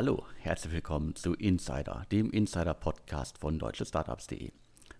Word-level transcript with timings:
Hallo, 0.00 0.24
herzlich 0.38 0.72
willkommen 0.74 1.16
zu 1.16 1.34
Insider, 1.34 2.06
dem 2.12 2.30
Insider-Podcast 2.30 3.36
von 3.38 3.58
deutschestartups.de. 3.58 4.52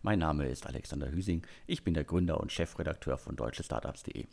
Mein 0.02 0.18
Name 0.18 0.48
ist 0.48 0.66
Alexander 0.66 1.12
Hüsing, 1.12 1.46
ich 1.68 1.84
bin 1.84 1.94
der 1.94 2.02
Gründer 2.02 2.40
und 2.40 2.50
Chefredakteur 2.50 3.16
von 3.16 3.36
deutschestartups.de. 3.36 4.26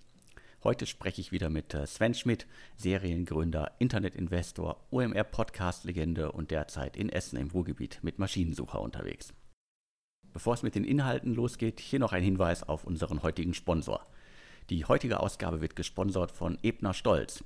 Heute 0.63 0.87
spreche 0.87 1.21
ich 1.21 1.31
wieder 1.31 1.51
mit 1.51 1.75
äh, 1.75 1.85
Sven 1.85 2.15
Schmidt, 2.15 2.47
Seriengründer, 2.77 3.73
Internetinvestor, 3.77 4.83
OMR-Podcast-Legende 4.89 6.31
und 6.31 6.49
derzeit 6.49 6.97
in 6.97 7.09
Essen 7.09 7.37
im 7.37 7.51
Ruhrgebiet 7.51 7.99
mit 8.01 8.17
Maschinensucher 8.17 8.81
unterwegs. 8.81 9.35
Bevor 10.33 10.55
es 10.55 10.63
mit 10.63 10.73
den 10.73 10.83
Inhalten 10.83 11.35
losgeht, 11.35 11.79
hier 11.79 11.99
noch 11.99 12.11
ein 12.11 12.23
Hinweis 12.23 12.63
auf 12.63 12.85
unseren 12.85 13.21
heutigen 13.21 13.53
Sponsor. 13.53 14.03
Die 14.71 14.85
heutige 14.85 15.19
Ausgabe 15.19 15.61
wird 15.61 15.75
gesponsert 15.75 16.31
von 16.31 16.57
Ebner 16.63 16.95
Stolz. 16.95 17.43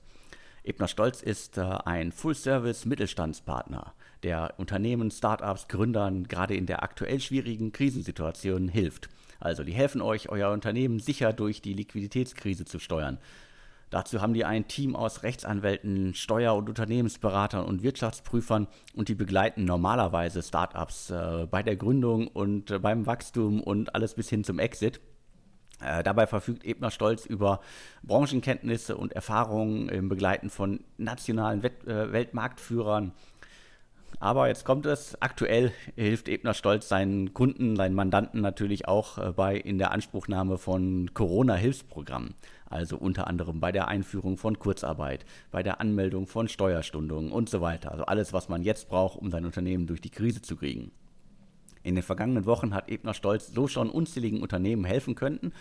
Ebner 0.70 0.88
Stolz 0.88 1.24
ist 1.24 1.58
äh, 1.58 1.62
ein 1.62 2.12
Full-Service-Mittelstandspartner, 2.12 3.96
der 4.22 4.54
Unternehmen, 4.58 5.10
Startups, 5.10 5.68
Gründern 5.68 6.28
gerade 6.28 6.54
in 6.54 6.68
der 6.68 6.84
aktuell 6.84 7.20
schwierigen 7.20 7.72
Krisensituation 7.72 8.68
hilft. 8.68 9.10
Also 9.40 9.64
die 9.64 9.72
helfen 9.72 10.00
euch, 10.00 10.30
euer 10.30 10.52
Unternehmen 10.52 11.00
sicher 11.00 11.34
durch 11.34 11.64
die 11.64 11.74
Liquiditätskrise 11.74 12.66
zu 12.66 12.78
steuern. 12.78 13.18
Dazu 13.90 14.22
haben 14.22 14.36
die 14.36 14.46
ein 14.46 14.68
Team 14.68 14.96
aus 14.96 15.24
Rechtsanwälten, 15.24 16.14
Steuer- 16.14 16.56
und 16.56 16.70
Unternehmensberatern 16.70 17.66
und 17.66 17.82
Wirtschaftsprüfern 17.82 18.68
und 18.94 19.10
die 19.10 19.16
begleiten 19.16 19.66
normalerweise 19.66 20.44
Startups 20.44 21.10
äh, 21.10 21.48
bei 21.50 21.64
der 21.64 21.78
Gründung 21.78 22.28
und 22.28 22.70
äh, 22.70 22.78
beim 22.78 23.08
Wachstum 23.08 23.60
und 23.60 23.96
alles 23.96 24.14
bis 24.14 24.30
hin 24.30 24.44
zum 24.44 24.60
Exit. 24.60 25.02
Äh, 25.82 26.04
dabei 26.04 26.28
verfügt 26.28 26.66
Ebner 26.66 26.92
Stolz 26.92 27.26
über 27.26 27.62
Branchenkenntnisse 28.04 28.98
und 28.98 29.14
Erfahrungen 29.14 29.90
im 29.90 30.10
Begleiten 30.10 30.50
von 30.50 30.82
nationalen 30.98 31.64
Wett 31.64 31.88
äh, 31.88 32.12
Weltmarktführern. 32.12 33.14
Aber 34.22 34.50
jetzt 34.50 34.66
kommt 34.66 34.86
es, 34.86 35.22
aktuell 35.22 35.72
hilft 35.96 36.28
Ebner 36.28 36.54
Stolz 36.54 36.90
seinen 36.90 37.34
Kunden, 37.34 37.78
seinen 37.78 37.96
Mandanten 37.96 38.42
natürlich 38.42 38.86
auch 38.86 39.18
äh, 39.18 39.32
bei 39.32 39.56
in 39.56 39.78
der 39.78 39.92
Anspruchnahme 39.92 40.58
von 40.58 41.14
Corona-Hilfsprogrammen. 41.14 42.36
Also 42.70 42.98
unter 42.98 43.28
anderem 43.28 43.62
bei 43.62 43.72
der 43.72 43.88
Einführung 43.88 44.38
von 44.38 44.60
Kurzarbeit, 44.60 45.26
bei 45.52 45.64
der 45.64 45.80
Anmeldung 45.80 46.28
von 46.28 46.50
Steuerstundungen 46.50 47.32
und 47.32 47.50
so 47.50 47.62
weiter. 47.62 47.92
Also 47.92 48.06
alles, 48.06 48.34
was 48.34 48.50
man 48.50 48.62
jetzt 48.64 48.90
braucht, 48.90 49.18
um 49.18 49.32
sein 49.32 49.46
Unternehmen 49.46 49.88
durch 49.88 50.02
die 50.02 50.12
Krise 50.12 50.42
zu 50.42 50.58
kriegen. 50.58 50.92
In 51.90 51.96
den 51.96 52.04
vergangenen 52.04 52.46
Wochen 52.46 52.76
hat 52.76 52.88
Ebner 52.88 53.16
Stolz 53.16 53.48
so 53.48 53.68
schon 53.68 53.90
unzähligen 53.90 54.44
Unternehmen 54.44 54.86
helfen 54.86 55.16
können. 55.16 55.54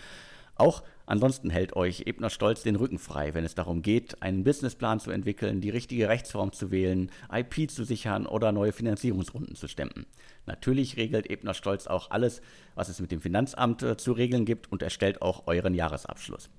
Auch 0.53 0.83
ansonsten 1.07 1.49
hält 1.49 1.75
euch 1.75 2.03
Ebner 2.05 2.29
Stolz 2.29 2.61
den 2.61 2.75
Rücken 2.75 2.99
frei, 2.99 3.33
wenn 3.33 3.45
es 3.45 3.55
darum 3.55 3.81
geht, 3.81 4.21
einen 4.21 4.43
Businessplan 4.43 4.99
zu 4.99 5.09
entwickeln, 5.09 5.59
die 5.59 5.71
richtige 5.71 6.07
Rechtsform 6.07 6.51
zu 6.51 6.69
wählen, 6.69 7.09
IP 7.33 7.71
zu 7.71 7.83
sichern 7.83 8.27
oder 8.27 8.51
neue 8.51 8.73
Finanzierungsrunden 8.73 9.55
zu 9.55 9.67
stemmen. 9.67 10.05
Natürlich 10.45 10.97
regelt 10.97 11.31
Ebner 11.31 11.55
Stolz 11.55 11.87
auch 11.87 12.11
alles, 12.11 12.43
was 12.75 12.89
es 12.89 12.99
mit 12.99 13.11
dem 13.11 13.21
Finanzamt 13.21 13.81
äh, 13.81 13.97
zu 13.97 14.11
regeln 14.11 14.45
gibt 14.45 14.71
und 14.71 14.83
erstellt 14.83 15.23
auch 15.23 15.47
euren 15.47 15.73
Jahresabschluss. 15.73 16.51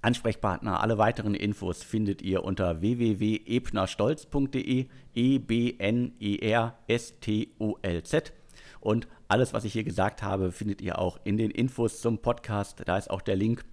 Ansprechpartner, 0.00 0.80
alle 0.80 0.96
weiteren 0.96 1.34
Infos 1.34 1.82
findet 1.82 2.22
ihr 2.22 2.42
unter 2.42 2.80
www.ebnerstolz.de, 2.80 4.86
e 5.14 5.38
und 8.84 9.08
alles, 9.28 9.54
was 9.54 9.64
ich 9.64 9.72
hier 9.72 9.82
gesagt 9.82 10.22
habe, 10.22 10.52
findet 10.52 10.82
ihr 10.82 10.98
auch 10.98 11.18
in 11.24 11.38
den 11.38 11.50
Infos 11.50 12.02
zum 12.02 12.18
Podcast. 12.18 12.82
Da 12.84 12.98
ist 12.98 13.08
auch 13.08 13.22
der 13.22 13.34
Link. 13.34 13.64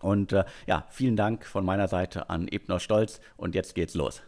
Und 0.00 0.32
äh, 0.32 0.44
ja, 0.66 0.86
vielen 0.90 1.16
Dank 1.16 1.46
von 1.46 1.64
meiner 1.64 1.88
Seite 1.88 2.28
an 2.28 2.48
Ebner 2.48 2.78
Stolz. 2.78 3.20
Und 3.38 3.54
jetzt 3.54 3.74
geht's 3.74 3.94
los. 3.94 4.22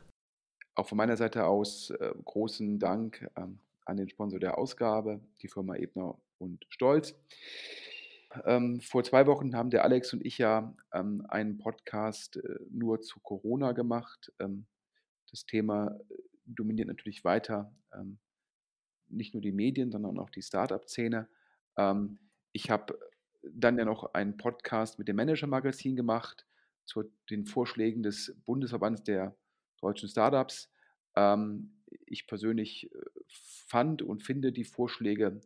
Auch 0.77 0.89
von 0.89 0.97
meiner 0.97 1.19
Seite 1.19 1.45
aus 1.45 1.91
äh, 1.91 2.12
großen 2.25 2.79
Dank 2.79 3.31
ähm, 3.37 3.59
an 3.85 3.99
den 3.99 4.09
Sponsor 4.09 4.41
der 4.41 4.57
Ausgabe, 4.57 5.21
die 5.43 5.49
Firma 5.49 5.77
Ebner 5.77 6.17
und 6.39 6.65
Stolz. 6.71 7.15
Ähm, 8.47 8.81
vor 8.81 9.05
zwei 9.05 9.27
Wochen 9.27 9.55
haben 9.55 9.69
der 9.69 9.85
Alex 9.85 10.15
und 10.15 10.25
ich 10.25 10.39
ja 10.39 10.75
ähm, 10.95 11.27
einen 11.29 11.59
Podcast 11.59 12.39
äh, 12.39 12.59
nur 12.71 13.03
zu 13.03 13.21
Corona 13.21 13.73
gemacht. 13.73 14.33
Ähm, 14.39 14.65
das 15.31 15.45
Thema 15.45 16.01
dominiert 16.47 16.89
natürlich 16.89 17.25
weiter. 17.25 17.71
Ähm, 17.93 18.19
nicht 19.09 19.35
nur 19.35 19.43
die 19.43 19.53
Medien, 19.53 19.91
sondern 19.91 20.19
auch 20.19 20.31
die 20.31 20.43
Startup-Szene. 20.43 21.29
Ähm, 21.77 22.19
ich 22.53 22.71
habe 22.71 22.99
dann 23.43 23.79
ja 23.79 23.85
noch 23.85 24.15
einen 24.15 24.37
Podcast 24.37 24.99
mit 24.99 25.09
dem 25.09 25.17
Manager-Magazin 25.17 25.97
gemacht 25.97 26.47
zu 26.85 27.05
den 27.31 27.47
Vorschlägen 27.47 28.03
des 28.03 28.37
Bundesverbands 28.45 29.03
der 29.03 29.37
deutschen 29.81 30.09
Startups. 30.09 30.71
Ähm, 31.17 31.83
ich 32.07 32.27
persönlich 32.27 32.91
äh, 32.93 32.99
fand 33.29 34.03
und 34.03 34.23
finde 34.23 34.53
die 34.53 34.65
Vorschläge 34.65 35.41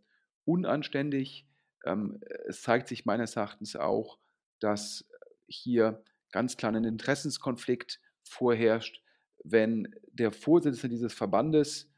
unanständig. 0.44 1.46
Ähm, 1.84 2.20
es 2.46 2.62
zeigt 2.62 2.88
sich 2.88 3.04
meines 3.04 3.36
Erachtens 3.36 3.76
auch, 3.76 4.18
dass 4.60 5.08
hier 5.46 6.02
ganz 6.32 6.56
klar 6.56 6.72
ein 6.72 6.84
Interessenskonflikt 6.84 8.00
vorherrscht, 8.22 9.02
wenn 9.44 9.94
der 10.12 10.32
Vorsitzende 10.32 10.94
dieses 10.94 11.14
Verbandes 11.14 11.90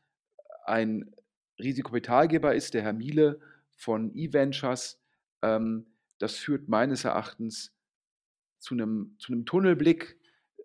ein 0.64 1.14
Risikokapitalgeber 1.60 2.54
ist, 2.54 2.74
der 2.74 2.82
Herr 2.82 2.92
Miele 2.92 3.40
von 3.76 4.14
eVentures. 4.14 5.00
Ähm, 5.42 5.86
das 6.18 6.36
führt 6.36 6.68
meines 6.68 7.04
Erachtens 7.04 7.74
zu 8.58 8.74
einem, 8.74 9.16
zu 9.18 9.32
einem 9.32 9.46
Tunnelblick. 9.46 10.18
Äh, 10.58 10.62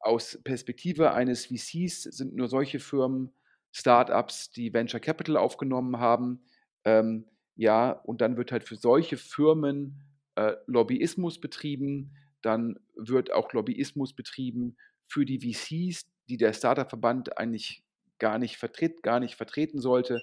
aus 0.00 0.38
Perspektive 0.42 1.12
eines 1.12 1.46
VCs 1.46 2.04
sind 2.04 2.34
nur 2.34 2.48
solche 2.48 2.80
Firmen, 2.80 3.32
Startups, 3.72 4.50
die 4.50 4.72
Venture 4.72 5.00
Capital 5.00 5.36
aufgenommen 5.36 5.98
haben. 5.98 6.44
Ähm, 6.84 7.26
ja, 7.56 7.90
und 7.90 8.20
dann 8.20 8.36
wird 8.36 8.52
halt 8.52 8.64
für 8.64 8.76
solche 8.76 9.16
Firmen 9.16 10.02
äh, 10.34 10.54
Lobbyismus 10.66 11.40
betrieben. 11.40 12.14
Dann 12.42 12.78
wird 12.94 13.32
auch 13.32 13.52
Lobbyismus 13.52 14.14
betrieben 14.14 14.76
für 15.06 15.24
die 15.24 15.38
VCs, 15.40 16.06
die 16.28 16.36
der 16.36 16.52
Startup-Verband 16.52 17.38
eigentlich 17.38 17.82
gar 18.22 18.38
nicht 18.38 18.56
vertritt, 18.56 19.02
gar 19.02 19.18
nicht 19.18 19.34
vertreten 19.34 19.80
sollte. 19.80 20.22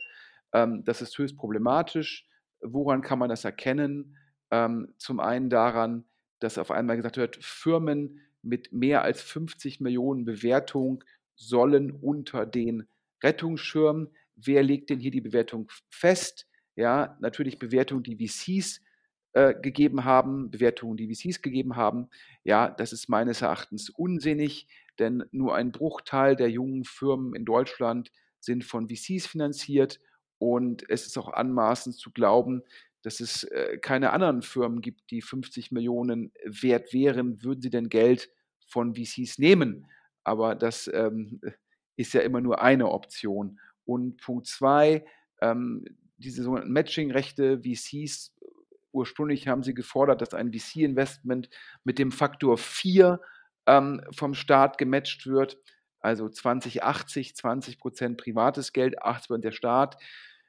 Ähm, 0.53 0.83
das 0.85 1.01
ist 1.01 1.17
höchst 1.17 1.35
problematisch. 1.35 2.25
Woran 2.61 3.01
kann 3.01 3.19
man 3.19 3.29
das 3.29 3.43
erkennen? 3.43 4.15
Ähm, 4.51 4.93
zum 4.97 5.19
einen 5.19 5.49
daran, 5.49 6.05
dass 6.39 6.57
auf 6.57 6.71
einmal 6.71 6.95
gesagt 6.95 7.17
wird, 7.17 7.35
Firmen 7.41 8.21
mit 8.41 8.71
mehr 8.71 9.01
als 9.03 9.21
50 9.21 9.81
Millionen 9.81 10.23
Bewertung 10.23 11.03
sollen 11.35 11.91
unter 11.91 12.45
den 12.45 12.87
Rettungsschirm. 13.21 14.07
Wer 14.37 14.63
legt 14.63 14.89
denn 14.89 14.99
hier 14.99 15.11
die 15.11 15.19
Bewertung 15.19 15.69
fest? 15.89 16.47
Ja, 16.77 17.17
natürlich 17.19 17.59
Bewertungen, 17.59 18.03
die 18.03 18.15
VCs 18.15 18.81
äh, 19.33 19.53
gegeben 19.61 20.05
haben, 20.05 20.51
Bewertungen, 20.51 20.95
die 20.95 21.13
VCs 21.13 21.41
gegeben 21.41 21.75
haben. 21.75 22.07
Ja, 22.45 22.69
das 22.69 22.93
ist 22.93 23.09
meines 23.09 23.41
Erachtens 23.41 23.89
unsinnig 23.89 24.67
denn 24.99 25.23
nur 25.31 25.55
ein 25.55 25.71
Bruchteil 25.71 26.35
der 26.35 26.49
jungen 26.49 26.83
Firmen 26.83 27.35
in 27.35 27.45
Deutschland 27.45 28.11
sind 28.39 28.63
von 28.63 28.89
VCs 28.89 29.27
finanziert 29.27 29.99
und 30.37 30.89
es 30.89 31.05
ist 31.05 31.17
auch 31.17 31.31
anmaßend 31.33 31.95
zu 31.95 32.11
glauben, 32.11 32.63
dass 33.01 33.19
es 33.19 33.43
äh, 33.43 33.77
keine 33.77 34.11
anderen 34.11 34.41
Firmen 34.41 34.81
gibt, 34.81 35.11
die 35.11 35.21
50 35.21 35.71
Millionen 35.71 36.31
wert 36.43 36.93
wären, 36.93 37.43
würden 37.43 37.61
sie 37.61 37.69
denn 37.69 37.89
Geld 37.89 38.29
von 38.67 38.95
VCs 38.95 39.37
nehmen. 39.37 39.87
Aber 40.23 40.55
das 40.55 40.89
ähm, 40.93 41.41
ist 41.95 42.13
ja 42.13 42.21
immer 42.21 42.41
nur 42.41 42.61
eine 42.61 42.89
Option. 42.89 43.59
Und 43.85 44.17
Punkt 44.17 44.47
zwei, 44.47 45.05
ähm, 45.41 45.85
diese 46.17 46.43
sogenannten 46.43 46.73
Matching-Rechte, 46.73 47.61
VCs, 47.61 48.35
ursprünglich 48.91 49.47
haben 49.47 49.63
sie 49.63 49.73
gefordert, 49.73 50.21
dass 50.21 50.33
ein 50.33 50.51
VC-Investment 50.53 51.49
mit 51.83 51.99
dem 51.99 52.11
Faktor 52.11 52.57
4 52.57 53.19
ähm, 53.69 54.01
vom 54.11 54.33
Staat 54.33 54.77
gematcht 54.77 55.27
wird. 55.27 55.57
Also 55.99 56.29
2080, 56.29 57.35
20 57.35 57.79
Prozent 57.79 58.17
privates 58.17 58.73
Geld, 58.73 59.01
80 59.01 59.27
Prozent 59.27 59.45
der 59.45 59.51
Staat. 59.51 59.97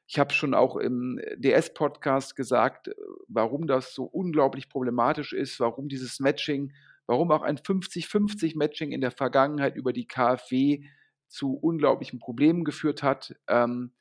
Ich 0.07 0.19
habe 0.19 0.33
schon 0.33 0.55
auch 0.55 0.77
im 0.77 1.21
DS-Podcast 1.37 2.35
gesagt, 2.35 2.89
äh, 2.89 2.95
warum 3.29 3.67
das 3.67 3.95
so 3.95 4.05
unglaublich 4.05 4.69
problematisch 4.69 5.33
ist, 5.33 5.61
warum 5.61 5.89
dieses 5.89 6.19
Matching, 6.19 6.73
warum 7.07 7.31
auch 7.31 7.43
ein 7.43 7.59
50-50-Matching 7.59 8.93
in 8.93 9.01
der 9.01 9.11
Vergangenheit 9.11 9.77
über 9.77 9.93
die 9.93 10.07
KfW 10.07 10.85
zu 11.29 11.55
unglaublichen 11.55 12.19
Problemen 12.19 12.65
geführt 12.65 13.03
hat. 13.03 13.37
Ähm, 13.49 13.93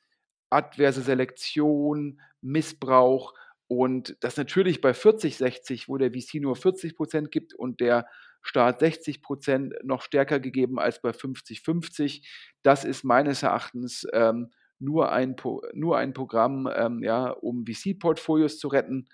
adverse 0.48 1.02
Selektion, 1.02 2.20
Missbrauch 2.40 3.34
und 3.70 4.16
das 4.18 4.36
natürlich 4.36 4.80
bei 4.80 4.90
40-60, 4.90 5.84
wo 5.86 5.96
der 5.96 6.10
VC 6.10 6.40
nur 6.40 6.56
40 6.56 6.96
Prozent 6.96 7.30
gibt 7.30 7.54
und 7.54 7.78
der 7.78 8.08
Staat 8.42 8.80
60 8.80 9.22
Prozent 9.22 9.74
noch 9.84 10.02
stärker 10.02 10.40
gegeben 10.40 10.80
als 10.80 11.00
bei 11.00 11.10
50-50. 11.10 12.26
Das 12.64 12.84
ist 12.84 13.04
meines 13.04 13.44
Erachtens 13.44 14.08
ähm, 14.12 14.50
nur, 14.80 15.12
ein, 15.12 15.36
nur 15.72 15.98
ein 15.98 16.14
Programm, 16.14 16.68
ähm, 16.74 17.04
ja, 17.04 17.30
um 17.30 17.64
VC-Portfolios 17.64 18.58
zu 18.58 18.66
retten. 18.66 19.08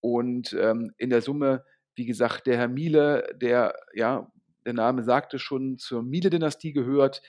Und 0.00 0.56
ähm, 0.60 0.90
in 0.98 1.10
der 1.10 1.22
Summe, 1.22 1.64
wie 1.94 2.06
gesagt, 2.06 2.48
der 2.48 2.56
Herr 2.56 2.68
Miele, 2.68 3.32
der, 3.40 3.76
ja, 3.94 4.28
der 4.66 4.72
Name 4.72 5.04
sagte 5.04 5.38
schon, 5.38 5.78
zur 5.78 6.02
Miele-Dynastie 6.02 6.72
gehört, 6.72 7.22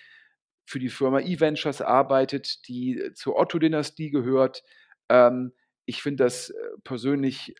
für 0.65 0.79
die 0.79 0.89
Firma 0.89 1.19
eVentures 1.19 1.79
arbeitet, 1.79 2.67
die 2.67 3.11
zur 3.13 3.37
Otto-Dynastie 3.37 4.09
gehört. 4.09 4.63
Ähm, 5.07 5.51
ich 5.85 6.01
finde 6.01 6.23
das 6.23 6.49
äh, 6.49 6.55
persönlich 6.83 7.55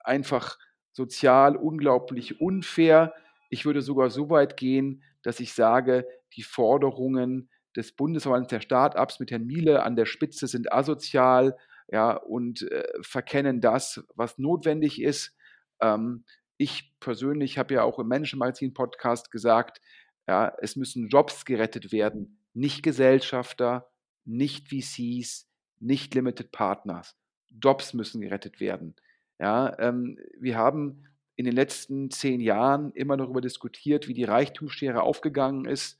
einfach 0.00 0.58
sozial 0.92 1.56
unglaublich 1.56 2.40
unfair. 2.40 3.14
Ich 3.50 3.64
würde 3.66 3.82
sogar 3.82 4.10
so 4.10 4.30
weit 4.30 4.56
gehen, 4.56 5.02
dass 5.22 5.40
ich 5.40 5.52
sage, 5.52 6.06
die 6.34 6.42
Forderungen 6.42 7.50
des 7.76 7.92
Bundesverbandes 7.92 8.48
der 8.48 8.60
Start-ups 8.60 9.20
mit 9.20 9.30
Herrn 9.30 9.46
Miele 9.46 9.82
an 9.82 9.96
der 9.96 10.06
Spitze 10.06 10.46
sind 10.46 10.72
asozial 10.72 11.56
ja, 11.88 12.12
und 12.12 12.62
äh, 12.70 12.84
verkennen 13.02 13.60
das, 13.60 14.04
was 14.14 14.38
notwendig 14.38 15.02
ist. 15.02 15.36
Ähm, 15.80 16.24
ich 16.56 16.94
persönlich 17.00 17.58
habe 17.58 17.74
ja 17.74 17.82
auch 17.82 17.98
im 17.98 18.06
Management 18.06 18.40
Magazin 18.40 18.74
Podcast 18.74 19.30
gesagt, 19.30 19.80
ja, 20.28 20.54
es 20.60 20.76
müssen 20.76 21.08
Jobs 21.08 21.44
gerettet 21.44 21.92
werden, 21.92 22.38
nicht 22.54 22.82
Gesellschafter, 22.82 23.90
nicht 24.24 24.68
VCs, 24.68 25.48
nicht 25.80 26.14
Limited 26.14 26.52
Partners. 26.52 27.16
Jobs 27.62 27.94
müssen 27.94 28.20
gerettet 28.20 28.60
werden. 28.60 28.94
Ja, 29.38 29.76
ähm, 29.78 30.18
wir 30.38 30.56
haben 30.56 31.04
in 31.36 31.44
den 31.44 31.54
letzten 31.54 32.10
zehn 32.10 32.40
Jahren 32.40 32.92
immer 32.92 33.16
darüber 33.16 33.40
diskutiert, 33.40 34.08
wie 34.08 34.14
die 34.14 34.24
Reichtumsschere 34.24 35.02
aufgegangen 35.02 35.64
ist 35.64 35.98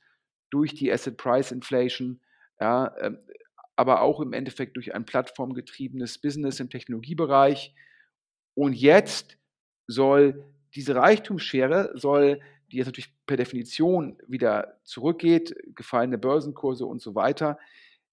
durch 0.50 0.74
die 0.74 0.92
Asset 0.92 1.16
Price 1.16 1.50
Inflation, 1.50 2.20
ja, 2.60 2.94
ähm, 3.00 3.18
aber 3.76 4.02
auch 4.02 4.20
im 4.20 4.32
Endeffekt 4.32 4.76
durch 4.76 4.94
ein 4.94 5.04
plattformgetriebenes 5.04 6.18
Business 6.18 6.60
im 6.60 6.70
Technologiebereich. 6.70 7.74
Und 8.54 8.74
jetzt 8.74 9.36
soll 9.88 10.44
diese 10.76 10.94
Reichtumsschere, 10.94 11.90
soll, 11.94 12.40
die 12.70 12.76
jetzt 12.76 12.86
natürlich 12.86 13.12
per 13.26 13.36
Definition 13.36 14.16
wieder 14.28 14.78
zurückgeht, 14.84 15.56
gefallene 15.74 16.18
Börsenkurse 16.18 16.86
und 16.86 17.02
so 17.02 17.16
weiter, 17.16 17.58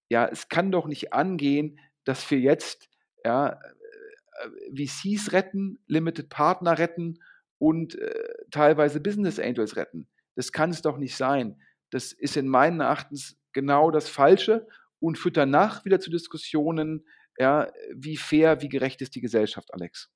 ja, 0.08 0.26
es 0.26 0.48
kann 0.48 0.72
doch 0.72 0.88
nicht 0.88 1.12
angehen, 1.12 1.78
dass 2.04 2.28
wir 2.28 2.40
jetzt 2.40 2.88
ja, 3.24 3.50
äh, 3.50 4.86
VCs 4.86 5.32
retten, 5.32 5.78
Limited 5.86 6.28
Partner 6.28 6.78
retten 6.78 7.18
und 7.58 7.96
äh, 7.96 8.12
teilweise 8.50 9.00
Business 9.00 9.38
Angels 9.38 9.76
retten. 9.76 10.08
Das 10.34 10.52
kann 10.52 10.70
es 10.70 10.82
doch 10.82 10.98
nicht 10.98 11.16
sein. 11.16 11.60
Das 11.90 12.12
ist 12.12 12.36
in 12.36 12.48
meinen 12.48 12.80
Erachtens 12.80 13.38
genau 13.52 13.90
das 13.90 14.08
Falsche 14.08 14.66
und 14.98 15.18
führt 15.18 15.36
danach 15.36 15.84
wieder 15.84 16.00
zu 16.00 16.10
Diskussionen, 16.10 17.06
ja, 17.38 17.70
wie 17.94 18.16
fair, 18.16 18.62
wie 18.62 18.68
gerecht 18.68 19.02
ist 19.02 19.14
die 19.14 19.20
Gesellschaft, 19.20 19.72
Alex. 19.72 20.11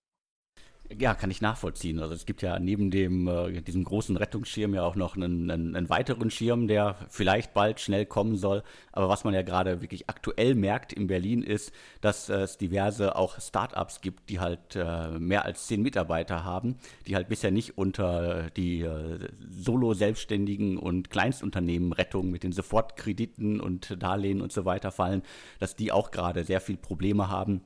Ja, 0.95 1.15
kann 1.15 1.33
ich 1.33 1.41
nachvollziehen. 1.41 1.99
Also 1.99 2.15
es 2.15 2.27
gibt 2.27 2.43
ja 2.43 2.61
neben 2.61 2.93
dem, 2.93 3.27
äh, 3.27 3.61
diesem 3.61 3.83
großen 3.83 4.17
Rettungsschirm 4.17 4.73
ja 4.73 4.85
auch 4.85 4.95
noch 4.95 5.17
einen, 5.17 5.51
einen, 5.51 5.75
einen, 5.75 5.89
weiteren 5.89 6.31
Schirm, 6.31 6.69
der 6.69 6.97
vielleicht 7.09 7.55
bald 7.55 7.81
schnell 7.81 8.07
kommen 8.07 8.37
soll. 8.37 8.63
Aber 8.93 9.09
was 9.09 9.25
man 9.25 9.35
ja 9.35 9.43
gerade 9.43 9.83
wirklich 9.83 10.09
aktuell 10.09 10.55
merkt 10.55 10.93
in 10.93 11.09
Berlin 11.09 11.43
ist, 11.43 11.73
dass 12.03 12.29
es 12.29 12.57
diverse 12.57 13.17
auch 13.17 13.41
Startups 13.41 14.01
gibt, 14.01 14.31
die 14.31 14.39
halt 14.39 14.77
äh, 14.77 15.19
mehr 15.19 15.45
als 15.45 15.67
zehn 15.67 15.83
Mitarbeiter 15.83 16.45
haben, 16.45 16.77
die 17.07 17.17
halt 17.17 17.29
bisher 17.29 17.51
nicht 17.51 17.77
unter 17.77 18.51
die 18.51 18.83
äh, 18.83 19.19
Solo-Selbstständigen 19.51 20.79
und 20.79 21.11
Kleinstunternehmen 21.11 21.93
Rettung 21.93 22.31
mit 22.31 22.45
den 22.45 22.53
Sofortkrediten 22.53 23.61
und 23.61 24.01
Darlehen 24.01 24.41
und 24.41 24.53
so 24.53 24.65
weiter 24.65 24.93
fallen, 24.93 25.23
dass 25.59 25.75
die 25.75 25.91
auch 25.91 26.13
gerade 26.13 26.45
sehr 26.45 26.61
viel 26.61 26.77
Probleme 26.77 27.29
haben 27.29 27.63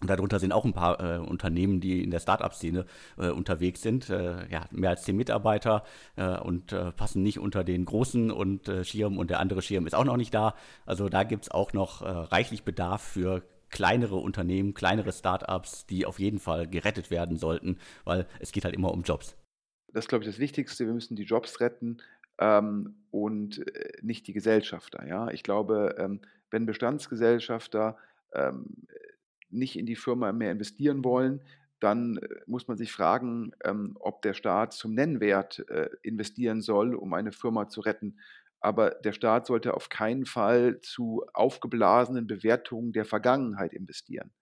Darunter 0.00 0.38
sind 0.38 0.52
auch 0.52 0.64
ein 0.64 0.72
paar 0.72 1.00
äh, 1.00 1.18
Unternehmen, 1.18 1.80
die 1.80 2.02
in 2.02 2.10
der 2.10 2.20
Startup-Szene 2.20 2.86
äh, 3.18 3.28
unterwegs 3.28 3.82
sind. 3.82 4.10
Äh, 4.10 4.48
ja, 4.48 4.66
mehr 4.70 4.90
als 4.90 5.04
zehn 5.04 5.16
Mitarbeiter 5.16 5.84
äh, 6.16 6.38
und 6.38 6.72
äh, 6.72 6.92
passen 6.92 7.22
nicht 7.22 7.38
unter 7.38 7.62
den 7.62 7.84
großen 7.84 8.30
und 8.30 8.68
äh, 8.68 8.84
Schirm 8.84 9.18
und 9.18 9.30
der 9.30 9.40
andere 9.40 9.62
Schirm 9.62 9.86
ist 9.86 9.94
auch 9.94 10.04
noch 10.04 10.16
nicht 10.16 10.34
da. 10.34 10.54
Also 10.86 11.08
da 11.08 11.22
gibt 11.22 11.44
es 11.44 11.50
auch 11.50 11.72
noch 11.72 12.02
reichlich 12.02 12.64
Bedarf 12.64 13.02
für 13.02 13.42
kleinere 13.70 14.16
Unternehmen, 14.16 14.74
kleinere 14.74 15.12
Startups, 15.12 15.86
die 15.86 16.04
auf 16.04 16.18
jeden 16.18 16.38
Fall 16.38 16.68
gerettet 16.68 17.10
werden 17.10 17.36
sollten, 17.36 17.78
weil 18.04 18.26
es 18.40 18.52
geht 18.52 18.64
halt 18.64 18.74
immer 18.74 18.92
um 18.92 19.02
Jobs. 19.02 19.36
Das 19.92 20.04
ist, 20.04 20.08
glaube 20.08 20.24
ich, 20.24 20.30
das 20.30 20.38
Wichtigste. 20.38 20.86
Wir 20.86 20.92
müssen 20.92 21.16
die 21.16 21.24
Jobs 21.24 21.60
retten 21.60 21.98
ähm, 22.38 22.96
und 23.10 23.64
nicht 24.02 24.26
die 24.26 24.32
Gesellschafter. 24.32 25.06
Ja? 25.06 25.28
Ich 25.30 25.42
glaube, 25.42 25.94
ähm, 25.98 26.20
wenn 26.50 26.66
Bestandsgesellschafter 26.66 27.96
ähm, 28.34 28.66
nicht 29.52 29.78
in 29.78 29.86
die 29.86 29.96
Firma 29.96 30.32
mehr 30.32 30.52
investieren 30.52 31.04
wollen, 31.04 31.42
dann 31.82 32.18
äh, 32.18 32.28
muss 32.46 32.68
man 32.68 32.76
sich 32.76 32.92
fragen, 32.92 33.52
ähm, 33.64 33.96
ob 34.00 34.22
der 34.22 34.34
Staat 34.34 34.72
zum 34.72 34.94
Nennwert 34.94 35.64
äh, 35.68 35.90
investieren 36.02 36.62
soll, 36.62 36.94
um 36.94 37.12
eine 37.14 37.32
Firma 37.32 37.68
zu 37.68 37.80
retten. 37.80 38.18
Aber 38.60 38.90
der 38.90 39.12
Staat 39.12 39.46
sollte 39.46 39.74
auf 39.74 39.88
keinen 39.88 40.24
Fall 40.24 40.80
zu 40.80 41.24
aufgeblasenen 41.34 42.28
Bewertungen 42.28 42.92
der 42.92 43.04
Vergangenheit 43.04 43.72
investieren. 43.72 44.32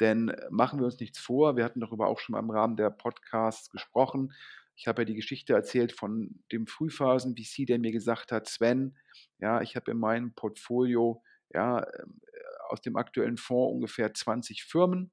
Denn 0.00 0.30
äh, 0.30 0.46
machen 0.50 0.78
wir 0.78 0.86
uns 0.86 0.98
nichts 1.00 1.18
vor, 1.18 1.56
wir 1.56 1.64
hatten 1.64 1.80
darüber 1.80 2.06
auch 2.06 2.18
schon 2.18 2.32
mal 2.32 2.40
im 2.40 2.50
Rahmen 2.50 2.76
der 2.76 2.90
Podcasts 2.90 3.70
gesprochen. 3.70 4.32
Ich 4.74 4.86
habe 4.86 5.02
ja 5.02 5.06
die 5.06 5.16
Geschichte 5.16 5.52
erzählt 5.52 5.92
von 5.92 6.42
dem 6.52 6.66
Frühphasen-VC, 6.66 7.66
der 7.66 7.78
mir 7.78 7.92
gesagt 7.92 8.32
hat, 8.32 8.48
Sven, 8.48 8.96
ja, 9.40 9.60
ich 9.60 9.76
habe 9.76 9.90
in 9.90 9.98
meinem 9.98 10.32
Portfolio 10.34 11.22
ja, 11.52 11.84
ähm, 12.00 12.20
aus 12.68 12.80
dem 12.80 12.96
aktuellen 12.96 13.36
Fonds 13.36 13.74
ungefähr 13.74 14.12
20 14.12 14.64
Firmen 14.64 15.10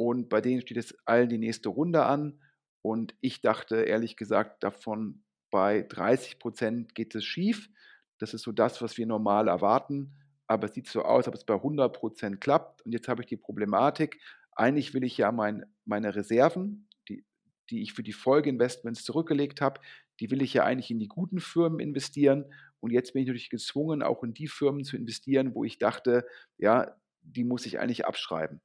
und 0.00 0.30
bei 0.30 0.40
denen 0.40 0.62
steht 0.62 0.78
jetzt 0.78 0.96
allen 1.04 1.28
die 1.28 1.36
nächste 1.36 1.68
Runde 1.68 2.06
an. 2.06 2.40
Und 2.80 3.14
ich 3.20 3.42
dachte 3.42 3.82
ehrlich 3.82 4.16
gesagt, 4.16 4.62
davon 4.64 5.22
bei 5.50 5.82
30 5.82 6.38
Prozent 6.38 6.94
geht 6.94 7.14
es 7.14 7.22
schief. 7.22 7.68
Das 8.16 8.32
ist 8.32 8.44
so 8.44 8.50
das, 8.50 8.80
was 8.80 8.96
wir 8.96 9.04
normal 9.04 9.48
erwarten. 9.48 10.14
Aber 10.46 10.68
es 10.68 10.72
sieht 10.72 10.86
so 10.86 11.02
aus, 11.02 11.26
als 11.26 11.28
ob 11.28 11.34
es 11.34 11.44
bei 11.44 11.52
100 11.52 11.94
Prozent 11.94 12.40
klappt. 12.40 12.80
Und 12.80 12.92
jetzt 12.92 13.08
habe 13.08 13.20
ich 13.20 13.26
die 13.26 13.36
Problematik, 13.36 14.18
eigentlich 14.52 14.94
will 14.94 15.04
ich 15.04 15.18
ja 15.18 15.32
mein, 15.32 15.66
meine 15.84 16.14
Reserven, 16.16 16.88
die, 17.10 17.26
die 17.68 17.82
ich 17.82 17.92
für 17.92 18.02
die 18.02 18.14
Folgeinvestments 18.14 19.04
zurückgelegt 19.04 19.60
habe, 19.60 19.82
die 20.18 20.30
will 20.30 20.40
ich 20.40 20.54
ja 20.54 20.64
eigentlich 20.64 20.90
in 20.90 20.98
die 20.98 21.08
guten 21.08 21.40
Firmen 21.40 21.78
investieren. 21.78 22.46
Und 22.80 22.90
jetzt 22.90 23.12
bin 23.12 23.22
ich 23.22 23.28
natürlich 23.28 23.50
gezwungen, 23.50 24.02
auch 24.02 24.22
in 24.22 24.34
die 24.34 24.48
Firmen 24.48 24.84
zu 24.84 24.96
investieren, 24.96 25.54
wo 25.54 25.64
ich 25.64 25.78
dachte, 25.78 26.26
ja, 26.58 26.96
die 27.22 27.44
muss 27.44 27.66
ich 27.66 27.78
eigentlich 27.78 28.06
abschreiben. 28.06 28.60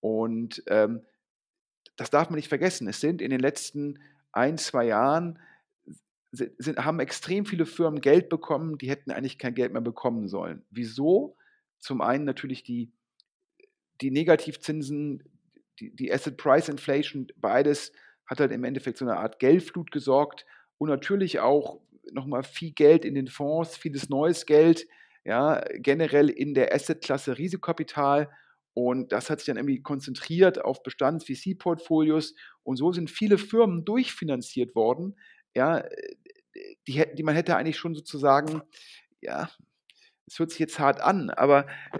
Und 0.00 0.62
ähm, 0.68 1.02
das 1.96 2.10
darf 2.10 2.30
man 2.30 2.36
nicht 2.36 2.48
vergessen. 2.48 2.88
Es 2.88 3.00
sind 3.00 3.20
in 3.20 3.30
den 3.30 3.40
letzten 3.40 3.98
ein, 4.32 4.56
zwei 4.58 4.86
Jahren 4.86 5.38
sind, 6.30 6.78
haben 6.78 7.00
extrem 7.00 7.46
viele 7.46 7.66
Firmen 7.66 8.00
Geld 8.00 8.28
bekommen, 8.28 8.78
die 8.78 8.90
hätten 8.90 9.10
eigentlich 9.10 9.38
kein 9.38 9.54
Geld 9.54 9.72
mehr 9.72 9.82
bekommen 9.82 10.28
sollen. 10.28 10.64
Wieso? 10.70 11.36
Zum 11.78 12.00
einen 12.00 12.24
natürlich 12.24 12.62
die, 12.62 12.92
die 14.00 14.10
Negativzinsen, 14.10 15.24
die, 15.80 15.94
die 15.94 16.12
Asset 16.12 16.36
Price 16.36 16.68
Inflation, 16.68 17.28
beides 17.36 17.92
hat 18.26 18.40
halt 18.40 18.52
im 18.52 18.64
Endeffekt 18.64 18.98
so 18.98 19.06
eine 19.06 19.16
Art 19.16 19.38
Geldflut 19.38 19.90
gesorgt 19.90 20.44
und 20.76 20.88
natürlich 20.88 21.40
auch 21.40 21.80
nochmal 22.12 22.42
viel 22.42 22.72
Geld 22.72 23.04
in 23.04 23.14
den 23.14 23.28
Fonds, 23.28 23.76
vieles 23.76 24.08
neues 24.08 24.46
Geld, 24.46 24.86
ja, 25.24 25.62
generell 25.74 26.28
in 26.28 26.54
der 26.54 26.74
Assetklasse 26.74 27.38
Risikokapital. 27.38 28.30
Und 28.74 29.12
das 29.12 29.28
hat 29.28 29.40
sich 29.40 29.46
dann 29.46 29.56
irgendwie 29.56 29.82
konzentriert 29.82 30.64
auf 30.64 30.82
Bestands-VC-Portfolios. 30.82 32.34
Und 32.62 32.76
so 32.76 32.92
sind 32.92 33.10
viele 33.10 33.36
Firmen 33.36 33.84
durchfinanziert 33.84 34.74
worden, 34.74 35.16
ja, 35.54 35.82
die, 36.86 37.04
die 37.14 37.22
man 37.22 37.34
hätte 37.34 37.56
eigentlich 37.56 37.78
schon 37.78 37.94
sozusagen, 37.94 38.62
ja, 39.20 39.50
es 40.26 40.38
hört 40.38 40.50
sich 40.50 40.60
jetzt 40.60 40.78
hart 40.78 41.00
an, 41.00 41.30
aber 41.30 41.66
äh, 41.92 41.98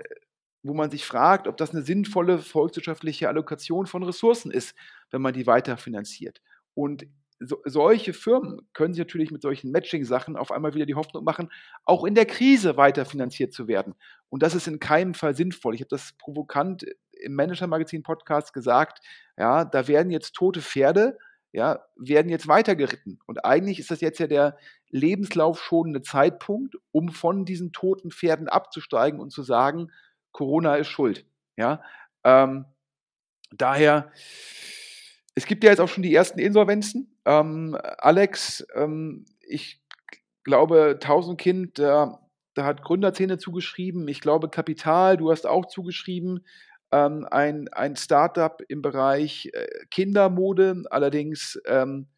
wo 0.62 0.74
man 0.74 0.90
sich 0.90 1.04
fragt, 1.04 1.46
ob 1.46 1.56
das 1.56 1.70
eine 1.70 1.82
sinnvolle 1.82 2.38
volkswirtschaftliche 2.38 3.28
Allokation 3.28 3.86
von 3.86 4.02
Ressourcen 4.02 4.50
ist, 4.50 4.74
wenn 5.10 5.22
man 5.22 5.32
die 5.32 5.46
weiterfinanziert. 5.46 6.40
Und 6.74 7.06
so, 7.40 7.58
solche 7.64 8.12
Firmen 8.12 8.60
können 8.72 8.94
sich 8.94 8.98
natürlich 8.98 9.30
mit 9.30 9.42
solchen 9.42 9.70
Matching-Sachen 9.70 10.36
auf 10.36 10.50
einmal 10.50 10.74
wieder 10.74 10.86
die 10.86 10.94
Hoffnung 10.94 11.24
machen, 11.24 11.50
auch 11.84 12.04
in 12.04 12.14
der 12.14 12.26
Krise 12.26 12.76
weiter 12.76 13.04
finanziert 13.04 13.52
zu 13.52 13.68
werden. 13.68 13.94
Und 14.28 14.42
das 14.42 14.54
ist 14.54 14.66
in 14.66 14.80
keinem 14.80 15.14
Fall 15.14 15.34
sinnvoll. 15.36 15.74
Ich 15.74 15.80
habe 15.80 15.88
das 15.88 16.12
provokant 16.18 16.84
im 17.12 17.34
Manager-Magazin-Podcast 17.34 18.52
gesagt, 18.52 19.00
ja, 19.36 19.64
da 19.64 19.88
werden 19.88 20.10
jetzt 20.10 20.34
tote 20.34 20.60
Pferde, 20.62 21.18
ja, 21.52 21.84
werden 21.96 22.28
jetzt 22.28 22.48
weitergeritten. 22.48 23.20
Und 23.26 23.44
eigentlich 23.44 23.78
ist 23.78 23.90
das 23.90 24.00
jetzt 24.00 24.18
ja 24.18 24.26
der 24.26 24.56
lebenslaufschonende 24.90 26.02
Zeitpunkt, 26.02 26.76
um 26.92 27.08
von 27.08 27.44
diesen 27.44 27.72
toten 27.72 28.10
Pferden 28.10 28.48
abzusteigen 28.48 29.20
und 29.20 29.30
zu 29.30 29.42
sagen, 29.42 29.90
Corona 30.32 30.76
ist 30.76 30.88
schuld. 30.88 31.24
Ja, 31.56 31.82
ähm, 32.24 32.66
daher 33.50 34.12
es 35.38 35.46
gibt 35.46 35.62
ja 35.62 35.70
jetzt 35.70 35.78
auch 35.78 35.88
schon 35.88 36.02
die 36.02 36.12
ersten 36.12 36.40
Insolvenzen. 36.40 37.16
Ähm, 37.28 37.76
Alex, 37.98 38.66
ähm, 38.74 39.26
ich 39.46 39.82
glaube, 40.44 40.96
Tausendkind, 40.98 41.78
da, 41.78 42.20
da 42.54 42.64
hat 42.64 42.82
Gründerzähne 42.82 43.36
zugeschrieben. 43.36 44.08
Ich 44.08 44.22
glaube, 44.22 44.48
Kapital, 44.48 45.18
du 45.18 45.30
hast 45.30 45.46
auch 45.46 45.66
zugeschrieben. 45.66 46.46
Ähm, 46.90 47.28
ein, 47.30 47.68
ein 47.68 47.96
Startup 47.96 48.62
im 48.68 48.80
Bereich 48.80 49.50
äh, 49.52 49.66
Kindermode, 49.90 50.84
allerdings 50.88 51.60
ähm, 51.66 52.08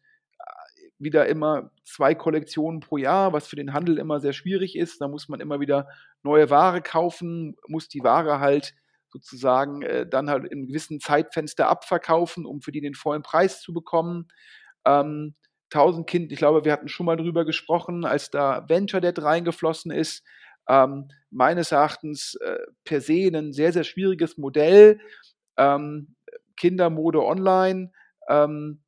wieder 0.97 1.25
immer 1.27 1.71
zwei 1.83 2.15
Kollektionen 2.15 2.79
pro 2.79 2.95
Jahr, 2.95 3.33
was 3.33 3.47
für 3.47 3.57
den 3.57 3.73
Handel 3.73 3.97
immer 3.97 4.21
sehr 4.21 4.31
schwierig 4.31 4.77
ist. 4.77 5.01
Da 5.01 5.09
muss 5.09 5.27
man 5.27 5.41
immer 5.41 5.59
wieder 5.59 5.89
neue 6.23 6.49
Ware 6.49 6.81
kaufen, 6.81 7.57
muss 7.67 7.89
die 7.89 8.03
Ware 8.03 8.39
halt 8.39 8.75
sozusagen 9.09 9.81
äh, 9.81 10.07
dann 10.07 10.29
halt 10.29 10.45
in 10.45 10.67
gewissen 10.67 11.01
Zeitfenster 11.01 11.67
abverkaufen, 11.67 12.45
um 12.45 12.61
für 12.61 12.71
die 12.71 12.79
den 12.79 12.95
vollen 12.95 13.23
Preis 13.23 13.59
zu 13.59 13.73
bekommen. 13.73 14.29
Ähm, 14.85 15.35
1000 15.73 16.07
Kind, 16.07 16.31
ich 16.31 16.37
glaube, 16.37 16.65
wir 16.65 16.73
hatten 16.73 16.89
schon 16.89 17.05
mal 17.05 17.17
drüber 17.17 17.45
gesprochen, 17.45 18.05
als 18.05 18.29
da 18.29 18.67
Venture 18.67 19.01
Debt 19.01 19.21
reingeflossen 19.21 19.91
ist. 19.91 20.23
Ähm, 20.67 21.09
meines 21.29 21.71
Erachtens 21.71 22.35
äh, 22.35 22.59
per 22.83 23.01
se 23.01 23.29
ein 23.33 23.53
sehr, 23.53 23.71
sehr 23.71 23.83
schwieriges 23.83 24.37
Modell. 24.37 24.99
Ähm, 25.57 26.15
Kindermode 26.57 27.23
online. 27.23 27.91
Ähm, 28.27 28.81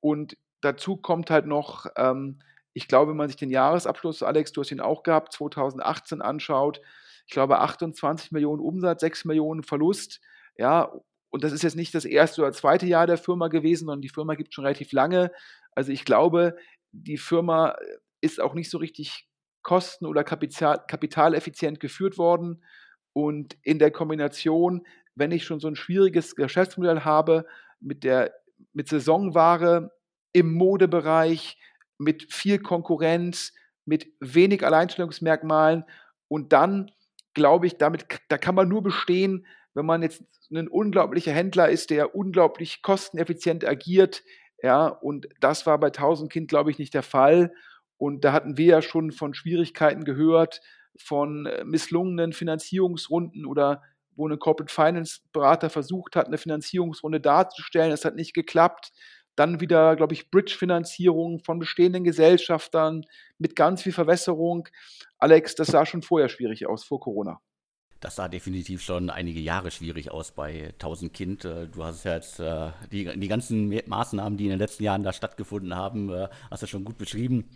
und 0.00 0.36
dazu 0.60 0.96
kommt 0.96 1.30
halt 1.30 1.46
noch, 1.46 1.86
ähm, 1.96 2.40
ich 2.74 2.88
glaube, 2.88 3.10
wenn 3.10 3.16
man 3.16 3.28
sich 3.28 3.36
den 3.36 3.50
Jahresabschluss, 3.50 4.22
Alex, 4.22 4.52
du 4.52 4.60
hast 4.60 4.70
ihn 4.70 4.80
auch 4.80 5.02
gehabt, 5.02 5.32
2018 5.32 6.22
anschaut, 6.22 6.80
ich 7.26 7.32
glaube 7.32 7.58
28 7.60 8.32
Millionen 8.32 8.60
Umsatz, 8.60 9.00
6 9.00 9.24
Millionen 9.26 9.62
Verlust. 9.62 10.20
Ja, 10.56 10.92
und 11.30 11.44
das 11.44 11.52
ist 11.52 11.62
jetzt 11.62 11.76
nicht 11.76 11.94
das 11.94 12.04
erste 12.04 12.42
oder 12.42 12.52
zweite 12.52 12.86
Jahr 12.86 13.06
der 13.06 13.18
Firma 13.18 13.48
gewesen, 13.48 13.86
sondern 13.86 14.02
die 14.02 14.08
Firma 14.08 14.34
gibt 14.34 14.54
schon 14.54 14.64
relativ 14.64 14.92
lange. 14.92 15.30
Also 15.72 15.92
ich 15.92 16.04
glaube, 16.04 16.56
die 16.92 17.18
Firma 17.18 17.76
ist 18.20 18.40
auch 18.40 18.54
nicht 18.54 18.70
so 18.70 18.78
richtig 18.78 19.28
kosten- 19.62 20.06
oder 20.06 20.24
kapital, 20.24 20.82
kapitaleffizient 20.88 21.80
geführt 21.80 22.16
worden. 22.16 22.64
Und 23.12 23.56
in 23.62 23.78
der 23.78 23.90
Kombination, 23.90 24.86
wenn 25.14 25.32
ich 25.32 25.44
schon 25.44 25.60
so 25.60 25.68
ein 25.68 25.76
schwieriges 25.76 26.36
Geschäftsmodell 26.36 27.00
habe 27.00 27.46
mit 27.80 28.04
der 28.04 28.32
mit 28.72 28.88
Saisonware 28.88 29.92
im 30.32 30.52
Modebereich, 30.54 31.58
mit 31.96 32.32
viel 32.32 32.58
Konkurrenz, 32.58 33.52
mit 33.84 34.12
wenig 34.20 34.64
Alleinstellungsmerkmalen 34.64 35.84
und 36.28 36.52
dann 36.52 36.90
glaube 37.34 37.66
ich, 37.66 37.76
damit 37.76 38.06
da 38.28 38.38
kann 38.38 38.54
man 38.54 38.68
nur 38.68 38.82
bestehen, 38.82 39.46
wenn 39.74 39.86
man 39.86 40.02
jetzt 40.02 40.22
ein 40.50 40.68
unglaublicher 40.68 41.32
Händler 41.32 41.68
ist, 41.68 41.90
der 41.90 42.14
unglaublich 42.14 42.82
kosteneffizient 42.82 43.64
agiert, 43.64 44.22
ja, 44.62 44.88
und 44.88 45.28
das 45.40 45.66
war 45.66 45.78
bei 45.78 45.88
1000 45.88 46.32
Kind, 46.32 46.48
glaube 46.48 46.70
ich, 46.70 46.78
nicht 46.78 46.94
der 46.94 47.02
Fall. 47.02 47.52
Und 47.96 48.24
da 48.24 48.32
hatten 48.32 48.56
wir 48.56 48.66
ja 48.66 48.82
schon 48.82 49.12
von 49.12 49.34
Schwierigkeiten 49.34 50.04
gehört, 50.04 50.60
von 50.96 51.46
äh, 51.46 51.64
misslungenen 51.64 52.32
Finanzierungsrunden 52.32 53.46
oder 53.46 53.82
wo 54.16 54.28
ein 54.28 54.38
Corporate 54.38 54.72
Finance 54.72 55.20
Berater 55.32 55.70
versucht 55.70 56.16
hat, 56.16 56.26
eine 56.26 56.38
Finanzierungsrunde 56.38 57.20
darzustellen. 57.20 57.92
Es 57.92 58.04
hat 58.04 58.16
nicht 58.16 58.34
geklappt. 58.34 58.90
Dann 59.36 59.60
wieder, 59.60 59.94
glaube 59.94 60.14
ich, 60.14 60.32
Bridge-Finanzierung 60.32 61.38
von 61.44 61.60
bestehenden 61.60 62.02
Gesellschaftern 62.02 63.04
mit 63.38 63.54
ganz 63.54 63.82
viel 63.82 63.92
Verwässerung. 63.92 64.68
Alex, 65.18 65.54
das 65.54 65.68
sah 65.68 65.86
schon 65.86 66.02
vorher 66.02 66.28
schwierig 66.28 66.66
aus, 66.66 66.82
vor 66.82 66.98
Corona. 66.98 67.40
Das 68.00 68.14
sah 68.14 68.28
definitiv 68.28 68.80
schon 68.80 69.10
einige 69.10 69.40
Jahre 69.40 69.72
schwierig 69.72 70.12
aus 70.12 70.30
bei 70.30 70.68
1000 70.74 71.12
Kind. 71.12 71.44
Äh, 71.44 71.66
du 71.66 71.84
hast 71.84 72.04
ja 72.04 72.14
jetzt 72.14 72.38
äh, 72.38 72.70
die, 72.92 73.04
die 73.18 73.28
ganzen 73.28 73.74
Maßnahmen, 73.86 74.38
die 74.38 74.44
in 74.44 74.50
den 74.50 74.58
letzten 74.58 74.84
Jahren 74.84 75.02
da 75.02 75.12
stattgefunden 75.12 75.74
haben, 75.74 76.12
äh, 76.12 76.28
hast 76.50 76.62
du 76.62 76.66
schon 76.66 76.84
gut 76.84 76.96
beschrieben. 76.96 77.48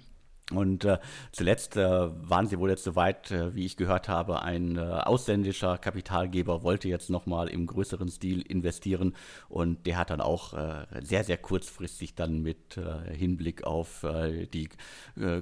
Und 0.51 0.85
äh, 0.85 0.99
zuletzt 1.31 1.77
äh, 1.77 1.81
waren 1.81 2.47
sie 2.47 2.59
wohl 2.59 2.71
jetzt 2.71 2.85
soweit, 2.85 3.31
äh, 3.31 3.55
wie 3.55 3.65
ich 3.65 3.77
gehört 3.77 4.09
habe, 4.09 4.43
ein 4.43 4.77
äh, 4.77 4.81
ausländischer 4.81 5.79
Kapitalgeber 5.79 6.63
wollte 6.63 6.89
jetzt 6.89 7.11
nochmal 7.11 7.49
im 7.49 7.67
größeren 7.67 8.09
Stil 8.09 8.43
investieren. 8.43 9.15
Und 9.49 9.87
der 9.87 9.97
hat 9.97 10.11
dann 10.11 10.21
auch 10.21 10.53
äh, 10.55 10.85
sehr, 11.01 11.25
sehr 11.25 11.39
kurzfristig 11.39 12.15
dann 12.15 12.43
mit 12.43 12.77
äh, 12.77 13.15
Hinblick 13.15 13.65
auf 13.65 14.05
die 14.05 14.69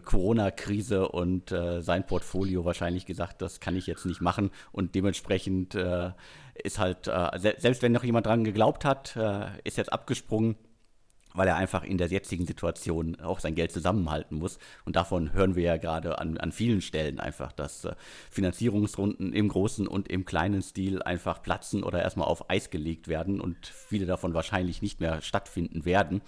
Corona-Krise 0.04 1.08
und 1.08 1.50
sein 1.50 2.06
Portfolio 2.06 2.64
wahrscheinlich 2.64 3.06
gesagt, 3.06 3.40
das 3.42 3.60
kann 3.60 3.76
ich 3.76 3.86
jetzt 3.86 4.04
nicht 4.04 4.20
machen. 4.20 4.50
Und 4.72 4.94
dementsprechend 4.94 5.74
ist 5.74 6.78
halt, 6.78 7.10
selbst 7.38 7.82
wenn 7.82 7.92
noch 7.92 8.04
jemand 8.04 8.26
dran 8.26 8.44
geglaubt 8.44 8.84
hat, 8.84 9.16
ist 9.64 9.76
jetzt 9.76 9.92
abgesprungen 9.92 10.56
weil 11.34 11.48
er 11.48 11.56
einfach 11.56 11.84
in 11.84 11.98
der 11.98 12.08
jetzigen 12.08 12.46
Situation 12.46 13.20
auch 13.20 13.40
sein 13.40 13.54
Geld 13.54 13.72
zusammenhalten 13.72 14.38
muss. 14.38 14.58
Und 14.84 14.96
davon 14.96 15.32
hören 15.32 15.56
wir 15.56 15.64
ja 15.64 15.76
gerade 15.76 16.18
an, 16.18 16.38
an 16.38 16.52
vielen 16.52 16.80
Stellen 16.80 17.20
einfach, 17.20 17.52
dass 17.52 17.84
äh, 17.84 17.94
Finanzierungsrunden 18.30 19.32
im 19.32 19.48
großen 19.48 19.86
und 19.86 20.08
im 20.08 20.24
kleinen 20.24 20.62
Stil 20.62 21.02
einfach 21.02 21.42
platzen 21.42 21.82
oder 21.82 22.02
erstmal 22.02 22.28
auf 22.28 22.50
Eis 22.50 22.70
gelegt 22.70 23.08
werden 23.08 23.40
und 23.40 23.66
viele 23.66 24.06
davon 24.06 24.34
wahrscheinlich 24.34 24.82
nicht 24.82 25.00
mehr 25.00 25.22
stattfinden 25.22 25.84
werden 25.84 26.20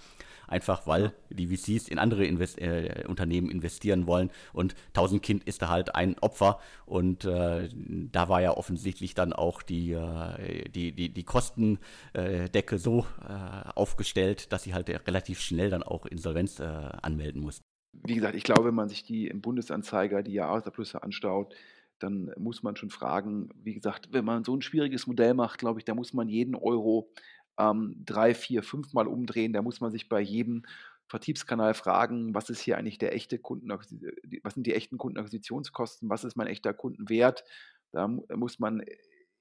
einfach 0.47 0.87
weil 0.87 1.13
die 1.29 1.47
VCs 1.47 1.87
in 1.87 1.99
andere 1.99 2.25
Invest 2.25 2.59
äh, 2.59 3.05
Unternehmen 3.07 3.49
investieren 3.49 4.07
wollen. 4.07 4.29
Und 4.53 4.75
1000 4.89 5.21
Kind 5.21 5.43
ist 5.43 5.61
da 5.61 5.69
halt 5.69 5.95
ein 5.95 6.17
Opfer. 6.19 6.59
Und 6.85 7.25
äh, 7.25 7.69
da 8.11 8.29
war 8.29 8.41
ja 8.41 8.55
offensichtlich 8.55 9.15
dann 9.15 9.33
auch 9.33 9.61
die, 9.61 9.91
äh, 9.91 10.69
die, 10.69 10.91
die, 10.91 11.09
die 11.09 11.23
Kostendecke 11.23 12.77
so 12.77 13.05
äh, 13.27 13.69
aufgestellt, 13.75 14.51
dass 14.51 14.63
sie 14.63 14.73
halt 14.73 14.89
relativ 14.89 15.39
schnell 15.39 15.69
dann 15.69 15.83
auch 15.83 16.05
Insolvenz 16.05 16.59
äh, 16.59 16.63
anmelden 16.63 17.41
mussten. 17.41 17.63
Wie 18.05 18.15
gesagt, 18.15 18.35
ich 18.35 18.43
glaube, 18.43 18.65
wenn 18.65 18.75
man 18.75 18.89
sich 18.89 19.03
die 19.03 19.27
im 19.27 19.41
Bundesanzeiger 19.41 20.23
die 20.23 20.33
Jahresabschlüsse 20.33 21.03
anschaut, 21.03 21.53
dann 21.99 22.31
muss 22.37 22.63
man 22.63 22.75
schon 22.75 22.89
fragen, 22.89 23.49
wie 23.63 23.73
gesagt, 23.73 24.09
wenn 24.11 24.25
man 24.25 24.43
so 24.43 24.55
ein 24.55 24.61
schwieriges 24.61 25.07
Modell 25.07 25.33
macht, 25.33 25.59
glaube 25.59 25.79
ich, 25.79 25.85
da 25.85 25.95
muss 25.95 26.13
man 26.13 26.27
jeden 26.27 26.55
Euro 26.55 27.09
ähm, 27.57 27.95
drei, 28.05 28.33
vier, 28.33 28.63
fünfmal 28.63 29.07
umdrehen. 29.07 29.53
Da 29.53 29.61
muss 29.61 29.81
man 29.81 29.91
sich 29.91 30.09
bei 30.09 30.21
jedem 30.21 30.63
Vertriebskanal 31.07 31.73
fragen, 31.73 32.33
was 32.33 32.49
ist 32.49 32.61
hier 32.61 32.77
eigentlich 32.77 32.97
der 32.97 33.13
echte 33.13 33.37
Kunden, 33.37 33.69
was 33.69 34.53
sind 34.53 34.67
die 34.67 34.73
echten 34.73 34.97
Kundenakquisitionskosten, 34.97 36.09
was 36.09 36.23
ist 36.23 36.35
mein 36.35 36.47
echter 36.47 36.73
Kundenwert. 36.73 37.43
Da 37.91 38.07
muss 38.07 38.59
man 38.59 38.83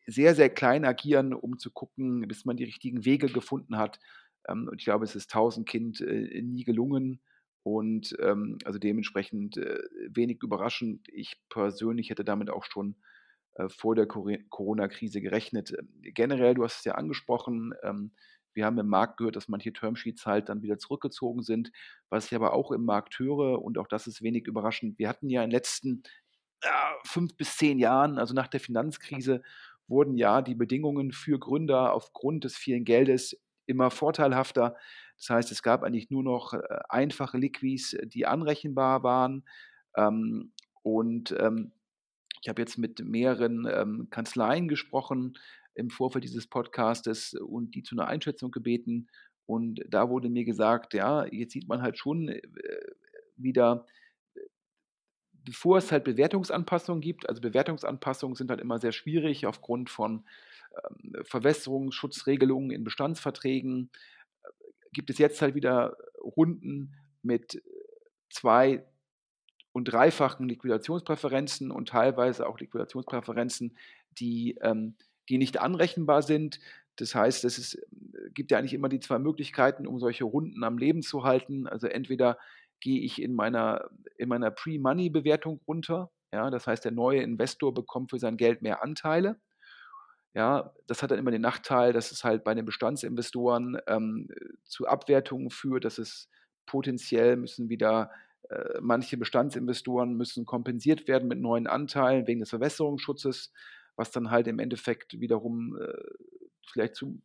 sehr, 0.07 0.35
sehr 0.35 0.51
klein 0.51 0.85
agieren, 0.85 1.33
um 1.33 1.59
zu 1.59 1.71
gucken, 1.71 2.27
bis 2.29 2.45
man 2.45 2.57
die 2.57 2.65
richtigen 2.65 3.05
Wege 3.05 3.29
gefunden 3.29 3.79
hat. 3.79 4.01
Ähm, 4.49 4.69
und 4.69 4.79
ich 4.79 4.85
glaube, 4.85 5.05
es 5.05 5.17
ist 5.17 5.33
1000 5.35 5.69
Kind 5.69 6.01
äh, 6.01 6.43
nie 6.43 6.65
gelungen. 6.65 7.21
Und 7.63 8.17
ähm, 8.21 8.59
also 8.65 8.79
dementsprechend 8.79 9.57
äh, 9.57 9.79
wenig 10.09 10.43
überraschend. 10.43 11.09
Ich 11.13 11.41
persönlich 11.49 12.11
hätte 12.11 12.25
damit 12.25 12.51
auch 12.51 12.65
schon 12.65 12.97
vor 13.69 13.95
der 13.95 14.07
Corona-Krise 14.07 15.21
gerechnet. 15.21 15.75
Ähm, 15.79 15.89
generell, 16.01 16.55
du 16.55 16.65
hast 16.65 16.79
es 16.79 16.85
ja 16.85 16.95
angesprochen, 16.95 17.75
ähm, 17.83 18.13
wir 18.55 18.67
haben 18.67 18.79
im 18.79 18.89
Markt 18.89 19.17
gehört, 19.17 19.37
dass 19.37 19.49
manche 19.49 19.73
Termsheets 19.73 20.27
halt 20.27 20.51
dann 20.51 20.63
wieder 20.63 20.77
zurückgezogen 20.77 21.43
sind, 21.43 21.73
was 22.11 22.27
ich 22.27 22.35
aber 22.35 22.53
auch 22.53 22.71
im 22.71 22.85
Markt 22.85 23.19
höre 23.19 23.63
und 23.63 23.79
auch 23.79 23.87
das 23.87 24.07
ist 24.07 24.23
wenig 24.23 24.47
überraschend. 24.47 24.99
Wir 24.99 25.09
hatten 25.09 25.31
ja 25.31 25.43
in 25.43 25.49
den 25.49 25.57
letzten 25.57 26.03
fünf 27.05 27.37
bis 27.37 27.57
zehn 27.57 27.79
Jahren, 27.79 28.19
also 28.19 28.35
nach 28.35 28.49
der 28.49 28.61
Finanzkrise, 28.61 29.43
wurden 29.89 30.17
ja 30.17 30.43
die 30.43 30.55
Bedingungen 30.55 31.13
für 31.13 31.39
Gründer 31.39 31.93
aufgrund 31.93 32.45
des 32.45 32.57
vielen 32.57 32.85
Geldes 32.85 33.41
immer 33.67 33.91
vorteilhafter. 33.91 34.77
Das 35.19 35.31
heißt, 35.31 35.53
es 35.53 35.63
gab 35.63 35.83
eigentlich 35.83 36.11
nur 36.11 36.23
noch 36.23 36.55
äh, 36.55 36.61
einfache 36.89 37.39
Liquis, 37.39 37.97
die 38.05 38.27
anrechenbar 38.27 39.03
waren. 39.03 39.45
Ähm, 39.97 40.53
und 40.83 41.35
ich 42.43 42.49
habe 42.49 42.61
jetzt 42.61 42.77
mit 42.77 43.05
mehreren 43.05 43.69
ähm, 43.73 44.09
Kanzleien 44.11 44.67
gesprochen 44.67 45.39
im 45.75 45.91
Vorfeld 45.91 46.25
dieses 46.25 46.49
Podcastes 46.49 47.35
und 47.35 47.75
die 47.77 47.85
zu 47.85 47.95
einer 47.95 48.09
Einschätzung 48.09 48.51
gebeten. 48.51 49.09
Und 49.47 49.81
da 49.89 50.11
wurde 50.11 50.29
mir 50.29 50.45
gesagt, 50.45 50.93
ja, 50.93 51.25
jetzt 51.27 51.53
sieht 51.53 51.69
man 51.69 51.83
halt 51.83 51.99
schon 51.99 52.29
äh, 52.29 52.43
wieder, 53.37 53.87
bevor 55.33 55.79
es 55.79 55.93
halt 55.93 56.03
Bewertungsanpassungen 56.03 57.01
gibt, 57.01 57.29
also 57.29 57.41
Bewertungsanpassungen 57.41 58.35
sind 58.35 58.51
halt 58.51 58.61
immer 58.61 58.81
sehr 58.81 58.93
schwierig 58.93 59.47
aufgrund 59.47 59.89
von 59.89 60.25
ähm, 60.85 61.15
Verwässerungsschutzregelungen 61.23 62.73
in 62.73 62.83
Bestandsverträgen, 62.83 63.91
äh, 64.43 64.49
gibt 64.93 65.11
es 65.11 65.19
jetzt 65.19 65.41
halt 65.43 65.55
wieder 65.55 65.97
Runden 66.21 66.97
mit 67.23 67.63
zwei, 68.31 68.85
und 69.73 69.85
dreifachen 69.85 70.49
Liquidationspräferenzen 70.49 71.71
und 71.71 71.89
teilweise 71.89 72.47
auch 72.47 72.59
Liquidationspräferenzen, 72.59 73.77
die, 74.19 74.59
ähm, 74.63 74.95
die 75.29 75.39
nicht 75.39 75.61
anrechenbar 75.61 76.23
sind. 76.23 76.61
Das 76.97 77.15
heißt, 77.15 77.45
es 77.45 77.59
ist, 77.59 77.79
gibt 78.35 78.51
ja 78.51 78.59
eigentlich 78.59 78.75
immer 78.75 78.89
die 78.89 79.01
zwei 79.01 79.19
Möglichkeiten, 79.19 79.87
um 79.87 79.99
solche 79.99 80.25
Runden 80.25 80.63
am 80.63 80.79
Leben 80.79 81.03
zu 81.03 81.25
halten. 81.25 81.67
Also 81.67 81.87
entweder 81.87 82.39
gehe 82.81 83.01
ich 83.01 83.23
in 83.23 83.35
meiner, 83.35 83.89
in 84.19 84.29
meiner 84.29 84.51
Pre-Money-Bewertung 84.51 85.61
runter. 85.67 86.11
Ja, 86.33 86.51
das 86.51 86.67
heißt, 86.67 86.85
der 86.85 86.93
neue 86.93 87.23
Investor 87.23 87.73
bekommt 87.73 88.11
für 88.11 88.19
sein 88.19 88.37
Geld 88.37 88.63
mehr 88.63 88.83
Anteile. 88.83 89.41
Ja, 90.35 90.73
das 90.87 91.03
hat 91.03 91.11
dann 91.11 91.19
immer 91.19 91.31
den 91.31 91.43
Nachteil, 91.43 91.93
dass 91.93 92.11
es 92.11 92.25
halt 92.25 92.43
bei 92.43 92.55
den 92.55 92.65
Bestandsinvestoren 92.65 93.79
ähm, 93.87 94.29
zu 94.65 94.87
Abwertungen 94.87 95.51
führt, 95.51 95.85
dass 95.85 95.99
es 95.99 96.31
potenziell 96.65 97.37
müssen 97.37 97.69
wieder 97.69 98.11
manche 98.81 99.17
Bestandsinvestoren 99.17 100.17
müssen 100.17 100.47
kompensiert 100.47 101.09
werden 101.09 101.29
mit 101.29 101.41
neuen 101.41 101.67
Anteilen 101.67 102.27
wegen 102.27 102.41
des 102.41 102.51
Verwässerungsschutzes, 102.51 103.53
was 103.97 104.11
dann 104.11 104.31
halt 104.31 104.47
im 104.49 104.59
Endeffekt 104.59 105.21
wiederum 105.21 105.79
äh, 105.81 105.93
vielleicht 106.67 106.97
zu 106.97 107.21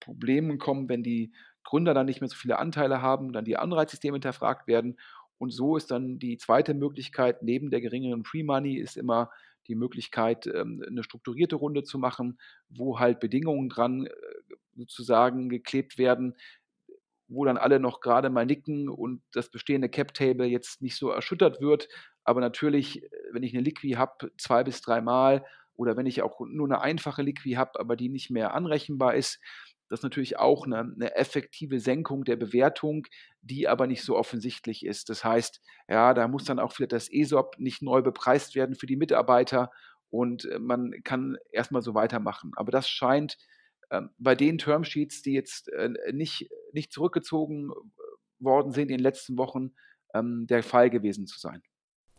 Problemen 0.00 0.58
kommen, 0.58 0.88
wenn 0.88 1.02
die 1.02 1.32
Gründer 1.64 1.94
dann 1.94 2.06
nicht 2.06 2.20
mehr 2.20 2.28
so 2.28 2.36
viele 2.36 2.58
Anteile 2.58 3.00
haben, 3.00 3.32
dann 3.32 3.44
die 3.44 3.56
Anreizsysteme 3.56 4.16
hinterfragt 4.16 4.66
werden. 4.66 4.98
Und 5.38 5.50
so 5.50 5.76
ist 5.76 5.90
dann 5.90 6.18
die 6.18 6.36
zweite 6.36 6.74
Möglichkeit, 6.74 7.42
neben 7.42 7.70
der 7.70 7.80
geringeren 7.80 8.24
Free 8.24 8.42
Money, 8.42 8.76
ist 8.76 8.96
immer 8.96 9.30
die 9.68 9.74
Möglichkeit, 9.74 10.46
ähm, 10.46 10.84
eine 10.86 11.02
strukturierte 11.02 11.56
Runde 11.56 11.84
zu 11.84 11.98
machen, 11.98 12.38
wo 12.68 12.98
halt 12.98 13.20
Bedingungen 13.20 13.68
dran 13.68 14.06
äh, 14.06 14.10
sozusagen 14.76 15.48
geklebt 15.48 15.98
werden, 15.98 16.34
wo 17.32 17.44
dann 17.44 17.56
alle 17.56 17.80
noch 17.80 18.00
gerade 18.00 18.30
mal 18.30 18.46
nicken 18.46 18.88
und 18.88 19.22
das 19.32 19.50
bestehende 19.50 19.88
Cap-Table 19.88 20.46
jetzt 20.46 20.82
nicht 20.82 20.96
so 20.96 21.10
erschüttert 21.10 21.60
wird. 21.60 21.88
Aber 22.24 22.40
natürlich, 22.40 23.02
äh, 23.02 23.08
wenn 23.32 23.42
ich 23.42 23.54
eine 23.54 23.62
Liqui 23.62 23.92
habe, 23.92 24.30
zwei 24.38 24.64
bis 24.64 24.80
dreimal 24.80 25.44
oder 25.74 25.96
wenn 25.96 26.06
ich 26.06 26.22
auch 26.22 26.40
nur 26.40 26.66
eine 26.66 26.80
einfache 26.80 27.22
Liqui 27.22 27.52
habe, 27.52 27.80
aber 27.80 27.96
die 27.96 28.08
nicht 28.08 28.30
mehr 28.30 28.54
anrechenbar 28.54 29.14
ist, 29.14 29.40
das 29.88 30.00
ist 30.00 30.04
natürlich 30.04 30.38
auch 30.38 30.64
eine, 30.64 30.78
eine, 30.78 31.16
effektive 31.16 31.78
Senkung 31.78 32.24
der 32.24 32.36
Bewertung, 32.36 33.06
die 33.42 33.68
aber 33.68 33.86
nicht 33.86 34.02
so 34.02 34.16
offensichtlich 34.16 34.86
ist. 34.86 35.10
Das 35.10 35.22
heißt, 35.22 35.60
ja, 35.86 36.14
da 36.14 36.28
muss 36.28 36.44
dann 36.44 36.58
auch 36.58 36.72
vielleicht 36.72 36.92
das 36.92 37.12
ESOP 37.12 37.56
nicht 37.58 37.82
neu 37.82 38.00
bepreist 38.00 38.54
werden 38.54 38.74
für 38.74 38.86
die 38.86 38.96
Mitarbeiter 38.96 39.70
und 40.08 40.46
äh, 40.46 40.58
man 40.58 40.92
kann 41.04 41.36
erstmal 41.50 41.82
so 41.82 41.94
weitermachen. 41.94 42.52
Aber 42.56 42.70
das 42.70 42.88
scheint 42.88 43.36
bei 44.18 44.34
den 44.34 44.58
Termsheets, 44.58 45.22
die 45.22 45.32
jetzt 45.32 45.68
äh, 45.72 45.90
nicht, 46.12 46.48
nicht 46.72 46.92
zurückgezogen 46.92 47.70
äh, 47.70 48.44
worden 48.44 48.72
sind 48.72 48.90
in 48.90 48.98
den 48.98 49.02
letzten 49.02 49.36
Wochen, 49.36 49.72
ähm, 50.14 50.46
der 50.48 50.62
Fall 50.62 50.90
gewesen 50.90 51.26
zu 51.26 51.38
sein. 51.38 51.62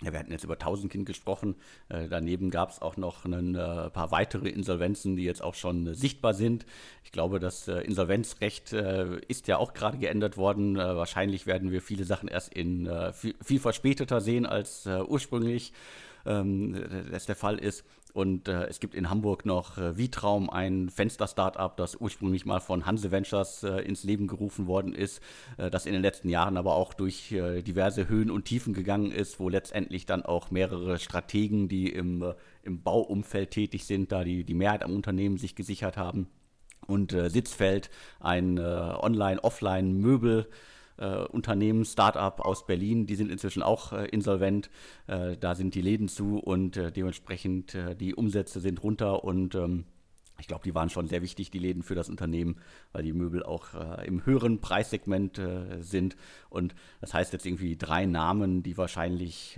Ja, 0.02 0.12
wir 0.12 0.20
hatten 0.20 0.32
jetzt 0.32 0.44
über 0.44 0.58
Tausendkind 0.58 1.06
gesprochen. 1.06 1.56
Äh, 1.88 2.10
daneben 2.10 2.50
gab 2.50 2.72
es 2.72 2.82
auch 2.82 2.98
noch 2.98 3.24
ein 3.26 3.56
äh, 3.56 3.90
paar 3.90 4.12
weitere 4.12 4.50
Insolvenzen, 4.50 5.16
die 5.16 5.24
jetzt 5.24 5.42
auch 5.42 5.56
schon 5.56 5.88
äh, 5.88 5.96
sichtbar 5.96 6.34
sind. 6.34 6.66
Ich 7.04 7.14
glaube, 7.14 7.40
das 7.40 7.68
äh, 7.68 7.80
Insolvenzrecht 7.80 8.74
ist 8.74 9.48
ja 9.48 9.58
auch 9.58 9.74
gerade 9.74 9.98
geändert 9.98 10.36
worden. 10.36 10.76
Wahrscheinlich 10.76 11.46
werden 11.46 11.72
wir 11.72 11.82
viele 11.82 12.04
Sachen 12.04 12.28
erst 12.28 12.54
in 12.54 12.90
viel, 13.14 13.36
viel, 13.44 13.60
verspäteter 13.60 14.22
sehen 14.22 14.46
als 14.46 14.86
ursprünglich 14.86 15.74
ähm, 16.26 17.08
das 17.12 17.26
der 17.26 17.36
Fall 17.36 17.60
ist. 17.60 17.86
Und 18.14 18.48
äh, 18.48 18.66
es 18.68 18.80
gibt 18.80 18.94
in 18.94 19.10
Hamburg 19.10 19.44
noch 19.44 19.80
äh, 19.80 19.98
Vitraum, 19.98 20.52
ein 20.52 20.90
Fenster-Startup, 20.90 21.76
das 21.76 21.96
ursprünglich 21.96 22.46
mal 22.46 22.60
von 22.60 22.86
Hanse 22.86 23.10
Ventures 23.12 23.64
äh, 23.64 23.80
ins 23.80 24.04
Leben 24.04 24.28
gerufen 24.28 24.68
worden 24.68 24.94
ist, 24.94 25.20
äh, 25.58 25.72
das 25.72 25.88
in 25.88 25.94
den 25.94 26.04
letzten 26.04 26.30
Jahren 26.30 26.56
aber 26.56 26.76
auch 26.76 26.94
durch 26.94 27.32
äh, 27.32 27.64
diverse 27.64 28.08
Höhen 28.08 28.30
und 28.30 28.46
Tiefen 28.46 28.76
gegangen 28.76 29.12
ist, 29.12 29.40
wo 29.40 29.50
letztendlich 29.50 30.06
dann 30.06 30.24
auch 30.24 30.52
mehrere 30.52 31.00
Strategen, 31.00 31.68
die 31.68 31.90
im, 31.90 32.22
äh, 32.22 32.36
im 32.62 32.84
Bauumfeld 32.84 33.50
tätig 33.50 33.86
sind, 33.86 34.12
da 34.12 34.24
die, 34.24 34.44
die 34.44 34.54
Mehrheit 34.54 34.84
am 34.84 34.94
Unternehmen 34.94 35.38
sich 35.38 35.56
gesichert 35.56 35.98
haben. 35.98 36.28
Und 36.86 37.12
Sitzfeld, 37.12 37.90
ein 38.20 38.60
Online-Offline-Möbel- 38.60 40.48
äh, 40.98 41.18
Unternehmen, 41.26 41.86
Startup 41.86 42.40
aus 42.40 42.66
Berlin, 42.66 43.06
die 43.06 43.16
sind 43.16 43.32
inzwischen 43.32 43.64
auch 43.64 43.94
äh, 43.94 44.06
insolvent. 44.08 44.70
Äh, 45.08 45.38
da 45.38 45.56
sind 45.56 45.76
die 45.76 45.82
Läden 45.82 46.08
zu 46.08 46.38
und 46.40 46.78
äh, 46.78 46.92
dementsprechend 46.92 47.76
äh, 47.76 47.96
die 47.96 48.16
Umsätze 48.16 48.60
sind 48.60 48.84
runter 48.84 49.24
und 49.24 49.56
ähm, 49.56 49.86
ich 50.40 50.48
glaube, 50.48 50.64
die 50.64 50.74
waren 50.74 50.90
schon 50.90 51.08
sehr 51.08 51.22
wichtig, 51.22 51.52
die 51.52 51.60
Läden 51.60 51.84
für 51.84 51.94
das 51.94 52.10
Unternehmen, 52.10 52.58
weil 52.92 53.04
die 53.04 53.14
Möbel 53.14 53.44
auch 53.44 53.76
äh, 53.76 54.08
im 54.08 54.26
höheren 54.26 54.62
Preissegment 54.62 55.40
sind. 55.80 56.18
Und 56.50 56.74
das 57.02 57.14
heißt 57.14 57.34
jetzt 57.34 57.46
irgendwie 57.46 57.78
drei 57.78 58.08
Namen, 58.08 58.64
die 58.64 58.76
wahrscheinlich 58.76 59.58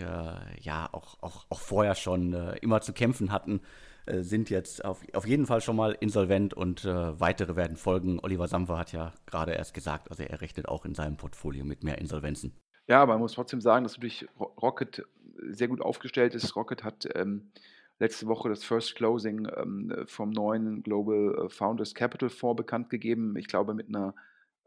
ja 0.61 0.89
auch, 0.91 1.17
auch, 1.23 1.45
auch 1.49 1.59
vorher 1.61 1.95
schon 1.95 2.33
immer 2.61 2.81
zu 2.81 2.91
kämpfen 2.91 3.31
hatten 3.31 3.61
äh, 4.05 4.21
sind 4.21 4.50
jetzt 4.50 4.85
auf, 4.85 5.01
auf 5.13 5.25
jeden 5.25 5.45
Fall 5.45 5.62
schon 5.62 5.75
mal 5.75 5.97
insolvent 6.00 6.53
und 6.53 6.85
äh, 6.85 7.20
weitere 7.20 7.55
werden 7.55 7.77
folgen. 7.77 8.20
Oliver 8.22 8.48
Samwer 8.48 8.77
hat 8.77 8.91
ja 8.91 9.13
gerade 9.25 9.53
erst 9.53 9.74
gesagt, 9.74 10.09
also 10.09 10.24
er 10.24 10.41
rechnet 10.41 10.68
auch 10.68 10.85
in 10.85 10.94
seinem 10.94 11.18
Portfolio 11.18 11.65
mit 11.65 11.83
mehr 11.83 11.98
Insolvenzen. 11.98 12.53
Ja, 12.87 13.01
aber 13.01 13.13
man 13.13 13.22
muss 13.22 13.33
trotzdem 13.33 13.61
sagen, 13.61 13.83
dass 13.83 13.94
natürlich 13.98 14.27
Rocket 14.39 15.03
sehr 15.50 15.68
gut 15.68 15.81
aufgestellt 15.81 16.35
ist. 16.35 16.55
Rocket 16.55 16.83
hat 16.83 17.07
ähm, 17.15 17.51
letzte 18.00 18.27
Woche 18.27 18.50
das 18.50 18.63
First 18.63 18.96
Closing 18.96 19.48
ähm, 19.55 19.94
vom 20.05 20.29
neuen 20.29 20.83
Global 20.83 21.50
Founders 21.50 21.96
Capital 21.96 22.29
Fonds 22.29 22.57
bekannt 22.57 22.89
gegeben. 22.89 23.35
Ich 23.37 23.48
glaube 23.48 23.74
mit 23.74 23.87
einer, 23.87 24.13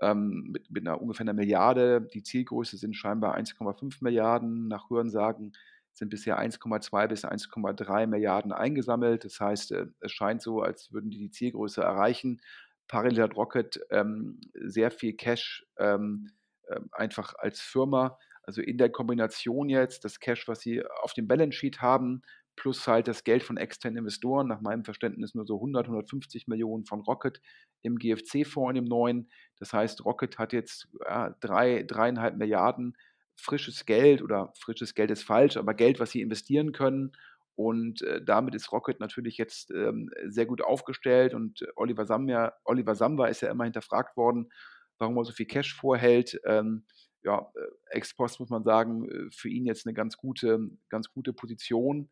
ähm, 0.01 0.49
mit, 0.51 0.71
mit 0.71 0.87
einer 0.87 1.01
ungefähr 1.01 1.25
einer 1.25 1.33
Milliarde. 1.33 2.01
Die 2.01 2.23
Zielgröße 2.23 2.77
sind 2.77 2.95
scheinbar 2.97 3.37
1,5 3.37 3.99
Milliarden 4.01 4.67
nach 4.67 4.91
Hörensagen 4.91 5.53
sind 5.99 6.11
bisher 6.11 6.39
1,2 6.39 7.09
bis 7.09 7.25
1,3 7.25 8.07
Milliarden 8.07 8.53
eingesammelt. 8.53 9.25
Das 9.25 9.41
heißt, 9.41 9.73
äh, 9.73 9.87
es 10.01 10.13
scheint 10.13 10.41
so, 10.41 10.63
als 10.63 10.93
würden 10.93 11.11
die 11.11 11.19
die 11.19 11.31
Zielgröße 11.31 11.83
erreichen. 11.83 12.41
Parallel 12.87 13.25
hat 13.25 13.37
Rocket 13.37 13.81
ähm, 13.91 14.41
sehr 14.55 14.91
viel 14.91 15.15
Cash 15.15 15.67
ähm, 15.79 16.31
äh, 16.69 16.81
einfach 16.93 17.35
als 17.35 17.61
Firma. 17.61 18.19
Also 18.43 18.63
in 18.63 18.79
der 18.79 18.91
Kombination 18.91 19.69
jetzt 19.69 20.05
das 20.05 20.21
Cash, 20.21 20.49
was 20.49 20.61
sie 20.61 20.83
auf 21.03 21.13
dem 21.13 21.29
Balance 21.29 21.59
Sheet 21.59 21.83
haben, 21.83 22.23
plus 22.57 22.89
halt 22.89 23.07
das 23.07 23.25
Geld 23.25 23.43
von 23.43 23.57
externen 23.57 23.99
Investoren, 23.99 24.49
nach 24.49 24.61
meinem 24.61 24.85
Verständnis 24.85 25.35
nur 25.35 25.47
so 25.47 25.57
100, 25.57 25.87
150 25.87 26.49
Millionen 26.49 26.85
von 26.85 27.01
Rocket 27.01 27.41
im 27.83 27.97
GFC-Fonds 27.99 28.71
in 28.71 28.85
dem 28.85 28.85
neuen. 28.85 29.31
Das 29.59 29.73
heißt, 29.73 30.05
Rocket 30.05 30.39
hat 30.39 30.53
jetzt 30.53 30.89
ja, 31.05 31.37
drei, 31.41 31.83
dreieinhalb 31.83 32.37
Milliarden 32.37 32.97
frisches 33.39 33.87
Geld 33.87 34.23
oder 34.23 34.53
frisches 34.59 34.95
Geld 34.95 35.11
ist 35.11 35.23
falsch, 35.23 35.57
aber 35.57 35.75
Geld, 35.75 36.01
was 36.01 36.11
sie 36.11 36.21
investieren 36.21 36.73
können. 36.73 37.13
Und 37.55 38.03
äh, 38.03 38.23
damit 38.23 38.55
ist 38.55 38.71
Rocket 38.71 39.01
natürlich 39.01 39.37
jetzt 39.37 39.71
ähm, 39.73 40.11
sehr 40.27 40.47
gut 40.47 40.63
aufgestellt. 40.63 41.35
Und 41.35 41.67
Oliver 41.77 42.07
Samba, 42.07 42.55
Oliver 42.65 42.95
Samba 42.95 43.27
ist 43.27 43.41
ja 43.41 43.51
immer 43.51 43.65
hinterfragt 43.65 44.17
worden, 44.17 44.51
warum 44.99 45.17
er 45.17 45.25
so 45.25 45.33
viel 45.33 45.47
Cash 45.47 45.75
vorhält. 45.75 46.41
Ähm, 46.45 46.85
ja, 47.25 47.51
äh, 47.57 47.97
ex 47.97 48.15
post 48.15 48.39
muss 48.39 48.51
man 48.51 48.63
sagen, 48.63 49.09
äh, 49.11 49.31
für 49.33 49.49
ihn 49.49 49.67
jetzt 49.67 49.87
eine 49.87 49.95
ganz 49.95 50.17
gute, 50.17 50.71
ganz 50.89 51.11
gute 51.11 51.33
Position. 51.33 52.11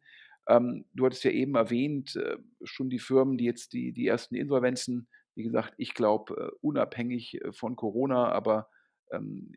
Ähm, 0.49 0.85
du 0.95 1.07
hattest 1.07 1.25
ja 1.25 1.31
eben 1.31 1.55
erwähnt, 1.55 2.17
äh, 2.17 2.39
schon 2.65 2.91
die 2.91 2.99
Firmen, 2.99 3.39
die 3.39 3.45
jetzt 3.45 3.73
die, 3.73 3.93
die 3.93 4.07
ersten 4.07 4.35
Insolvenzen, 4.35 5.09
wie 5.35 5.45
gesagt, 5.45 5.75
ich 5.77 5.95
glaube, 5.95 6.35
äh, 6.35 6.57
unabhängig 6.61 7.41
äh, 7.41 7.53
von 7.53 7.77
Corona, 7.77 8.33
aber 8.33 8.69
ähm, 9.13 9.53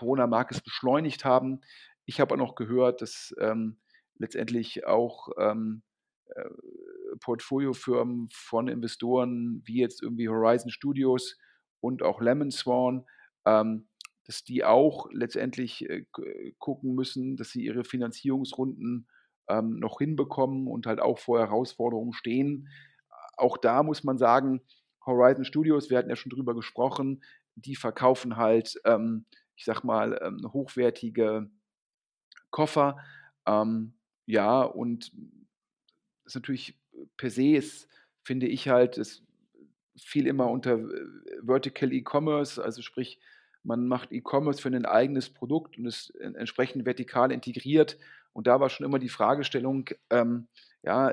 Corona 0.00 0.26
mag 0.26 0.50
es 0.50 0.62
beschleunigt 0.62 1.26
haben. 1.26 1.60
Ich 2.06 2.20
habe 2.20 2.32
auch 2.32 2.38
noch 2.38 2.54
gehört, 2.54 3.02
dass 3.02 3.34
ähm, 3.38 3.78
letztendlich 4.14 4.86
auch 4.86 5.28
ähm, 5.38 5.82
äh, 6.34 6.48
Portfoliofirmen 7.20 8.30
von 8.32 8.68
Investoren 8.68 9.60
wie 9.66 9.80
jetzt 9.80 10.02
irgendwie 10.02 10.30
Horizon 10.30 10.70
Studios 10.70 11.36
und 11.80 12.02
auch 12.02 12.22
Lemon 12.22 12.50
Swan, 12.50 13.04
ähm, 13.44 13.88
dass 14.24 14.42
die 14.42 14.64
auch 14.64 15.06
letztendlich 15.12 15.86
äh, 15.90 16.06
gucken 16.58 16.94
müssen, 16.94 17.36
dass 17.36 17.50
sie 17.50 17.62
ihre 17.62 17.84
Finanzierungsrunden 17.84 19.06
ähm, 19.50 19.78
noch 19.80 19.98
hinbekommen 19.98 20.66
und 20.66 20.86
halt 20.86 21.00
auch 21.00 21.18
vor 21.18 21.40
Herausforderungen 21.40 22.14
stehen. 22.14 22.68
Auch 23.36 23.58
da 23.58 23.82
muss 23.82 24.02
man 24.02 24.16
sagen, 24.16 24.62
Horizon 25.04 25.44
Studios, 25.44 25.90
wir 25.90 25.98
hatten 25.98 26.08
ja 26.08 26.16
schon 26.16 26.30
drüber 26.30 26.54
gesprochen, 26.54 27.22
die 27.54 27.76
verkaufen 27.76 28.38
halt 28.38 28.80
ähm, 28.86 29.26
ich 29.60 29.66
sag 29.66 29.84
mal, 29.84 30.18
ähm, 30.22 30.50
hochwertige 30.54 31.50
Koffer. 32.48 32.96
Ähm, 33.44 33.92
ja, 34.24 34.62
und 34.62 35.12
das 36.24 36.32
ist 36.32 36.34
natürlich 36.36 36.78
per 37.18 37.28
se 37.28 37.56
ist, 37.56 37.86
finde 38.22 38.46
ich 38.46 38.70
halt, 38.70 38.96
es 38.96 39.22
fiel 39.98 40.26
immer 40.26 40.48
unter 40.48 40.78
äh, 40.78 41.06
Vertical 41.42 41.92
E-Commerce, 41.92 42.64
also 42.64 42.80
sprich, 42.80 43.20
man 43.62 43.86
macht 43.86 44.12
E-Commerce 44.12 44.62
für 44.62 44.68
ein 44.68 44.86
eigenes 44.86 45.28
Produkt 45.28 45.76
und 45.76 45.84
ist 45.84 46.08
entsprechend 46.14 46.86
vertikal 46.86 47.30
integriert. 47.30 47.98
Und 48.32 48.46
da 48.46 48.60
war 48.60 48.70
schon 48.70 48.86
immer 48.86 48.98
die 48.98 49.10
Fragestellung, 49.10 49.90
ähm, 50.08 50.48
ja, 50.82 51.12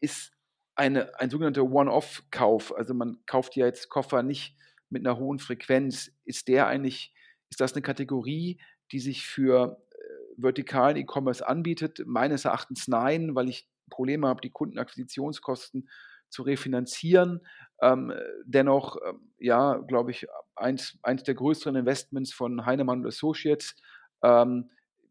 ist 0.00 0.32
eine, 0.76 1.20
ein 1.20 1.28
sogenannter 1.28 1.64
One-Off-Kauf, 1.64 2.74
also 2.74 2.94
man 2.94 3.18
kauft 3.26 3.54
ja 3.54 3.66
jetzt 3.66 3.90
Koffer 3.90 4.22
nicht 4.22 4.56
mit 4.88 5.06
einer 5.06 5.18
hohen 5.18 5.40
Frequenz, 5.40 6.10
ist 6.24 6.48
der 6.48 6.68
eigentlich 6.68 7.13
ist 7.54 7.60
das 7.60 7.74
eine 7.74 7.82
Kategorie, 7.82 8.60
die 8.90 8.98
sich 8.98 9.24
für 9.24 9.80
äh, 9.92 9.96
vertikalen 10.36 10.96
E-Commerce 10.96 11.46
anbietet? 11.46 12.02
Meines 12.04 12.44
Erachtens 12.44 12.88
nein, 12.88 13.36
weil 13.36 13.48
ich 13.48 13.68
Probleme 13.90 14.26
habe, 14.26 14.40
die 14.40 14.50
Kundenakquisitionskosten 14.50 15.88
zu 16.30 16.42
refinanzieren. 16.42 17.46
Ähm, 17.80 18.12
dennoch, 18.44 18.96
ähm, 19.08 19.32
ja, 19.38 19.76
glaube 19.86 20.10
ich, 20.10 20.26
eins, 20.56 20.98
eins 21.04 21.22
der 21.22 21.36
größeren 21.36 21.76
Investments 21.76 22.32
von 22.32 22.66
Heinemann 22.66 23.06
Associates. 23.06 23.76
Ähm, 24.24 24.70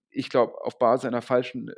ich 0.09 0.29
glaube, 0.29 0.53
auf 0.65 0.77
Basis 0.77 1.05
einer 1.05 1.21
falschen 1.21 1.69
äh, 1.69 1.75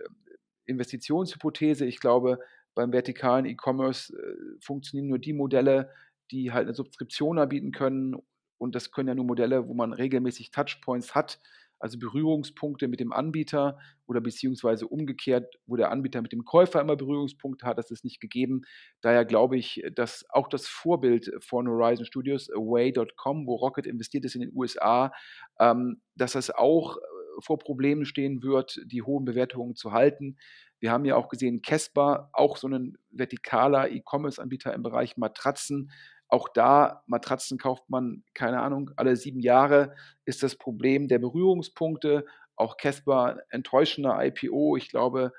Investitionshypothese. 0.66 1.86
Ich 1.86 2.00
glaube, 2.00 2.40
beim 2.74 2.92
vertikalen 2.92 3.46
E-Commerce 3.46 4.12
äh, 4.18 4.60
funktionieren 4.62 5.10
nur 5.10 5.20
die 5.20 5.34
Modelle, 5.34 5.92
die 6.32 6.52
halt 6.52 6.66
eine 6.66 6.74
Subskription 6.74 7.38
anbieten 7.38 7.72
können 7.72 8.16
und 8.58 8.76
das 8.76 8.92
können 8.92 9.10
ja 9.10 9.16
nur 9.16 9.26
Modelle, 9.26 9.68
wo 9.68 9.74
man 9.74 9.94
regelmäßig 9.94 10.52
Touchpoints 10.52 11.16
hat. 11.16 11.40
also 11.78 12.00
Berührungspunkte 12.00 12.88
mit 12.88 13.00
dem 13.00 13.12
Anbieter 13.12 13.78
oder 14.08 14.22
beziehungsweise 14.22 14.88
umgekehrt, 14.88 15.56
wo 15.68 15.76
der 15.76 15.92
Anbieter 15.92 16.22
mit 16.22 16.32
dem 16.32 16.46
Käufer 16.46 16.82
immer 16.82 16.96
Berührungspunkte 16.96 17.66
hat, 17.68 17.78
das 17.78 17.92
ist 17.92 18.06
nicht 18.06 18.22
gegeben. 18.22 18.62
Daher 19.02 19.26
glaube 19.26 19.58
ich, 19.58 19.84
dass 19.94 20.26
auch 20.30 20.48
das 20.48 20.68
Vorbild 20.68 21.32
von 21.42 21.68
Horizon 21.68 22.06
Studios, 22.06 22.50
Away.com, 22.50 23.46
wo 23.46 23.56
Rocket 23.56 23.88
investiert 23.88 24.26
ist 24.26 24.36
in 24.36 24.42
den 24.42 24.56
USA, 24.56 25.12
ähm, 25.60 26.02
dass 26.16 26.32
das 26.32 26.50
auch 26.50 26.98
äh, 26.98 27.00
vor 27.44 27.60
Problemen 27.60 28.06
stehen 28.06 28.42
wird, 28.42 28.80
die 28.86 29.02
hohen 29.02 29.26
Bewertungen 29.26 29.76
zu 29.76 29.92
halten. 29.92 30.38
Wir 30.80 30.92
haben 30.92 31.06
ja 31.06 31.16
auch 31.16 31.30
gesehen, 31.30 31.62
Casper, 31.62 32.30
auch 32.34 32.58
so 32.58 32.68
ein 32.68 32.98
vertikaler 33.12 33.90
E-Commerce-Anbieter 33.92 34.74
im 34.74 34.84
Bereich 34.84 35.18
Matratzen, 35.18 35.92
auch 36.28 36.50
da, 36.50 37.04
Matratzen 37.08 37.58
kauft 37.58 37.90
man, 37.90 38.24
keine 38.34 38.62
Ahnung, 38.62 38.92
alle 38.96 39.16
sieben 39.16 39.40
Jahre 39.40 39.96
ist 40.26 40.44
das 40.44 40.56
Problem 40.56 41.08
der 41.08 41.20
Berührungspunkte. 41.20 42.26
Auch 42.56 42.78
Casper 42.78 43.38
enttäuschender 43.50 44.18
IPO. 44.26 44.78
Ich 44.78 44.90
glaube, 44.90 45.34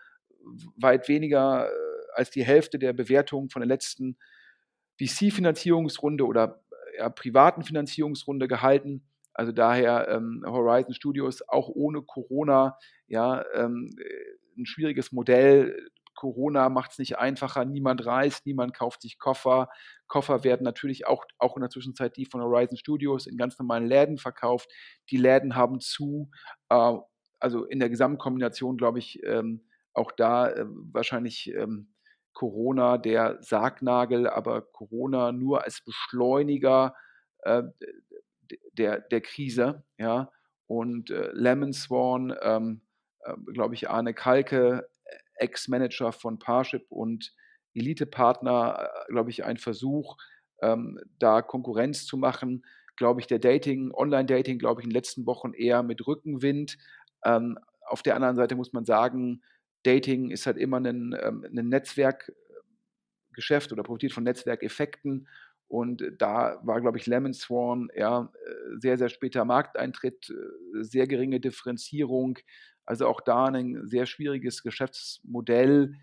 weit 0.77 1.09
weniger 1.09 1.69
äh, 1.69 1.73
als 2.15 2.31
die 2.31 2.45
Hälfte 2.45 2.79
der 2.79 2.93
Bewertungen 2.93 3.51
von 3.51 3.61
der 3.61 3.69
letzten 3.69 4.17
VC-Finanzierungsrunde 4.99 6.25
oder 6.25 6.63
ja, 6.97 7.09
privaten 7.09 7.63
Finanzierungsrunde 7.63 8.49
gehalten. 8.49 9.07
Also 9.35 9.53
daher 9.53 10.09
ähm, 10.09 10.43
Horizon 10.47 10.95
Studios 10.95 11.47
auch 11.47 11.69
ohne 11.69 12.01
Corona 12.03 12.79
ja 13.07 13.45
ähm, 13.55 13.91
ein 14.57 14.67
schwieriges 14.67 15.13
Modell. 15.13 15.91
Corona 16.15 16.71
macht 16.71 16.93
es 16.93 16.99
nicht 16.99 17.19
einfacher, 17.19 17.67
niemand 17.67 18.07
reist, 18.07 18.47
niemand 18.47 18.73
kauft 18.73 19.03
sich 19.03 19.19
Koffer. 19.19 19.69
Koffer 20.09 20.45
werden 20.45 20.65
natürlich 20.65 21.07
auch, 21.07 21.25
auch 21.39 21.57
in 21.57 21.63
der 21.63 21.71
Zwischenzeit 21.71 22.17
die 22.17 22.27
von 22.27 22.41
Horizon 22.41 22.77
Studios 22.77 23.27
in 23.27 23.37
ganz 23.37 23.59
normalen 23.59 23.87
Läden 23.87 24.19
verkauft. 24.19 24.71
Die 25.11 25.17
Läden 25.17 25.57
haben 25.57 25.81
zu. 25.81 26.31
Äh, 26.69 26.95
also 27.39 27.65
in 27.65 27.81
der 27.81 27.91
Gesamtkombination 27.91 28.77
glaube 28.77 28.99
ich 28.99 29.23
ähm, 29.25 29.69
auch 29.93 30.13
da 30.13 30.49
äh, 30.51 30.67
wahrscheinlich 30.67 31.53
ähm, 31.55 31.93
Corona 32.33 32.99
der 32.99 33.39
Sargnagel, 33.41 34.29
aber 34.29 34.61
Corona 34.61 35.33
nur 35.33 35.65
als 35.65 35.83
Beschleuniger 35.83 36.95
äh, 37.41 37.63
der, 38.73 39.01
der 39.01 39.21
Krise. 39.23 39.85
Ja? 39.99 40.31
Und 40.67 41.11
äh, 41.11 41.31
Lemon 41.33 41.73
Swan, 41.73 42.37
ähm, 42.43 42.83
äh, 43.21 43.35
glaube 43.53 43.75
ich, 43.75 43.89
Arne 43.89 44.13
Kalke, 44.13 44.89
Ex-Manager 45.37 46.13
von 46.13 46.39
Parship 46.39 46.87
und 46.91 47.35
Elite-Partner, 47.77 48.79
äh, 48.81 49.13
glaube 49.13 49.31
ich, 49.31 49.45
ein 49.45 49.59
Versuch, 49.59 50.17
ähm, 50.63 50.99
da 51.19 51.43
Konkurrenz 51.43 52.07
zu 52.07 52.17
machen. 52.17 52.65
Glaube 52.97 53.21
ich, 53.21 53.27
der 53.27 53.39
Dating, 53.39 53.93
Online-Dating, 53.93 54.59
glaube 54.59 54.81
ich, 54.81 54.85
in 54.85 54.91
den 54.91 54.97
letzten 54.97 55.27
Wochen 55.27 55.53
eher 55.53 55.83
mit 55.83 56.07
Rückenwind. 56.07 56.79
Ähm, 57.25 57.59
auf 57.87 58.03
der 58.03 58.17
anderen 58.17 58.37
Seite 58.37 58.57
muss 58.57 58.73
man 58.73 58.85
sagen, 58.85 59.43
Dating 59.83 60.31
ist 60.31 60.47
halt 60.47 60.57
immer 60.57 60.79
ein, 60.79 61.17
ähm, 61.21 61.45
ein 61.45 61.69
Netzwerkgeschäft 61.69 63.73
oder 63.73 63.83
profitiert 63.83 64.13
von 64.13 64.25
Netzwerkeffekten. 64.25 65.29
Und 65.69 66.03
da 66.19 66.61
war, 66.63 66.81
glaube 66.81 66.99
ich, 66.99 67.07
Lemon 67.07 67.35
Swan 67.35 67.89
ja, 67.95 68.23
äh, 68.23 68.79
sehr, 68.79 68.99
sehr 68.99 69.09
später 69.09 69.45
Markteintritt, 69.45 70.31
äh, 70.31 70.83
sehr 70.83 71.07
geringe 71.07 71.41
Differenzierung, 71.41 72.39
also 72.85 73.09
auch 73.09 73.21
da 73.21 73.47
ein 73.47 73.87
sehr 73.87 74.07
schwieriges 74.07 74.63
Geschäftsmodell 74.63 75.95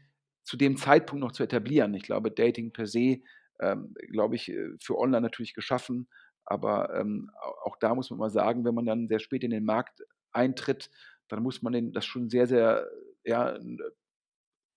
zu 0.43 0.58
dem 0.58 0.77
Zeitpunkt 0.77 1.23
noch 1.23 1.32
zu 1.32 1.43
etablieren. 1.43 1.93
Ich 1.93 2.03
glaube, 2.03 2.32
Dating 2.32 2.71
per 2.71 2.86
se, 2.86 3.21
ähm, 3.60 3.93
glaube 4.12 4.36
ich, 4.36 4.49
äh, 4.49 4.69
für 4.79 4.97
Online 4.97 5.21
natürlich 5.21 5.53
geschaffen. 5.53 6.08
Aber 6.45 6.93
ähm, 6.95 7.32
auch 7.63 7.77
da 7.79 7.95
muss 7.95 8.10
man 8.10 8.19
mal 8.19 8.29
sagen, 8.29 8.65
wenn 8.65 8.75
man 8.75 8.86
dann 8.86 9.08
sehr 9.08 9.19
spät 9.19 9.43
in 9.43 9.51
den 9.51 9.65
Markt 9.65 10.03
eintritt, 10.34 10.89
dann 11.29 11.41
muss 11.41 11.62
man 11.62 11.93
das 11.93 12.06
schon 12.06 12.29
sehr, 12.29 12.47
sehr, 12.47 12.88
ja, 13.23 13.58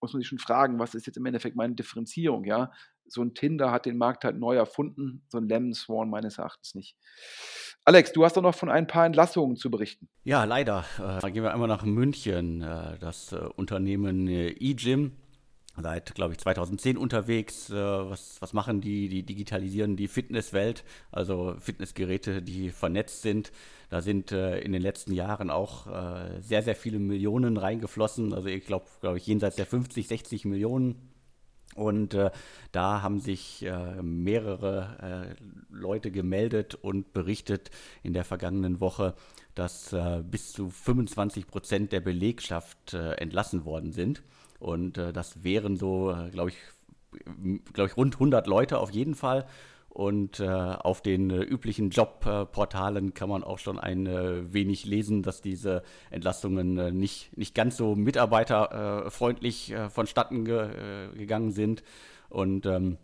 muss 0.00 0.12
man 0.12 0.20
sich 0.20 0.28
schon 0.28 0.38
fragen, 0.38 0.78
was 0.78 0.94
ist 0.94 1.06
jetzt 1.06 1.16
im 1.16 1.26
Endeffekt 1.26 1.56
meine 1.56 1.74
Differenzierung, 1.74 2.44
ja? 2.44 2.72
So 3.08 3.22
ein 3.22 3.34
Tinder 3.34 3.70
hat 3.70 3.86
den 3.86 3.98
Markt 3.98 4.24
halt 4.24 4.36
neu 4.36 4.56
erfunden, 4.56 5.24
so 5.28 5.38
ein 5.38 5.48
Lemon 5.48 5.74
Swan 5.74 6.10
meines 6.10 6.38
Erachtens 6.38 6.74
nicht. 6.74 6.96
Alex, 7.84 8.12
du 8.12 8.24
hast 8.24 8.36
doch 8.36 8.42
noch 8.42 8.54
von 8.54 8.68
ein 8.68 8.88
paar 8.88 9.06
Entlassungen 9.06 9.56
zu 9.56 9.70
berichten. 9.70 10.08
Ja, 10.24 10.42
leider. 10.42 10.84
Äh, 10.98 11.30
gehen 11.30 11.44
wir 11.44 11.52
einmal 11.52 11.68
nach 11.68 11.84
München. 11.84 12.62
Äh, 12.62 12.98
das 12.98 13.32
äh, 13.32 13.36
Unternehmen 13.36 14.26
äh, 14.26 14.48
eGym, 14.48 15.12
seit, 15.80 16.14
glaube 16.14 16.32
ich, 16.32 16.38
2010 16.38 16.96
unterwegs. 16.96 17.70
Äh, 17.70 17.74
was, 17.74 18.40
was 18.40 18.52
machen 18.52 18.80
die? 18.80 19.08
Die 19.08 19.22
digitalisieren 19.22 19.96
die 19.96 20.08
Fitnesswelt, 20.08 20.84
also 21.12 21.56
Fitnessgeräte, 21.58 22.42
die 22.42 22.70
vernetzt 22.70 23.22
sind. 23.22 23.52
Da 23.90 24.02
sind 24.02 24.32
äh, 24.32 24.58
in 24.60 24.72
den 24.72 24.82
letzten 24.82 25.12
Jahren 25.12 25.50
auch 25.50 25.86
äh, 25.86 26.40
sehr, 26.40 26.62
sehr 26.62 26.76
viele 26.76 26.98
Millionen 26.98 27.56
reingeflossen. 27.56 28.32
Also 28.32 28.48
ich 28.48 28.66
glaube, 28.66 28.86
glaube 29.00 29.18
ich, 29.18 29.26
jenseits 29.26 29.56
der 29.56 29.66
50, 29.66 30.08
60 30.08 30.44
Millionen. 30.44 31.12
Und 31.76 32.14
äh, 32.14 32.30
da 32.72 33.02
haben 33.02 33.20
sich 33.20 33.64
äh, 33.64 34.02
mehrere 34.02 35.36
äh, 35.38 35.44
Leute 35.70 36.10
gemeldet 36.10 36.74
und 36.74 37.12
berichtet 37.12 37.70
in 38.02 38.14
der 38.14 38.24
vergangenen 38.24 38.80
Woche, 38.80 39.14
dass 39.54 39.96
bis 40.24 40.52
zu 40.52 40.68
25 40.68 41.46
Prozent 41.46 41.90
der 41.90 42.00
Belegschaft 42.00 42.92
entlassen 42.92 43.64
worden 43.64 43.92
sind. 43.92 44.22
Und 44.58 44.98
äh, 44.98 45.12
das 45.12 45.44
wären 45.44 45.76
so, 45.76 46.14
glaube 46.32 46.50
ich, 46.50 46.56
glaube 47.72 47.88
ich, 47.88 47.96
rund 47.96 48.14
100 48.14 48.46
Leute 48.46 48.78
auf 48.78 48.90
jeden 48.90 49.14
Fall. 49.14 49.46
Und 49.96 50.40
äh, 50.40 50.46
auf 50.46 51.00
den 51.00 51.30
äh, 51.30 51.40
üblichen 51.40 51.88
Jobportalen 51.88 53.14
kann 53.14 53.30
man 53.30 53.42
auch 53.42 53.58
schon 53.58 53.78
ein 53.78 54.06
äh, 54.06 54.52
wenig 54.52 54.84
lesen, 54.84 55.22
dass 55.22 55.40
diese 55.40 55.82
Entlastungen 56.10 56.76
äh, 56.76 56.92
nicht, 56.92 57.34
nicht 57.34 57.54
ganz 57.54 57.78
so 57.78 57.94
mitarbeiterfreundlich 57.94 59.72
äh, 59.72 59.88
vonstatten 59.88 60.44
ge 60.44 61.14
gegangen 61.16 61.50
sind. 61.50 61.82
Und 62.28 62.66
ähm, 62.66 62.98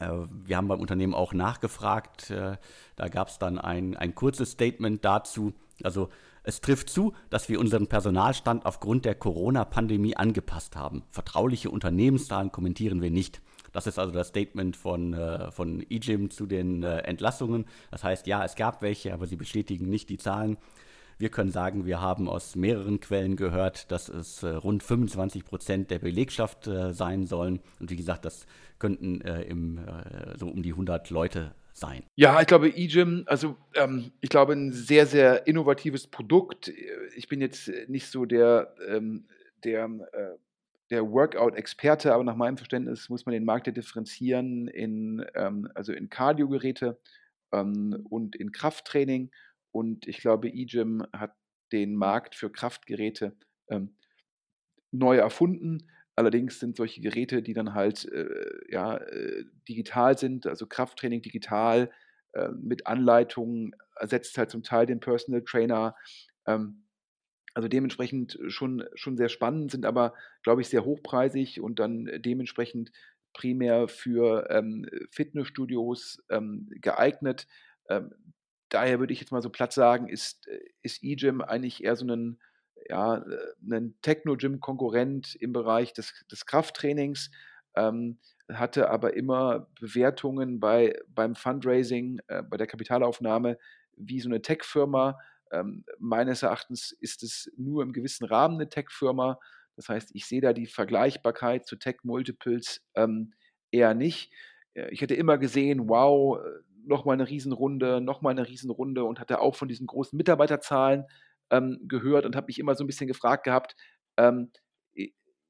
wir 0.00 0.56
haben 0.56 0.66
beim 0.66 0.80
Unternehmen 0.80 1.14
auch 1.14 1.32
nachgefragt. 1.32 2.30
da 2.30 3.08
gab 3.08 3.28
es 3.28 3.38
dann 3.38 3.58
ein, 3.58 3.96
ein 3.96 4.14
kurzes 4.14 4.50
Statement 4.50 5.02
dazu. 5.04 5.54
Also 5.82 6.10
es 6.46 6.60
trifft 6.60 6.88
zu, 6.88 7.12
dass 7.28 7.48
wir 7.48 7.58
unseren 7.58 7.88
Personalstand 7.88 8.66
aufgrund 8.66 9.04
der 9.04 9.16
Corona-Pandemie 9.16 10.16
angepasst 10.16 10.76
haben. 10.76 11.02
Vertrauliche 11.10 11.70
Unternehmenszahlen 11.70 12.52
kommentieren 12.52 13.02
wir 13.02 13.10
nicht. 13.10 13.42
Das 13.72 13.88
ist 13.88 13.98
also 13.98 14.12
das 14.12 14.28
Statement 14.28 14.76
von, 14.76 15.12
äh, 15.12 15.50
von 15.50 15.84
eGym 15.90 16.30
zu 16.30 16.46
den 16.46 16.84
äh, 16.84 16.98
Entlassungen. 16.98 17.66
Das 17.90 18.04
heißt, 18.04 18.28
ja, 18.28 18.44
es 18.44 18.54
gab 18.54 18.80
welche, 18.80 19.12
aber 19.12 19.26
sie 19.26 19.34
bestätigen 19.34 19.90
nicht 19.90 20.08
die 20.08 20.18
Zahlen. 20.18 20.56
Wir 21.18 21.30
können 21.30 21.50
sagen, 21.50 21.84
wir 21.84 22.00
haben 22.00 22.28
aus 22.28 22.54
mehreren 22.54 23.00
Quellen 23.00 23.34
gehört, 23.34 23.90
dass 23.90 24.08
es 24.08 24.44
äh, 24.44 24.50
rund 24.50 24.84
25 24.84 25.44
Prozent 25.44 25.90
der 25.90 25.98
Belegschaft 25.98 26.68
äh, 26.68 26.92
sein 26.92 27.26
sollen. 27.26 27.58
Und 27.80 27.90
wie 27.90 27.96
gesagt, 27.96 28.24
das 28.24 28.46
könnten 28.78 29.20
äh, 29.22 29.42
im, 29.42 29.78
äh, 29.78 30.38
so 30.38 30.46
um 30.46 30.62
die 30.62 30.72
100 30.72 31.10
Leute 31.10 31.56
sein. 31.76 32.04
Ja, 32.14 32.40
ich 32.40 32.46
glaube, 32.46 32.68
eGym, 32.68 33.24
also 33.26 33.56
ähm, 33.74 34.12
ich 34.20 34.30
glaube, 34.30 34.54
ein 34.54 34.72
sehr, 34.72 35.06
sehr 35.06 35.46
innovatives 35.46 36.06
Produkt. 36.06 36.72
Ich 37.14 37.28
bin 37.28 37.40
jetzt 37.40 37.70
nicht 37.88 38.08
so 38.08 38.24
der, 38.24 38.74
ähm, 38.88 39.26
der 39.64 39.84
äh, 40.12 40.38
der 40.90 41.10
Workout-Experte, 41.10 42.14
aber 42.14 42.24
nach 42.24 42.36
meinem 42.36 42.56
Verständnis 42.56 43.08
muss 43.08 43.26
man 43.26 43.32
den 43.32 43.44
Markt 43.44 43.66
ja 43.66 43.72
differenzieren 43.72 44.68
in, 44.68 45.24
ähm, 45.34 45.68
also 45.74 45.92
in 45.92 46.08
Cardio-Geräte 46.08 46.98
ähm, 47.52 48.06
und 48.08 48.36
in 48.36 48.52
Krafttraining. 48.52 49.30
Und 49.72 50.06
ich 50.06 50.18
glaube, 50.18 50.48
eGym 50.48 51.04
hat 51.12 51.34
den 51.72 51.96
Markt 51.96 52.34
für 52.34 52.50
Kraftgeräte 52.50 53.36
ähm, 53.68 53.96
neu 54.92 55.16
erfunden. 55.16 55.90
Allerdings 56.16 56.58
sind 56.58 56.76
solche 56.76 57.00
Geräte, 57.02 57.42
die 57.42 57.52
dann 57.54 57.74
halt 57.74 58.06
äh, 58.06 58.26
ja, 58.70 58.96
äh, 58.96 59.44
digital 59.68 60.16
sind, 60.18 60.46
also 60.46 60.66
Krafttraining 60.66 61.22
digital 61.22 61.90
äh, 62.32 62.48
mit 62.48 62.86
Anleitungen, 62.86 63.74
ersetzt 63.96 64.38
halt 64.38 64.50
zum 64.50 64.62
Teil 64.62 64.86
den 64.86 65.00
Personal 65.00 65.42
Trainer. 65.42 65.94
Ähm, 66.46 66.84
also 67.54 67.68
dementsprechend 67.68 68.38
schon, 68.48 68.84
schon 68.94 69.16
sehr 69.16 69.28
spannend, 69.30 69.70
sind 69.70 69.86
aber, 69.86 70.14
glaube 70.42 70.60
ich, 70.60 70.68
sehr 70.68 70.84
hochpreisig 70.84 71.60
und 71.60 71.78
dann 71.78 72.06
dementsprechend 72.18 72.92
primär 73.32 73.88
für 73.88 74.48
ähm, 74.50 74.86
Fitnessstudios 75.10 76.22
ähm, 76.30 76.68
geeignet. 76.70 77.46
Ähm, 77.88 78.14
daher 78.68 78.98
würde 79.00 79.12
ich 79.12 79.20
jetzt 79.20 79.32
mal 79.32 79.42
so 79.42 79.50
platt 79.50 79.72
sagen, 79.72 80.08
ist, 80.08 80.48
ist 80.82 81.02
eGym 81.02 81.40
eigentlich 81.40 81.84
eher 81.84 81.96
so 81.96 82.06
ein, 82.06 82.38
ja, 82.88 83.24
ein 83.70 83.94
Techno-Gym-Konkurrent 84.02 85.34
im 85.36 85.52
Bereich 85.52 85.92
des, 85.92 86.14
des 86.30 86.46
Krafttrainings, 86.46 87.30
ähm, 87.74 88.18
hatte 88.50 88.90
aber 88.90 89.16
immer 89.16 89.68
Bewertungen 89.80 90.60
bei, 90.60 90.98
beim 91.08 91.34
Fundraising, 91.34 92.20
äh, 92.28 92.42
bei 92.42 92.56
der 92.56 92.66
Kapitalaufnahme 92.66 93.58
wie 93.96 94.20
so 94.20 94.28
eine 94.28 94.42
Tech-Firma, 94.42 95.18
ähm, 95.52 95.84
meines 95.98 96.42
Erachtens 96.42 96.92
ist 96.92 97.22
es 97.22 97.50
nur 97.56 97.82
im 97.82 97.92
gewissen 97.92 98.24
Rahmen 98.24 98.56
eine 98.56 98.68
Tech-Firma. 98.68 99.38
Das 99.76 99.88
heißt, 99.88 100.10
ich 100.14 100.26
sehe 100.26 100.40
da 100.40 100.52
die 100.52 100.66
Vergleichbarkeit 100.66 101.66
zu 101.66 101.76
Tech-Multiples 101.76 102.82
ähm, 102.94 103.32
eher 103.70 103.94
nicht. 103.94 104.32
Äh, 104.74 104.90
ich 104.90 105.00
hätte 105.00 105.14
immer 105.14 105.38
gesehen, 105.38 105.88
wow, 105.88 106.38
äh, 106.38 106.42
nochmal 106.84 107.14
eine 107.14 107.28
Riesenrunde, 107.28 108.00
nochmal 108.00 108.32
eine 108.32 108.48
Riesenrunde 108.48 109.04
und 109.04 109.20
hatte 109.20 109.40
auch 109.40 109.56
von 109.56 109.68
diesen 109.68 109.86
großen 109.86 110.16
Mitarbeiterzahlen 110.16 111.04
ähm, 111.50 111.78
gehört 111.88 112.26
und 112.26 112.36
habe 112.36 112.46
mich 112.48 112.58
immer 112.58 112.74
so 112.74 112.84
ein 112.84 112.86
bisschen 112.86 113.06
gefragt 113.06 113.44
gehabt, 113.44 113.76
ähm, 114.16 114.50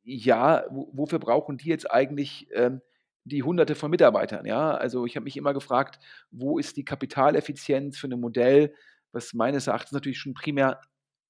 ja, 0.02 0.64
wofür 0.70 1.18
brauchen 1.18 1.58
die 1.58 1.68
jetzt 1.68 1.90
eigentlich 1.90 2.46
ähm, 2.52 2.80
die 3.24 3.42
Hunderte 3.42 3.74
von 3.74 3.90
Mitarbeitern? 3.90 4.46
Ja, 4.46 4.70
also 4.72 5.04
ich 5.04 5.16
habe 5.16 5.24
mich 5.24 5.36
immer 5.36 5.52
gefragt, 5.52 5.98
wo 6.30 6.58
ist 6.58 6.76
die 6.76 6.84
Kapitaleffizienz 6.84 7.98
für 7.98 8.06
ein 8.06 8.20
Modell, 8.20 8.72
was 9.12 9.34
meines 9.34 9.66
Erachtens 9.66 9.92
natürlich 9.92 10.18
schon 10.18 10.34
primär 10.34 10.80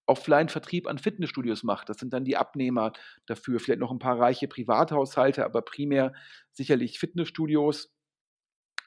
Offline-Vertrieb 0.07 0.87
an 0.87 0.98
Fitnessstudios 0.98 1.62
macht. 1.62 1.88
Das 1.88 1.96
sind 1.96 2.12
dann 2.12 2.24
die 2.24 2.37
Abnehmer 2.37 2.92
dafür, 3.26 3.59
vielleicht 3.61 3.81
noch 3.81 3.90
ein 3.90 3.98
paar 3.98 4.18
reiche 4.18 4.46
Privathaushalte, 4.46 5.44
aber 5.44 5.62
primär 5.62 6.12
sicherlich 6.52 6.98
Fitnessstudios. 6.98 7.92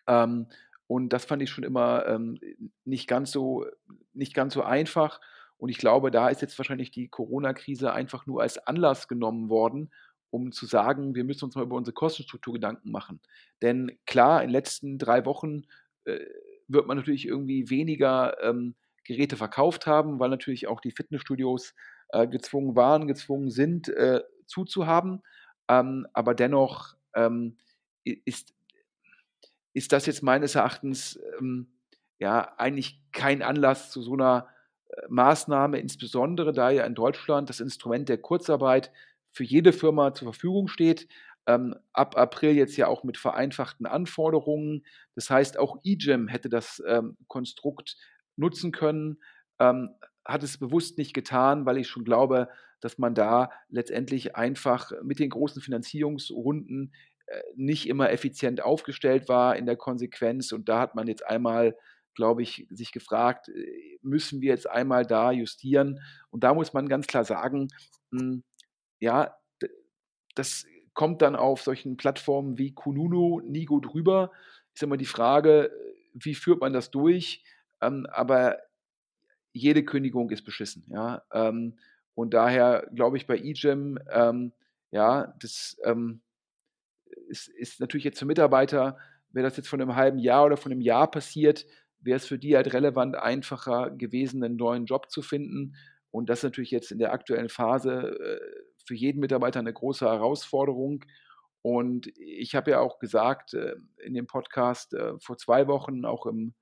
Ähm, 0.08 0.48
und 0.88 1.10
das 1.10 1.26
fand 1.26 1.42
ich 1.42 1.50
schon 1.50 1.64
immer 1.64 2.06
ähm, 2.08 2.38
nicht, 2.86 3.08
ganz 3.08 3.32
so, 3.32 3.66
nicht 4.14 4.34
ganz 4.34 4.54
so 4.54 4.64
einfach. 4.64 5.20
Und 5.60 5.70
ich 5.70 5.78
glaube, 5.78 6.10
da 6.10 6.30
ist 6.30 6.42
jetzt 6.42 6.58
wahrscheinlich 6.58 6.90
die 6.90 7.10
Corona-Krise 7.10 7.92
einfach 7.92 8.26
nur 8.26 8.42
als 8.42 8.58
Anlass 8.58 9.08
genommen 9.10 9.50
worden, 9.50 9.92
um 10.32 10.52
zu 10.54 10.66
sagen, 10.66 11.16
wir 11.16 11.26
müssen 11.26 11.46
uns 11.46 11.56
mal 11.56 11.64
über 11.64 11.76
unsere 11.76 11.94
Kostenstruktur 11.94 12.54
Gedanken 12.54 12.92
machen. 12.92 13.20
Denn 13.62 13.98
klar, 14.06 14.42
in 14.42 14.48
den 14.48 14.54
letzten 14.54 14.98
drei 14.98 15.26
Wochen 15.26 15.64
äh, 16.06 16.20
wird 16.68 16.88
man 16.88 16.98
natürlich 16.98 17.28
irgendwie 17.28 17.70
weniger 17.70 18.42
ähm, 18.42 18.76
Geräte 19.04 19.36
verkauft 19.36 19.86
haben, 19.86 20.20
weil 20.20 20.30
natürlich 20.30 20.68
auch 20.68 20.80
die 20.80 20.92
Fitnessstudios 20.92 21.74
äh, 22.10 22.28
gezwungen 22.28 22.76
waren, 22.76 23.08
gezwungen 23.08 23.50
sind, 23.50 23.90
äh, 23.90 24.22
zuzuhaben. 24.46 25.24
Ähm, 25.68 26.08
aber 26.14 26.36
dennoch 26.36 26.96
ähm, 27.16 27.58
ist, 28.04 28.54
ist 29.74 29.92
das 29.92 30.06
jetzt 30.06 30.24
meines 30.24 30.56
Erachtens 30.56 31.20
ähm, 31.38 31.68
ja 32.18 32.54
eigentlich 32.58 33.02
kein 33.12 33.42
Anlass 33.42 33.92
zu 33.92 34.02
so 34.02 34.14
einer 34.14 34.48
Maßnahme, 35.08 35.80
insbesondere 35.80 36.54
da 36.54 36.70
ja 36.70 36.86
in 36.86 36.96
Deutschland 36.96 37.50
das 37.50 37.60
Instrument 37.60 38.10
der 38.10 38.18
Kurzarbeit 38.18 38.92
für 39.32 39.44
jede 39.44 39.74
Firma 39.74 40.14
zur 40.14 40.34
Verfügung 40.34 40.68
steht. 40.68 41.08
Ähm, 41.48 41.76
ab 41.94 42.18
April 42.18 42.52
jetzt 42.52 42.78
ja 42.78 42.88
auch 42.88 43.04
mit 43.04 43.18
vereinfachten 43.18 43.86
Anforderungen. 43.86 44.86
Das 45.16 45.30
heißt, 45.30 45.58
auch 45.58 45.78
eGEM 45.84 46.28
hätte 46.28 46.50
das 46.50 46.82
ähm, 46.88 47.18
Konstrukt 47.28 47.98
nutzen 48.36 48.72
können, 48.72 49.20
ähm, 49.60 49.90
hat 50.26 50.44
es 50.44 50.58
bewusst 50.58 50.98
nicht 50.98 51.14
getan, 51.14 51.66
weil 51.66 51.78
ich 51.78 51.88
schon 51.88 52.04
glaube, 52.04 52.50
dass 52.82 52.98
man 52.98 53.14
da 53.16 53.52
letztendlich 53.70 54.36
einfach 54.36 54.92
mit 55.04 55.20
den 55.20 55.30
großen 55.30 55.62
Finanzierungsrunden 55.62 56.94
äh, 57.26 57.42
nicht 57.56 57.88
immer 57.88 58.12
effizient 58.12 58.62
aufgestellt 58.62 59.28
war 59.28 59.56
in 59.56 59.66
der 59.66 59.76
Konsequenz. 59.76 60.52
Und 60.52 60.70
da 60.70 60.80
hat 60.80 60.96
man 60.96 61.08
jetzt 61.08 61.26
einmal, 61.26 61.76
glaube 62.16 62.42
ich, 62.42 62.68
sich 62.70 62.92
gefragt, 62.92 63.50
äh, 63.50 63.98
müssen 64.02 64.42
wir 64.42 64.50
jetzt 64.50 64.70
einmal 64.70 65.06
da 65.06 65.32
justieren? 65.32 66.02
Und 66.30 66.44
da 66.44 66.54
muss 66.54 66.74
man 66.74 66.90
ganz 66.90 67.08
klar 67.08 67.26
sagen, 67.26 67.70
hm, 68.12 68.44
ja, 69.00 69.36
das 70.36 70.66
kommt 70.94 71.22
dann 71.22 71.36
auf 71.36 71.62
solchen 71.62 71.98
Plattformen 71.98 72.58
wie 72.58 72.74
Kununu 72.74 73.40
nie 73.42 73.66
gut 73.66 73.94
rüber. 73.94 74.32
Ist 74.74 74.84
immer 74.84 74.98
die 74.98 75.06
Frage, 75.06 75.72
wie 76.14 76.36
führt 76.36 76.62
man 76.62 76.74
das 76.74 76.92
durch? 76.92 77.44
Ähm, 77.82 78.06
aber 78.12 78.58
jede 79.54 79.84
Kündigung 79.84 80.30
ist 80.30 80.44
beschissen. 80.44 80.84
Ja? 80.88 81.24
Ähm, 81.32 81.80
und 82.16 82.34
daher 82.34 82.88
glaube 82.94 83.18
ich 83.18 83.28
bei 83.28 83.38
eGym, 83.38 83.98
ähm, 84.12 84.52
ja, 84.92 85.34
das 85.40 85.78
ist, 87.28 87.48
ist, 87.48 87.80
natürlich 87.80 88.04
jetzt 88.04 88.20
für 88.20 88.26
Mitarbeiter, 88.26 88.98
wäre 89.30 89.48
das 89.48 89.56
jetzt 89.56 89.70
von 89.70 89.80
einem 89.80 89.96
halben 89.96 90.18
Jahr 90.20 90.46
oder 90.46 90.58
von 90.58 90.72
einem 90.72 90.82
Jahr 90.82 91.10
passiert, 91.10 91.66
wäre 92.02 92.18
es 92.18 92.26
für 92.26 92.40
die 92.40 92.56
halt 92.56 92.74
relevant 92.74 93.16
einfacher 93.16 93.92
gewesen, 93.92 94.44
einen 94.44 94.56
neuen 94.56 94.86
Job 94.86 95.10
zu 95.10 95.22
finden. 95.22 95.76
Und 96.12 96.30
das 96.30 96.40
ist 96.40 96.44
natürlich 96.44 96.72
jetzt 96.72 96.92
in 96.92 97.00
der 97.00 97.12
aktuellen 97.14 97.50
Phase 97.50 98.18
äh, 98.20 98.40
für 98.86 98.96
jeden 98.96 99.20
Mitarbeiter 99.20 99.60
eine 99.60 99.74
große 99.74 100.06
Herausforderung. 100.06 101.06
Und 101.62 102.08
ich 102.18 102.56
habe 102.56 102.72
ja 102.72 102.80
auch 102.80 103.00
gesagt 103.00 103.54
äh, 103.54 103.76
in 104.04 104.14
dem 104.14 104.28
Podcast 104.28 104.94
äh, 104.94 105.14
vor 105.20 105.38
zwei 105.38 105.68
Wochen, 105.68 106.06
auch 106.06 106.26
im 106.26 106.54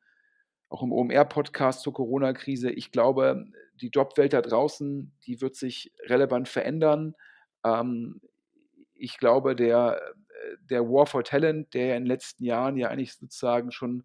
auch 0.69 0.84
im 0.84 0.91
OMR-Podcast 0.91 1.82
zur 1.82 1.93
Corona-Krise. 1.93 2.69
Ich 2.69 2.91
glaube, 2.91 3.45
die 3.80 3.88
Jobwelt 3.88 4.34
da 4.34 4.41
draußen, 4.41 5.13
die 5.26 5.39
wird 5.39 5.56
sich 5.56 5.93
relevant 6.08 6.50
verändern. 6.50 7.15
Ähm, 7.63 8.19
ich 8.93 9.17
glaube, 9.17 9.56
der, 9.56 10.02
der 10.69 10.84
War 10.84 11.06
for 11.06 11.23
Talent, 11.23 11.73
der 11.73 11.86
ja 11.88 11.95
in 11.95 12.04
den 12.04 12.08
letzten 12.08 12.43
Jahren 12.43 12.76
ja 12.76 12.89
eigentlich 12.89 13.15
sozusagen 13.15 13.71
schon 13.71 14.04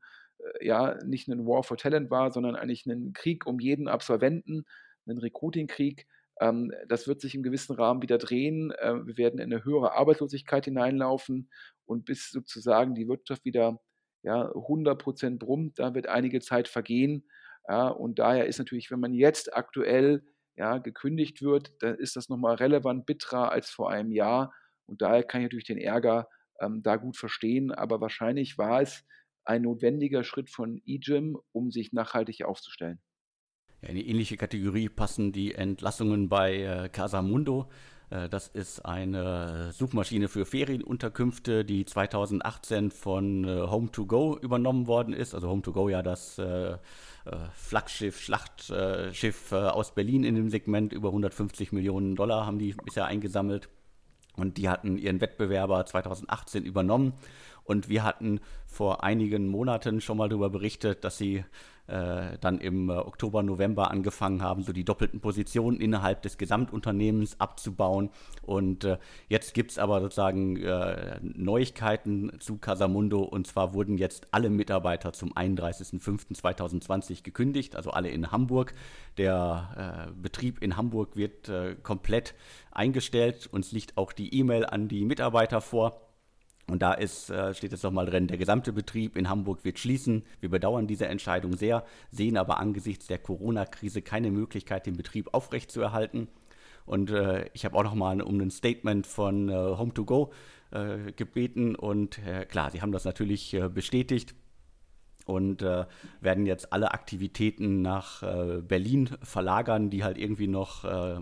ja 0.61 0.97
nicht 1.05 1.29
ein 1.29 1.47
War 1.47 1.63
for 1.63 1.77
Talent 1.77 2.11
war, 2.11 2.33
sondern 2.33 2.57
eigentlich 2.57 2.87
ein 2.87 3.13
Krieg 3.13 3.47
um 3.47 3.61
jeden 3.61 3.89
Absolventen, 3.89 4.65
ein 5.07 5.19
Recruiting-Krieg, 5.19 6.07
ähm, 6.41 6.73
das 6.89 7.07
wird 7.07 7.21
sich 7.21 7.35
im 7.35 7.43
gewissen 7.43 7.75
Rahmen 7.75 8.03
wieder 8.03 8.19
drehen. 8.19 8.73
Äh, 8.73 9.07
wir 9.07 9.17
werden 9.17 9.39
in 9.39 9.53
eine 9.53 9.65
höhere 9.65 9.93
Arbeitslosigkeit 9.95 10.65
hineinlaufen 10.65 11.51
und 11.85 12.05
bis 12.05 12.31
sozusagen 12.31 12.95
die 12.95 13.09
Wirtschaft 13.09 13.45
wieder 13.45 13.81
ja, 14.23 14.51
100% 14.53 15.39
brummt, 15.39 15.79
da 15.79 15.95
wird 15.95 16.07
einige 16.07 16.41
Zeit 16.41 16.69
vergehen. 16.69 17.29
Ja, 17.69 17.89
und 17.89 18.19
daher 18.19 18.47
ist 18.47 18.59
natürlich, 18.59 18.91
wenn 18.91 19.01
man 19.01 19.15
jetzt 19.15 19.55
aktuell 19.55 20.23
ja, 20.57 20.79
gekündigt 20.79 21.43
wird, 21.43 21.73
dann 21.81 21.97
ist 21.97 22.17
das 22.17 22.29
nochmal 22.29 22.57
relevant 22.57 23.07
bitterer 23.07 23.51
als 23.53 23.71
vor 23.71 23.91
einem 23.91 24.13
Jahr. 24.13 24.53
Und 24.87 25.01
daher 25.03 25.23
kann 25.23 25.41
ich 25.41 25.47
natürlich 25.47 25.67
den 25.67 25.79
Ärger 25.79 26.29
ähm, 26.61 26.83
da 26.83 26.97
gut 26.97 27.17
verstehen. 27.17 27.73
Aber 27.73 28.01
wahrscheinlich 28.01 28.59
war 28.59 28.83
es 28.83 29.05
ein 29.45 29.63
notwendiger 29.63 30.25
Schritt 30.25 30.51
von 30.51 30.81
eGym, 30.87 31.39
um 31.53 31.71
sich 31.71 31.93
nachhaltig 31.93 32.45
aufzustellen. 32.45 33.01
Ja, 33.81 33.89
in 33.89 33.97
die 33.97 34.09
ähnliche 34.09 34.37
Kategorie 34.37 34.89
passen 34.89 35.33
die 35.33 35.55
Entlassungen 35.55 36.29
bei 36.29 36.63
äh, 36.63 36.89
Casamundo. 36.89 37.69
Äh, 38.13 38.29
das 38.29 38.49
ist 38.49 38.85
eine 38.85 39.73
Suchmaschine 39.73 40.29
für 40.29 40.45
Ferienunterkünfte, 40.45 41.65
die 41.65 41.85
2018 41.85 42.91
von 42.91 43.45
äh, 43.45 43.49
Home2Go 43.49 44.39
übernommen 44.41 44.87
worden 44.87 45.15
ist. 45.15 45.35
Also 45.35 45.51
Home2Go 45.51 45.91
ja 45.91 46.03
das 46.03 46.39
äh, 46.39 46.79
Flaggschiff, 47.55 48.21
Schlachtschiff 48.21 49.53
aus 49.53 49.95
Berlin 49.95 50.25
in 50.25 50.35
dem 50.35 50.51
Segment. 50.51 50.93
Über 50.93 51.11
150 51.11 51.71
Millionen 51.71 52.17
Dollar 52.17 52.47
haben 52.47 52.59
die 52.59 52.75
bisher 52.85 53.07
eingesammelt. 53.07 53.69
Und 54.37 54.57
die 54.57 54.69
hatten 54.69 54.99
ihren 54.99 55.21
Wettbewerber 55.21 55.87
2018 55.87 56.65
übernommen. 56.65 57.13
Und 57.65 57.89
wir 57.89 58.05
hatten 58.05 58.41
vor 58.67 59.05
einigen 59.05 59.49
Monaten 59.49 60.01
schon 60.01 60.17
mal 60.17 60.29
darüber 60.29 60.51
berichtet, 60.51 61.05
dass 61.05 61.19
sie 61.19 61.45
äh, 61.89 62.39
dann 62.41 62.59
im 62.59 62.91
äh, 62.91 62.93
Oktober, 62.93 63.43
November 63.43 63.91
angefangen 63.91 64.41
haben, 64.41 64.63
so 64.63 64.73
die 64.73 64.85
doppelten 64.85 65.21
Positionen 65.21 65.81
innerhalb 65.81 66.23
des 66.23 66.39
Gesamtunternehmens 66.39 67.41
abzubauen. 67.41 68.11
Und 68.41 68.85
äh, 68.85 68.99
jetzt 69.29 69.53
gibt 69.53 69.73
es 69.73 69.79
aber 69.79 70.01
sozusagen 70.01 70.57
äh, 70.57 71.19
Neuigkeiten 71.23 72.39
zu 72.39 72.59
Casamundo. 72.59 73.23
Und 73.23 73.49
zwar 73.49 73.75
wurden 73.75 73.99
jetzt 73.99 74.29
alle 74.31 74.49
Mitarbeiter 74.49 75.13
zum 75.13 75.33
31.05.2020 75.33 77.25
gekündigt, 77.25 77.75
also 77.75 77.91
alle 77.91 78.11
in 78.11 78.31
Hamburg. 78.31 78.75
Der 79.19 80.09
äh, 80.09 80.13
Betrieb 80.13 80.63
in 80.63 80.77
Hamburg 80.77 81.17
wird 81.17 81.51
komplett 81.83 82.35
eingestellt. 82.71 83.49
Uns 83.51 83.73
liegt 83.73 83.97
auch 83.97 84.13
die 84.13 84.35
E-Mail 84.35 84.65
an 84.65 84.89
die 84.89 85.05
Mitarbeiter 85.05 85.61
vor. 85.61 86.12
Und 86.69 86.81
da 86.81 86.95
ist, 86.95 87.29
äh, 87.31 87.55
steht 87.55 87.73
jetzt 87.73 87.83
nochmal 87.83 88.07
drin, 88.07 88.29
der 88.29 88.39
gesamte 88.39 88.73
Betrieb 88.73 89.17
in 89.17 89.29
Hamburg 89.29 89.65
wird 89.65 89.79
schließen. 89.79 90.25
Wir 90.41 90.49
bedauern 90.49 90.87
diese 90.87 91.07
Entscheidung 91.07 91.57
sehr, 91.57 91.85
sehen 92.11 92.37
aber 92.37 92.59
angesichts 92.59 93.07
der 93.07 93.19
Corona-Krise 93.19 94.01
keine 94.01 94.31
Möglichkeit, 94.31 94.87
den 94.87 94.97
Betrieb 94.97 95.35
aufrechtzuerhalten. 95.35 96.29
Und 96.87 97.11
äh, 97.11 97.49
ich 97.53 97.65
habe 97.65 97.77
auch 97.77 97.85
nochmal 97.85 98.21
um 98.23 98.41
ein 98.41 98.51
Statement 98.51 99.07
von 99.07 99.49
äh, 99.49 99.53
Home2Go 99.53 100.31
äh, 100.71 101.13
gebeten. 101.13 101.75
Und 101.75 102.19
äh, 102.27 102.45
klar, 102.45 102.71
sie 102.71 102.81
haben 102.81 102.93
das 102.93 103.05
natürlich 103.05 103.57
bestätigt 103.75 104.35
und 105.27 105.63
äh, 105.63 105.85
werden 106.21 106.47
jetzt 106.47 106.73
alle 106.73 106.93
Aktivitäten 106.93 107.83
nach 107.83 108.23
äh, 108.23 108.61
Berlin 108.63 109.11
verlagern, 109.23 109.91
die 109.91 110.05
halt 110.05 110.19
irgendwie 110.19 110.49
noch 110.49 110.85
äh, 110.85 111.19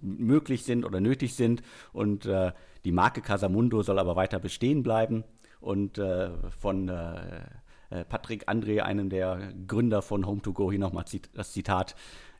möglich 0.00 0.64
sind 0.64 0.84
oder 0.84 1.00
nötig 1.00 1.34
sind. 1.34 1.62
Und 1.92 2.26
äh, 2.26 2.52
die 2.84 2.92
Marke 2.92 3.20
Casamundo 3.20 3.82
soll 3.82 3.98
aber 3.98 4.16
weiter 4.16 4.38
bestehen 4.38 4.82
bleiben. 4.82 5.24
Und 5.60 5.98
äh, 5.98 6.30
von 6.58 6.88
äh, 6.88 8.04
Patrick 8.08 8.48
André, 8.48 8.80
einem 8.80 9.10
der 9.10 9.52
Gründer 9.66 10.02
von 10.02 10.24
Home2Go, 10.24 10.70
hier 10.70 10.80
nochmal 10.80 11.04
das 11.34 11.52
Zitat. 11.52 11.94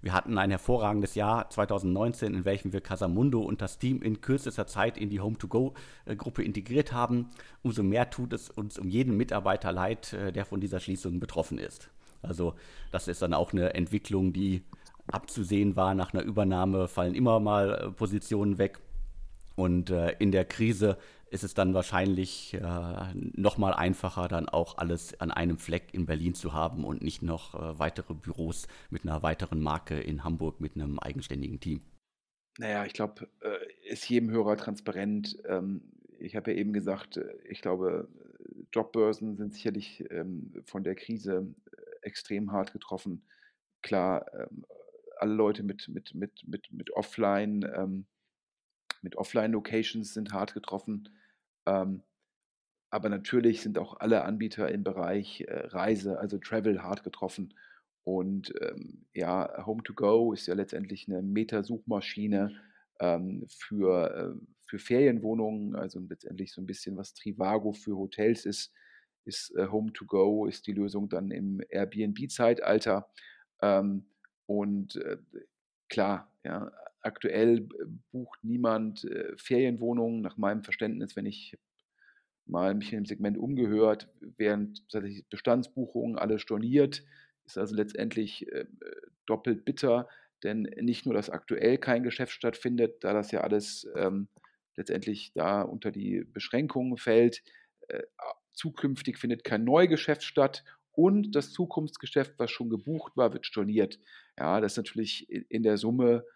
Wir 0.07 0.13
hatten 0.13 0.39
ein 0.39 0.51
hervorragendes 0.51 1.17
Jahr 1.17 1.51
2019, 1.51 2.33
in 2.33 2.45
welchem 2.45 2.73
wir 2.73 2.81
Casamundo 2.81 3.41
und 3.41 3.61
das 3.61 3.81
Team 3.81 4.03
in 4.03 4.21
kürzester 4.21 4.69
Zeit 4.69 4.97
in 4.97 5.11
die 5.11 5.19
Home-to-Go-Gruppe 5.19 6.45
integriert 6.45 6.93
haben. 6.93 7.31
Umso 7.65 7.83
mehr 7.83 8.09
tut 8.09 8.33
es 8.33 8.49
uns 8.49 8.79
um 8.79 8.89
jeden 8.89 9.17
Mitarbeiter 9.17 9.73
leid, 9.73 10.13
äh, 10.13 10.31
der 10.31 10.45
von 10.45 10.61
dieser 10.61 10.79
Schließung 10.79 11.19
betroffen 11.19 11.59
ist. 11.59 11.91
Also 12.23 12.55
das 12.93 13.09
ist 13.09 13.21
dann 13.21 13.35
auch 13.35 13.53
eine 13.53 13.75
Entwicklung, 13.75 14.33
die 14.33 14.63
abzusehen 15.09 15.75
war. 15.75 15.93
Nach 15.97 16.15
einer 16.15 16.23
Übernahme 16.23 16.87
fallen 16.87 17.17
immer 17.17 17.41
mal 17.41 17.73
äh, 17.75 17.91
Positionen 17.91 18.59
weg. 18.59 18.79
Und 19.57 19.91
äh, 19.91 20.15
in 20.21 20.31
der 20.31 20.45
Krise 20.45 20.99
ist 21.31 21.45
es 21.45 21.55
dann 21.55 21.75
wahrscheinlich 21.75 22.55
äh, 22.55 23.15
nochmal 23.15 23.75
einfacher, 23.75 24.29
dann 24.29 24.49
auch 24.49 24.79
alles 24.79 25.21
an 25.21 25.31
einem 25.31 25.59
Fleck 25.59 25.93
in 25.93 26.07
Berlin 26.07 26.35
zu 26.35 26.53
haben 26.53 26.85
und 26.85 27.03
nicht 27.03 27.23
noch 27.23 27.55
äh, 27.55 27.79
weitere 27.79 28.15
Büros 28.15 28.69
mit 28.91 29.03
einer 29.03 29.23
weiteren 29.23 29.61
Marke 29.61 29.99
in 29.99 30.25
Hamburg 30.25 30.61
mit 30.61 30.77
einem 30.77 30.99
eigenständigen 30.99 31.61
Team. 31.61 31.81
Naja, 32.59 32.85
ich 32.85 32.93
glaube, 32.93 33.29
äh, 33.41 33.91
ist 33.91 34.09
jedem 34.09 34.31
Hörer 34.31 34.57
transparent. 34.57 35.37
Ähm, 35.47 35.83
ich 36.19 36.37
habe 36.37 36.53
ja 36.53 36.59
eben 36.59 36.73
gesagt, 36.73 37.17
äh, 37.17 37.35
ich 37.49 37.61
glaube, 37.61 38.09
Jobbörsen 38.73 39.37
sind 39.37 39.55
sicherlich 39.55 40.05
ähm, 40.11 40.53
von 40.65 40.85
der 40.85 40.95
Krise 40.95 41.55
äh, 41.73 42.07
extrem 42.07 42.53
hart 42.53 42.73
getroffen. 42.73 43.27
Klar, 43.83 44.27
ähm, 44.35 44.65
alle 45.19 45.35
Leute 45.35 45.63
mit, 45.63 45.89
mit, 45.89 46.15
mit, 46.15 46.47
mit, 46.47 46.73
mit 46.73 46.91
Offline, 46.93 47.63
ähm, 47.75 48.07
mit 49.07 49.17
Offline-Locations 49.17 50.13
sind 50.13 50.33
hart 50.33 50.53
getroffen. 50.53 51.09
Ähm, 51.65 52.03
aber 52.91 53.09
natürlich 53.09 53.63
sind 53.63 53.79
auch 53.79 54.01
alle 54.01 54.25
Anbieter 54.25 54.69
im 54.69 54.83
Bereich 54.83 55.43
äh, 55.43 55.67
Reise, 55.69 56.19
also 56.19 56.39
Travel, 56.39 56.83
hart 56.83 57.05
getroffen. 57.05 57.55
Und 58.03 58.53
ähm, 58.61 59.07
ja, 59.15 59.65
Home2Go 59.65 60.35
ist 60.35 60.49
ja 60.49 60.55
letztendlich 60.55 61.07
eine 61.07 61.23
Meta-Suchmaschine 61.23 62.61
ähm, 62.99 63.47
für, 63.49 64.11
äh, 64.11 64.47
für 64.67 64.81
Ferienwohnungen, 64.81 65.77
also 65.77 66.01
letztendlich 66.01 66.53
so 66.53 66.61
ein 66.61 66.67
bisschen 66.67 66.97
was 66.97 67.15
Trivago 67.15 67.75
für 67.75 67.97
Hotels 67.97 68.45
ist, 68.45 68.73
ist 69.25 69.55
äh, 69.55 69.67
Home2Go, 69.67 70.49
ist 70.49 70.67
die 70.67 70.73
Lösung 70.73 71.09
dann 71.09 71.31
im 71.31 71.61
Airbnb-Zeitalter. 71.69 73.09
Ähm, 73.63 74.07
und 74.47 74.97
äh, 74.97 75.19
klar, 75.89 76.33
ja, 76.45 76.73
aktuell 77.07 77.69
bucht 78.11 78.43
niemand 78.43 79.05
äh, 79.05 79.33
Ferienwohnungen, 79.37 80.21
nach 80.21 80.37
meinem 80.37 80.63
Verständnis, 80.63 81.17
wenn 81.17 81.27
ich 81.27 81.57
mal 82.45 82.75
mich 82.75 82.93
in 82.93 83.01
dem 83.01 83.07
Segment 83.07 83.39
umgehört, 83.39 84.09
während 84.21 84.85
Bestandsbuchungen 85.31 86.19
alle 86.19 86.39
storniert, 86.39 87.03
ist 87.45 87.59
also 87.59 87.75
letztendlich 87.75 88.51
äh, 88.53 88.67
doppelt 89.25 89.65
bitter, 89.65 90.09
denn 90.43 90.63
nicht 90.81 91.07
nur, 91.07 91.15
dass 91.15 91.31
aktuell 91.31 91.79
kein 91.79 92.03
Geschäft 92.03 92.33
stattfindet, 92.33 93.03
da 93.03 93.13
das 93.13 93.31
ja 93.31 93.41
alles 93.41 93.89
ähm, 93.97 94.29
letztendlich 94.77 95.33
da 95.33 95.63
unter 95.63 95.91
die 95.91 96.25
Beschränkungen 96.25 96.99
fällt, 96.99 97.43
äh, 97.89 98.03
zukünftig 98.53 99.19
findet 99.19 99.45
kein 99.45 99.65
Neugeschäft 99.65 100.23
statt 100.23 100.65
und 100.93 101.35
das 101.35 101.53
Zukunftsgeschäft, 101.53 102.35
was 102.39 102.51
schon 102.51 102.71
gebucht 102.71 103.17
war, 103.17 103.33
wird 103.33 103.47
storniert. 103.47 103.99
Ja, 104.39 104.61
das 104.61 104.73
ist 104.73 104.77
natürlich 104.79 105.29
in 105.29 105.63
der 105.63 105.77
Summe 105.77 106.25
äh, 106.25 106.36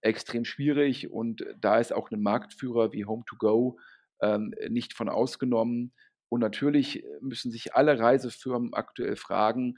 extrem 0.00 0.44
schwierig 0.44 1.10
und 1.10 1.44
da 1.60 1.78
ist 1.78 1.92
auch 1.92 2.10
ein 2.10 2.22
Marktführer 2.22 2.92
wie 2.92 3.04
Home2Go 3.04 3.76
ähm, 4.20 4.54
nicht 4.68 4.94
von 4.94 5.08
ausgenommen. 5.08 5.92
Und 6.30 6.40
natürlich 6.40 7.04
müssen 7.20 7.50
sich 7.50 7.74
alle 7.74 7.98
Reisefirmen 7.98 8.74
aktuell 8.74 9.16
fragen, 9.16 9.76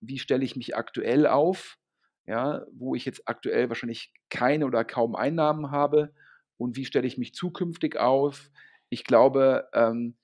wie 0.00 0.18
stelle 0.18 0.44
ich 0.44 0.56
mich 0.56 0.76
aktuell 0.76 1.26
auf, 1.26 1.78
ja, 2.26 2.66
wo 2.72 2.94
ich 2.94 3.04
jetzt 3.04 3.28
aktuell 3.28 3.68
wahrscheinlich 3.68 4.12
keine 4.30 4.66
oder 4.66 4.84
kaum 4.84 5.14
Einnahmen 5.14 5.70
habe 5.70 6.12
und 6.56 6.76
wie 6.76 6.84
stelle 6.84 7.06
ich 7.06 7.18
mich 7.18 7.34
zukünftig 7.34 7.96
auf. 7.96 8.50
Ich 8.88 9.04
glaube, 9.04 9.68
ähm, 9.74 10.16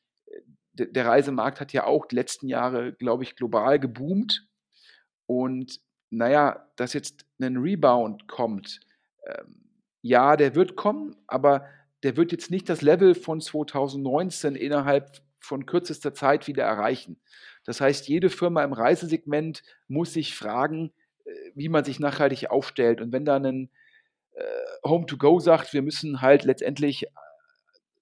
der 0.73 1.07
Reisemarkt 1.07 1.61
hat 1.61 1.73
ja 1.73 1.85
auch 1.85 2.07
die 2.07 2.14
letzten 2.14 2.49
Jahre, 2.49 2.93
glaube 2.93 3.25
ich, 3.25 3.35
global 3.35 3.81
geboomt. 3.81 4.47
Und 5.27 5.81
naja, 6.11 6.69
dass 6.77 6.93
jetzt 6.93 7.27
ein 7.41 7.57
Rebound 7.57 8.29
kommt, 8.29 8.81
ja, 10.03 10.37
der 10.37 10.55
wird 10.55 10.77
kommen, 10.77 11.17
aber 11.27 11.67
der 12.03 12.17
wird 12.17 12.33
jetzt 12.33 12.51
nicht 12.51 12.69
das 12.69 12.83
Level 12.83 13.15
von 13.15 13.41
2019 13.41 14.55
innerhalb 14.55 15.21
von 15.41 15.67
kürzester 15.67 16.15
Zeit 16.15 16.47
wieder 16.47 16.65
erreichen. 16.65 17.21
Das 17.65 17.81
heißt, 17.81 18.09
jede 18.09 18.31
Firma 18.31 18.63
im 18.65 18.73
Reisesegment 18.73 19.63
muss 19.89 20.13
sich 20.13 20.35
fragen, 20.35 20.93
äh, 21.25 21.31
wie 21.55 21.69
man 21.69 21.85
sich 21.85 22.01
nachhaltig 22.01 22.51
aufstellt. 22.51 23.01
Und 23.01 23.13
wenn 23.13 23.25
dann 23.25 23.45
ein 23.45 23.71
äh, 24.33 24.43
Home-to-Go 24.87 25.41
sagt, 25.41 25.73
wir 25.73 25.83
müssen 25.83 26.21
halt 26.21 26.45
letztendlich 26.45 27.05
äh, 27.05 27.09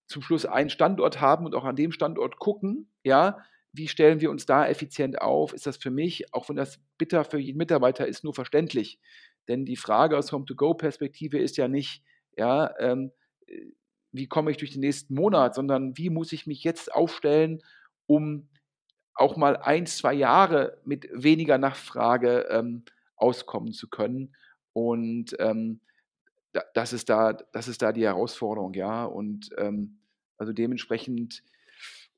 zum 0.07 0.23
Schluss 0.23 0.47
einen 0.47 0.71
Standort 0.71 1.21
haben 1.21 1.47
und 1.47 1.55
auch 1.55 1.65
an 1.65 1.77
dem 1.77 1.93
Standort 1.93 2.39
gucken, 2.39 2.91
ja, 3.03 3.39
wie 3.73 3.89
stellen 3.89 4.21
wir 4.21 4.31
uns 4.31 4.47
da 4.47 4.67
effizient 4.67 5.21
auf, 5.21 5.53
ist 5.53 5.67
das 5.67 5.77
für 5.77 5.91
mich, 5.91 6.33
auch 6.33 6.49
wenn 6.49 6.57
das 6.57 6.79
bitter 6.97 7.25
für 7.25 7.39
jeden 7.39 7.59
Mitarbeiter 7.59 8.07
ist, 8.07 8.25
nur 8.25 8.35
verständlich. 8.35 8.99
Denn 9.49 9.65
die 9.65 9.77
Frage 9.77 10.17
aus 10.17 10.33
Home-to-Go-Perspektive 10.33 11.39
ist 11.39 11.57
ja 11.57 11.69
nicht, 11.69 12.03
ja, 12.37 12.75
ähm, 12.79 13.13
wie 14.13 14.27
komme 14.27 14.51
ich 14.51 14.57
durch 14.57 14.73
den 14.73 14.81
nächsten 14.81 15.15
Monat, 15.15 15.55
sondern 15.55 15.97
wie 15.97 16.11
muss 16.11 16.33
ich 16.33 16.47
mich 16.47 16.65
jetzt 16.65 16.93
aufstellen, 16.93 17.63
um 18.07 18.49
auch 19.15 19.37
mal 19.37 19.57
ein, 19.57 19.87
zwei 19.87 20.15
Jahre 20.15 20.79
mit 20.85 21.09
weniger 21.13 21.59
Nachfrage 21.59 22.47
ähm, 22.51 22.85
auskommen 23.17 23.73
zu 23.73 23.89
können. 23.89 24.35
Und 24.73 25.37
ähm, 25.39 25.81
da, 26.53 26.63
das, 26.75 26.93
ist 26.93 27.09
da, 27.09 27.33
das 27.33 27.69
ist 27.69 27.83
da 27.83 27.93
die 27.93 28.05
Herausforderung, 28.05 28.75
ja. 28.75 29.05
Und 29.05 29.51
ähm, 29.57 29.99
also 30.37 30.53
dementsprechend 30.53 31.43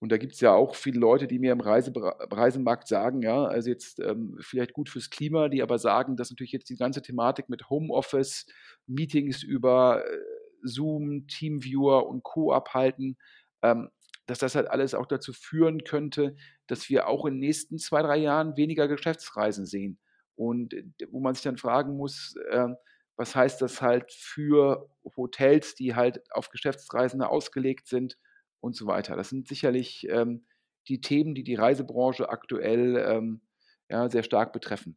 und 0.00 0.12
da 0.12 0.16
gibt 0.16 0.34
es 0.34 0.40
ja 0.40 0.54
auch 0.54 0.76
viele 0.76 1.00
Leute, 1.00 1.26
die 1.26 1.40
mir 1.40 1.52
im 1.52 1.60
Reise, 1.60 1.92
Reisemarkt 1.94 2.86
sagen, 2.86 3.20
ja, 3.22 3.44
also 3.44 3.68
jetzt 3.68 3.98
ähm, 3.98 4.38
vielleicht 4.40 4.72
gut 4.72 4.88
fürs 4.88 5.10
Klima, 5.10 5.48
die 5.48 5.60
aber 5.60 5.78
sagen, 5.78 6.16
dass 6.16 6.30
natürlich 6.30 6.52
jetzt 6.52 6.70
die 6.70 6.76
ganze 6.76 7.02
Thematik 7.02 7.48
mit 7.48 7.68
Homeoffice, 7.68 8.46
Meetings 8.86 9.42
über 9.42 10.04
äh, 10.06 10.18
Zoom, 10.62 11.26
Teamviewer 11.26 12.06
und 12.06 12.22
Co. 12.22 12.52
abhalten, 12.52 13.16
ähm, 13.62 13.90
dass 14.26 14.38
das 14.38 14.54
halt 14.54 14.68
alles 14.68 14.94
auch 14.94 15.06
dazu 15.06 15.32
führen 15.32 15.82
könnte, 15.82 16.36
dass 16.68 16.88
wir 16.88 17.08
auch 17.08 17.26
in 17.26 17.34
den 17.34 17.40
nächsten 17.40 17.78
zwei, 17.78 18.02
drei 18.02 18.18
Jahren 18.18 18.56
weniger 18.56 18.86
Geschäftsreisen 18.86 19.66
sehen. 19.66 19.98
Und 20.36 20.74
äh, 20.74 20.84
wo 21.10 21.18
man 21.18 21.34
sich 21.34 21.42
dann 21.42 21.56
fragen 21.56 21.96
muss, 21.96 22.36
äh, 22.50 22.68
was 23.16 23.34
heißt 23.34 23.60
das 23.62 23.82
halt 23.82 24.12
für 24.12 24.88
Hotels, 25.16 25.74
die 25.74 25.96
halt 25.96 26.22
auf 26.30 26.50
Geschäftsreisende 26.50 27.28
ausgelegt 27.28 27.88
sind 27.88 28.16
und 28.60 28.76
so 28.76 28.86
weiter. 28.86 29.16
Das 29.16 29.28
sind 29.28 29.48
sicherlich 29.48 30.06
ähm, 30.10 30.46
die 30.88 31.00
Themen, 31.00 31.34
die 31.34 31.44
die 31.44 31.54
Reisebranche 31.54 32.28
aktuell 32.28 32.96
ähm, 32.96 33.40
ja, 33.88 34.08
sehr 34.08 34.22
stark 34.22 34.52
betreffen. 34.52 34.96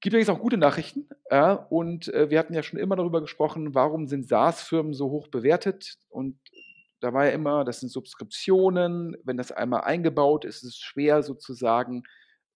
Gibt 0.00 0.14
übrigens 0.14 0.28
auch 0.28 0.40
gute 0.40 0.58
Nachrichten. 0.58 1.08
Ja, 1.30 1.52
und 1.54 2.12
äh, 2.12 2.30
wir 2.30 2.38
hatten 2.38 2.54
ja 2.54 2.62
schon 2.62 2.78
immer 2.78 2.96
darüber 2.96 3.20
gesprochen, 3.20 3.74
warum 3.74 4.06
sind 4.06 4.28
SaaS-Firmen 4.28 4.92
so 4.92 5.10
hoch 5.10 5.28
bewertet? 5.28 5.96
Und 6.08 6.38
da 7.00 7.12
war 7.14 7.26
ja 7.26 7.32
immer, 7.32 7.64
das 7.64 7.80
sind 7.80 7.90
Subskriptionen. 7.90 9.16
Wenn 9.24 9.36
das 9.36 9.52
einmal 9.52 9.82
eingebaut 9.82 10.44
ist, 10.44 10.56
ist 10.56 10.74
es 10.74 10.78
schwer 10.78 11.22
sozusagen, 11.22 12.02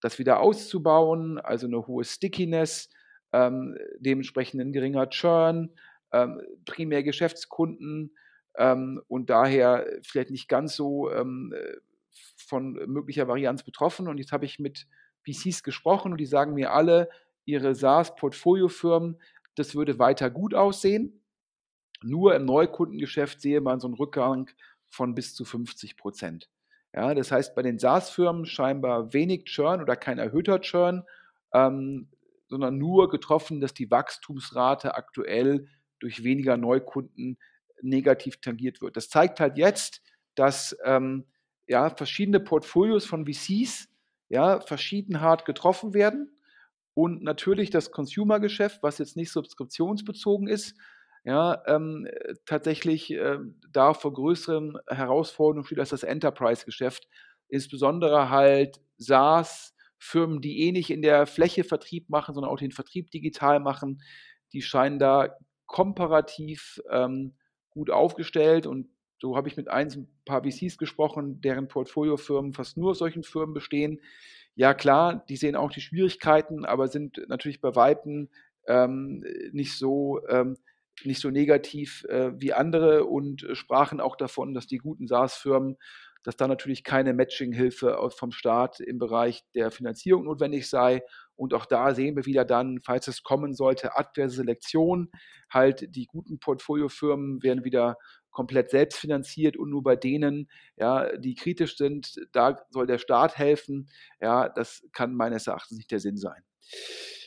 das 0.00 0.18
wieder 0.18 0.40
auszubauen. 0.40 1.38
Also 1.38 1.66
eine 1.66 1.86
hohe 1.86 2.04
Stickiness, 2.04 2.90
ähm, 3.32 3.78
dementsprechend 3.98 4.60
ein 4.60 4.72
geringer 4.72 5.08
Churn, 5.08 5.74
ähm, 6.12 6.40
primär 6.66 7.02
Geschäftskunden 7.02 8.14
ähm, 8.56 9.02
und 9.08 9.30
daher 9.30 9.86
vielleicht 10.02 10.30
nicht 10.30 10.48
ganz 10.48 10.76
so 10.76 11.10
ähm, 11.10 11.54
von 12.36 12.72
möglicher 12.86 13.28
Varianz 13.28 13.62
betroffen. 13.62 14.08
Und 14.08 14.18
jetzt 14.18 14.32
habe 14.32 14.44
ich 14.44 14.58
mit 14.58 14.86
VCs 15.24 15.62
gesprochen 15.62 16.12
und 16.12 16.18
die 16.18 16.26
sagen 16.26 16.54
mir 16.54 16.72
alle, 16.72 17.08
ihre 17.44 17.74
SaaS-Portfoliofirmen, 17.74 19.20
das 19.54 19.74
würde 19.74 19.98
weiter 19.98 20.30
gut 20.30 20.54
aussehen. 20.54 21.20
Nur 22.02 22.34
im 22.34 22.44
Neukundengeschäft 22.44 23.40
sehe 23.40 23.60
man 23.60 23.80
so 23.80 23.86
einen 23.86 23.94
Rückgang 23.94 24.50
von 24.88 25.14
bis 25.14 25.34
zu 25.34 25.44
50 25.44 25.96
Prozent. 25.96 26.50
Ja, 26.94 27.14
das 27.14 27.32
heißt, 27.32 27.54
bei 27.54 27.62
den 27.62 27.78
SaaS-Firmen 27.78 28.44
scheinbar 28.44 29.12
wenig 29.14 29.44
Churn 29.44 29.80
oder 29.80 29.96
kein 29.96 30.18
erhöhter 30.18 30.60
Churn, 30.60 31.04
ähm, 31.54 32.08
sondern 32.48 32.76
nur 32.76 33.08
getroffen, 33.08 33.60
dass 33.60 33.72
die 33.72 33.90
Wachstumsrate 33.90 34.94
aktuell 34.94 35.68
durch 36.00 36.22
weniger 36.22 36.58
Neukunden 36.58 37.38
negativ 37.82 38.40
tangiert 38.40 38.80
wird. 38.80 38.96
Das 38.96 39.08
zeigt 39.08 39.40
halt 39.40 39.56
jetzt, 39.56 40.02
dass 40.34 40.76
ähm, 40.84 41.26
ja, 41.66 41.90
verschiedene 41.90 42.40
Portfolios 42.40 43.04
von 43.04 43.26
VCs 43.26 43.88
ja, 44.28 44.60
verschieden 44.60 45.20
hart 45.20 45.44
getroffen 45.44 45.94
werden 45.94 46.30
und 46.94 47.22
natürlich 47.22 47.70
das 47.70 47.90
Consumer-Geschäft, 47.90 48.82
was 48.82 48.98
jetzt 48.98 49.16
nicht 49.16 49.30
subskriptionsbezogen 49.30 50.48
ist, 50.48 50.76
ja, 51.24 51.62
ähm, 51.66 52.08
tatsächlich 52.46 53.12
äh, 53.12 53.38
da 53.70 53.94
vor 53.94 54.12
größeren 54.12 54.78
Herausforderungen 54.88 55.64
steht 55.64 55.78
als 55.78 55.90
das 55.90 56.02
Enterprise-Geschäft. 56.02 57.06
Insbesondere 57.48 58.28
halt 58.30 58.80
SaaS, 58.96 59.74
Firmen, 59.98 60.40
die 60.40 60.66
eh 60.66 60.72
nicht 60.72 60.90
in 60.90 61.00
der 61.00 61.26
Fläche 61.26 61.62
Vertrieb 61.62 62.10
machen, 62.10 62.34
sondern 62.34 62.50
auch 62.50 62.58
den 62.58 62.72
Vertrieb 62.72 63.12
digital 63.12 63.60
machen, 63.60 64.02
die 64.52 64.62
scheinen 64.62 64.98
da 64.98 65.36
komparativ 65.66 66.80
ähm, 66.90 67.36
gut 67.72 67.90
aufgestellt 67.90 68.66
und 68.66 68.88
so 69.22 69.36
habe 69.36 69.48
ich 69.48 69.56
mit 69.56 69.68
ein 69.68 70.08
paar 70.24 70.42
VCs 70.42 70.78
gesprochen, 70.78 71.40
deren 71.40 71.68
Portfoliofirmen 71.68 72.54
fast 72.54 72.76
nur 72.76 72.90
aus 72.90 72.98
solchen 72.98 73.22
Firmen 73.22 73.54
bestehen. 73.54 74.00
Ja, 74.56 74.74
klar, 74.74 75.24
die 75.28 75.36
sehen 75.36 75.54
auch 75.54 75.70
die 75.70 75.80
Schwierigkeiten, 75.80 76.64
aber 76.64 76.88
sind 76.88 77.22
natürlich 77.28 77.60
bei 77.60 77.76
Weitem 77.76 78.28
ähm, 78.66 79.24
nicht 79.52 79.78
so, 79.78 80.20
ähm, 80.28 80.56
nicht 81.04 81.20
so 81.20 81.30
negativ 81.30 82.04
äh, 82.08 82.32
wie 82.40 82.52
andere 82.52 83.04
und 83.04 83.44
äh, 83.44 83.54
sprachen 83.54 84.00
auch 84.00 84.16
davon, 84.16 84.54
dass 84.54 84.66
die 84.66 84.78
guten 84.78 85.06
SaaS-Firmen, 85.06 85.78
dass 86.22 86.36
da 86.36 86.46
natürlich 86.46 86.84
keine 86.84 87.14
Matching-Hilfe 87.14 87.98
vom 88.16 88.32
Staat 88.32 88.80
im 88.80 88.98
Bereich 88.98 89.42
der 89.54 89.70
Finanzierung 89.70 90.24
notwendig 90.24 90.68
sei. 90.68 91.02
Und 91.34 91.54
auch 91.54 91.66
da 91.66 91.94
sehen 91.94 92.16
wir 92.16 92.26
wieder 92.26 92.44
dann, 92.44 92.80
falls 92.84 93.08
es 93.08 93.22
kommen 93.22 93.54
sollte, 93.54 93.96
adverse 93.96 94.36
Selektion. 94.36 95.10
Halt 95.50 95.94
die 95.96 96.06
guten 96.06 96.38
Portfoliofirmen 96.38 97.42
werden 97.42 97.64
wieder 97.64 97.96
komplett 98.30 98.70
selbstfinanziert 98.70 99.56
und 99.56 99.70
nur 99.70 99.82
bei 99.82 99.96
denen, 99.96 100.48
ja, 100.76 101.16
die 101.16 101.34
kritisch 101.34 101.76
sind, 101.76 102.14
da 102.32 102.58
soll 102.70 102.86
der 102.86 102.98
Staat 102.98 103.36
helfen. 103.36 103.88
Ja, 104.20 104.48
das 104.48 104.82
kann 104.92 105.14
meines 105.14 105.46
Erachtens 105.46 105.76
nicht 105.76 105.90
der 105.90 106.00
Sinn 106.00 106.16
sein. 106.16 106.42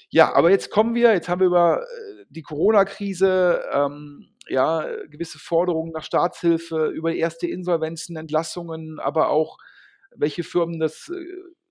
Ja, 0.09 0.33
aber 0.33 0.49
jetzt 0.49 0.69
kommen 0.69 0.95
wir, 0.95 1.13
jetzt 1.13 1.29
haben 1.29 1.41
wir 1.41 1.47
über 1.47 1.81
äh, 1.81 2.25
die 2.29 2.41
Corona-Krise, 2.41 3.63
ähm, 3.73 4.34
ja, 4.47 4.87
gewisse 5.07 5.39
Forderungen 5.39 5.91
nach 5.91 6.03
Staatshilfe, 6.03 6.87
über 6.87 7.13
erste 7.13 7.47
Insolvenzen, 7.47 8.15
Entlassungen, 8.15 8.99
aber 8.99 9.29
auch 9.29 9.57
welche 10.15 10.43
Firmen 10.43 10.79
das, 10.79 11.09
äh, 11.09 11.25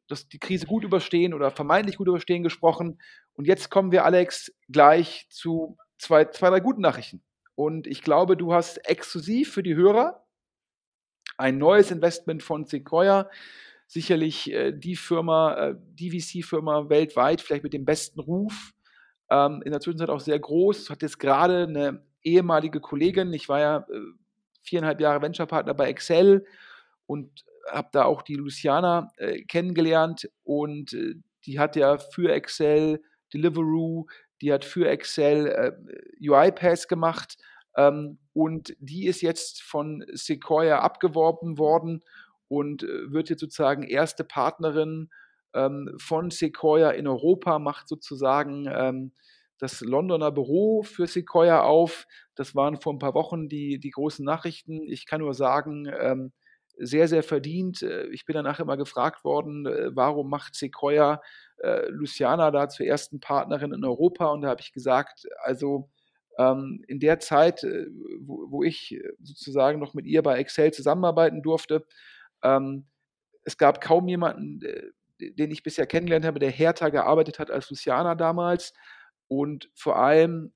das 0.08 0.28
die 0.28 0.38
Krise 0.38 0.66
gut 0.66 0.84
überstehen 0.84 1.34
oder 1.34 1.50
vermeintlich 1.50 1.96
gut 1.96 2.08
überstehen 2.08 2.42
gesprochen. 2.42 3.00
Und 3.34 3.46
jetzt 3.46 3.70
kommen 3.70 3.92
wir, 3.92 4.04
Alex, 4.04 4.52
gleich 4.68 5.26
zu 5.30 5.76
zwei, 5.98 6.26
zwei 6.26 6.50
drei 6.50 6.60
guten 6.60 6.82
Nachrichten. 6.82 7.22
Und 7.54 7.86
ich 7.86 8.02
glaube, 8.02 8.36
du 8.36 8.52
hast 8.52 8.78
exklusiv 8.88 9.52
für 9.52 9.62
die 9.62 9.76
Hörer 9.76 10.24
ein 11.36 11.58
neues 11.58 11.90
Investment 11.90 12.42
von 12.42 12.64
Sequoia. 12.64 13.30
Sicherlich 13.86 14.52
äh, 14.52 14.72
die 14.72 14.96
Firma, 14.96 15.54
äh, 15.54 15.74
die 15.78 16.10
VC-Firma 16.10 16.88
weltweit, 16.88 17.40
vielleicht 17.40 17.64
mit 17.64 17.72
dem 17.72 17.84
besten 17.84 18.20
Ruf. 18.20 18.72
Ähm, 19.30 19.62
in 19.64 19.72
der 19.72 19.80
Zwischenzeit 19.80 20.10
auch 20.10 20.20
sehr 20.20 20.38
groß. 20.38 20.90
Hat 20.90 21.02
jetzt 21.02 21.18
gerade 21.18 21.64
eine 21.64 22.04
ehemalige 22.24 22.80
Kollegin, 22.80 23.32
ich 23.32 23.48
war 23.48 23.60
ja 23.60 23.86
äh, 23.90 24.00
viereinhalb 24.62 25.00
Jahre 25.00 25.22
Venture-Partner 25.22 25.74
bei 25.74 25.88
Excel 25.88 26.46
und 27.06 27.44
habe 27.70 27.88
da 27.92 28.04
auch 28.04 28.22
die 28.22 28.34
Luciana 28.34 29.10
äh, 29.16 29.42
kennengelernt 29.42 30.28
und 30.42 30.92
äh, 30.92 31.14
die 31.46 31.58
hat 31.58 31.76
ja 31.76 31.98
für 31.98 32.32
Excel 32.32 33.02
Deliveroo 33.32 34.06
die 34.44 34.52
hat 34.52 34.64
für 34.64 34.88
Excel 34.88 35.46
äh, 35.46 36.30
UiPath 36.30 36.88
gemacht 36.88 37.38
ähm, 37.76 38.18
und 38.32 38.76
die 38.78 39.06
ist 39.06 39.22
jetzt 39.22 39.62
von 39.62 40.04
Sequoia 40.12 40.80
abgeworben 40.80 41.58
worden 41.58 42.02
und 42.48 42.82
äh, 42.82 43.10
wird 43.10 43.30
jetzt 43.30 43.40
sozusagen 43.40 43.84
erste 43.84 44.22
Partnerin 44.22 45.08
ähm, 45.54 45.96
von 45.98 46.30
Sequoia 46.30 46.90
in 46.90 47.06
Europa, 47.06 47.58
macht 47.58 47.88
sozusagen 47.88 48.66
ähm, 48.70 49.12
das 49.64 49.80
Londoner 49.80 50.30
Büro 50.30 50.82
für 50.82 51.06
Sequoia 51.06 51.62
auf. 51.62 52.06
Das 52.34 52.54
waren 52.54 52.80
vor 52.80 52.92
ein 52.92 52.98
paar 52.98 53.14
Wochen 53.14 53.48
die, 53.48 53.80
die 53.80 53.90
großen 53.90 54.24
Nachrichten. 54.24 54.82
Ich 54.82 55.06
kann 55.06 55.22
nur 55.22 55.32
sagen, 55.32 55.90
ähm, 55.98 56.32
sehr, 56.76 57.08
sehr 57.08 57.22
verdient. 57.22 57.82
Äh, 57.82 58.08
ich 58.08 58.26
bin 58.26 58.34
danach 58.34 58.60
immer 58.60 58.76
gefragt 58.76 59.24
worden, 59.24 59.66
äh, 59.66 59.96
warum 59.96 60.28
macht 60.28 60.54
Sequoia 60.54 61.22
äh, 61.62 61.88
Luciana 61.88 62.50
da 62.50 62.68
zur 62.68 62.84
ersten 62.84 63.20
Partnerin 63.20 63.72
in 63.72 63.84
Europa? 63.84 64.26
Und 64.26 64.42
da 64.42 64.48
habe 64.48 64.60
ich 64.60 64.72
gesagt, 64.72 65.26
also 65.42 65.88
ähm, 66.38 66.84
in 66.86 67.00
der 67.00 67.18
Zeit, 67.20 67.64
äh, 67.64 67.86
wo, 68.20 68.50
wo, 68.50 68.62
ich 68.62 69.00
sozusagen 69.22 69.80
noch 69.80 69.94
mit 69.94 70.04
ihr 70.04 70.22
bei 70.22 70.38
Excel 70.38 70.74
zusammenarbeiten 70.74 71.42
durfte, 71.42 71.86
ähm, 72.42 72.86
es 73.44 73.56
gab 73.56 73.80
kaum 73.80 74.08
jemanden, 74.08 74.60
den 75.20 75.50
ich 75.50 75.62
bisher 75.62 75.86
kennengelernt 75.86 76.24
habe, 76.24 76.38
der 76.38 76.50
härter 76.50 76.90
gearbeitet 76.90 77.38
hat 77.38 77.50
als 77.50 77.70
Luciana 77.70 78.14
damals 78.14 78.74
und 79.38 79.70
vor 79.74 79.96
allem 79.96 80.52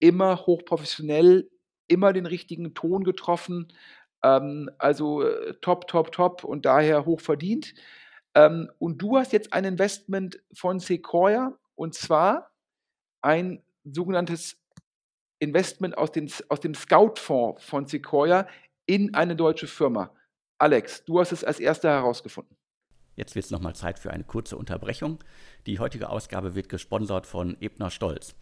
immer 0.00 0.46
hochprofessionell, 0.46 1.50
immer 1.88 2.12
den 2.12 2.26
richtigen 2.26 2.74
Ton 2.74 3.04
getroffen, 3.04 3.72
ähm, 4.22 4.70
also 4.78 5.22
äh, 5.22 5.54
top, 5.60 5.86
top, 5.86 6.12
top 6.12 6.44
und 6.44 6.64
daher 6.64 7.06
hoch 7.06 7.20
verdient. 7.20 7.74
Ähm, 8.34 8.70
und 8.78 9.00
du 9.00 9.16
hast 9.16 9.32
jetzt 9.32 9.52
ein 9.52 9.64
Investment 9.64 10.42
von 10.52 10.80
Sequoia 10.80 11.56
und 11.74 11.94
zwar 11.94 12.50
ein 13.22 13.62
sogenanntes 13.84 14.58
Investment 15.38 15.96
aus, 15.98 16.12
den, 16.12 16.30
aus 16.48 16.60
dem 16.60 16.74
Scout-Fonds 16.74 17.64
von 17.64 17.86
Sequoia 17.86 18.48
in 18.86 19.14
eine 19.14 19.36
deutsche 19.36 19.66
Firma. 19.66 20.14
Alex, 20.58 21.04
du 21.04 21.20
hast 21.20 21.32
es 21.32 21.44
als 21.44 21.60
erster 21.60 21.90
herausgefunden. 21.90 22.56
Jetzt 23.16 23.34
wird 23.34 23.44
es 23.44 23.50
nochmal 23.50 23.74
Zeit 23.74 23.98
für 23.98 24.10
eine 24.10 24.24
kurze 24.24 24.56
Unterbrechung. 24.56 25.18
Die 25.66 25.78
heutige 25.78 26.08
Ausgabe 26.08 26.54
wird 26.54 26.68
gesponsert 26.68 27.26
von 27.26 27.56
Ebner 27.60 27.90
Stolz. 27.90 28.34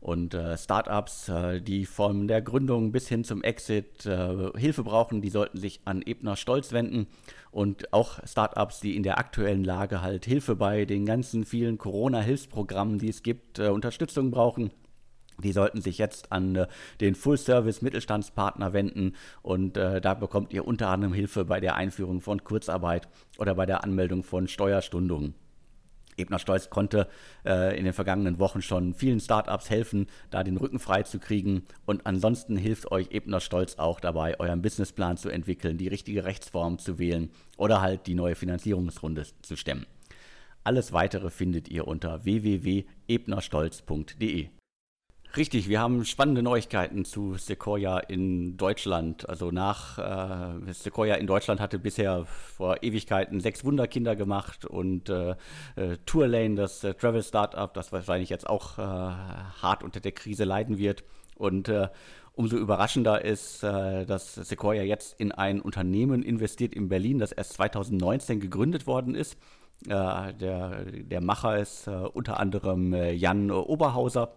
Und 0.00 0.34
äh, 0.34 0.56
Startups, 0.56 1.28
äh, 1.28 1.60
die 1.60 1.84
von 1.84 2.28
der 2.28 2.40
Gründung 2.40 2.92
bis 2.92 3.08
hin 3.08 3.24
zum 3.24 3.42
Exit 3.42 4.06
äh, 4.06 4.50
Hilfe 4.56 4.84
brauchen, 4.84 5.22
die 5.22 5.30
sollten 5.30 5.58
sich 5.58 5.80
an 5.86 6.02
Ebner 6.02 6.36
Stolz 6.36 6.72
wenden. 6.72 7.08
Und 7.50 7.92
auch 7.92 8.20
Startups, 8.24 8.78
die 8.78 8.94
in 8.94 9.02
der 9.02 9.18
aktuellen 9.18 9.64
Lage 9.64 10.00
halt 10.00 10.24
Hilfe 10.24 10.54
bei 10.54 10.84
den 10.84 11.04
ganzen 11.04 11.44
vielen 11.44 11.78
Corona-Hilfsprogrammen, 11.78 12.98
die 12.98 13.08
es 13.08 13.24
gibt, 13.24 13.58
äh, 13.58 13.68
Unterstützung 13.68 14.30
brauchen. 14.30 14.70
Die 15.42 15.52
sollten 15.52 15.80
sich 15.80 15.98
jetzt 15.98 16.32
an 16.32 16.56
äh, 16.56 16.66
den 17.00 17.14
Full-Service-Mittelstandspartner 17.14 18.72
wenden 18.72 19.14
und 19.42 19.76
äh, 19.76 20.00
da 20.00 20.14
bekommt 20.14 20.52
ihr 20.52 20.66
unter 20.66 20.88
anderem 20.88 21.14
Hilfe 21.14 21.44
bei 21.44 21.60
der 21.60 21.76
Einführung 21.76 22.20
von 22.20 22.42
Kurzarbeit 22.42 23.08
oder 23.38 23.54
bei 23.54 23.66
der 23.66 23.84
Anmeldung 23.84 24.24
von 24.24 24.48
Steuerstundungen. 24.48 25.34
Ebner 26.18 26.38
Stolz 26.38 26.70
konnte 26.70 27.08
äh, 27.44 27.76
in 27.78 27.84
den 27.84 27.92
vergangenen 27.92 28.38
Wochen 28.38 28.62
schon 28.62 28.94
vielen 28.94 29.20
Startups 29.20 29.68
helfen, 29.70 30.06
da 30.30 30.42
den 30.42 30.56
Rücken 30.56 30.78
frei 30.78 31.02
zu 31.04 31.18
kriegen. 31.18 31.64
Und 31.86 32.06
ansonsten 32.06 32.56
hilft 32.56 32.90
euch 32.90 33.12
Ebner 33.12 33.40
Stolz 33.40 33.76
auch 33.78 34.00
dabei, 34.00 34.40
euren 34.40 34.62
Businessplan 34.62 35.16
zu 35.16 35.28
entwickeln, 35.28 35.78
die 35.78 35.86
richtige 35.88 36.24
Rechtsform 36.24 36.78
zu 36.78 36.98
wählen 36.98 37.30
oder 37.56 37.80
halt 37.80 38.06
die 38.06 38.14
neue 38.14 38.34
Finanzierungsrunde 38.34 39.24
zu 39.42 39.56
stemmen. 39.56 39.86
Alles 40.64 40.92
weitere 40.92 41.30
findet 41.30 41.68
ihr 41.68 41.86
unter 41.86 42.24
www.ebnerstolz.de. 42.24 44.48
Richtig, 45.36 45.68
wir 45.68 45.78
haben 45.78 46.06
spannende 46.06 46.42
Neuigkeiten 46.42 47.04
zu 47.04 47.34
Sequoia 47.34 47.98
in 47.98 48.56
Deutschland. 48.56 49.28
Also 49.28 49.50
nach 49.50 49.98
äh, 49.98 50.72
Sequoia 50.72 51.16
in 51.16 51.26
Deutschland 51.26 51.60
hatte 51.60 51.78
bisher 51.78 52.24
vor 52.24 52.82
Ewigkeiten 52.82 53.38
sechs 53.40 53.62
Wunderkinder 53.62 54.16
gemacht 54.16 54.64
und 54.64 55.10
äh, 55.10 55.32
äh, 55.76 55.98
Tourlane, 56.06 56.54
das 56.54 56.82
äh, 56.82 56.94
Travel 56.94 57.22
Startup, 57.22 57.72
das 57.74 57.92
wahrscheinlich 57.92 58.30
jetzt 58.30 58.48
auch 58.48 58.78
äh, 58.78 58.82
hart 58.82 59.84
unter 59.84 60.00
der 60.00 60.12
Krise 60.12 60.44
leiden 60.44 60.78
wird. 60.78 61.04
Und 61.36 61.68
äh, 61.68 61.88
umso 62.32 62.56
überraschender 62.56 63.24
ist, 63.24 63.64
dass 63.64 64.34
Sequoia 64.36 64.82
jetzt 64.82 65.20
in 65.20 65.32
ein 65.32 65.60
Unternehmen 65.60 66.22
investiert 66.22 66.72
in 66.72 66.88
Berlin, 66.88 67.18
das 67.18 67.32
erst 67.32 67.54
2019 67.54 68.38
gegründet 68.38 68.86
worden 68.86 69.16
ist. 69.16 69.36
der, 69.84 70.84
der 70.84 71.20
Macher 71.20 71.58
ist 71.58 71.88
unter 71.88 72.38
anderem 72.38 72.94
Jan 72.94 73.50
Oberhauser 73.50 74.32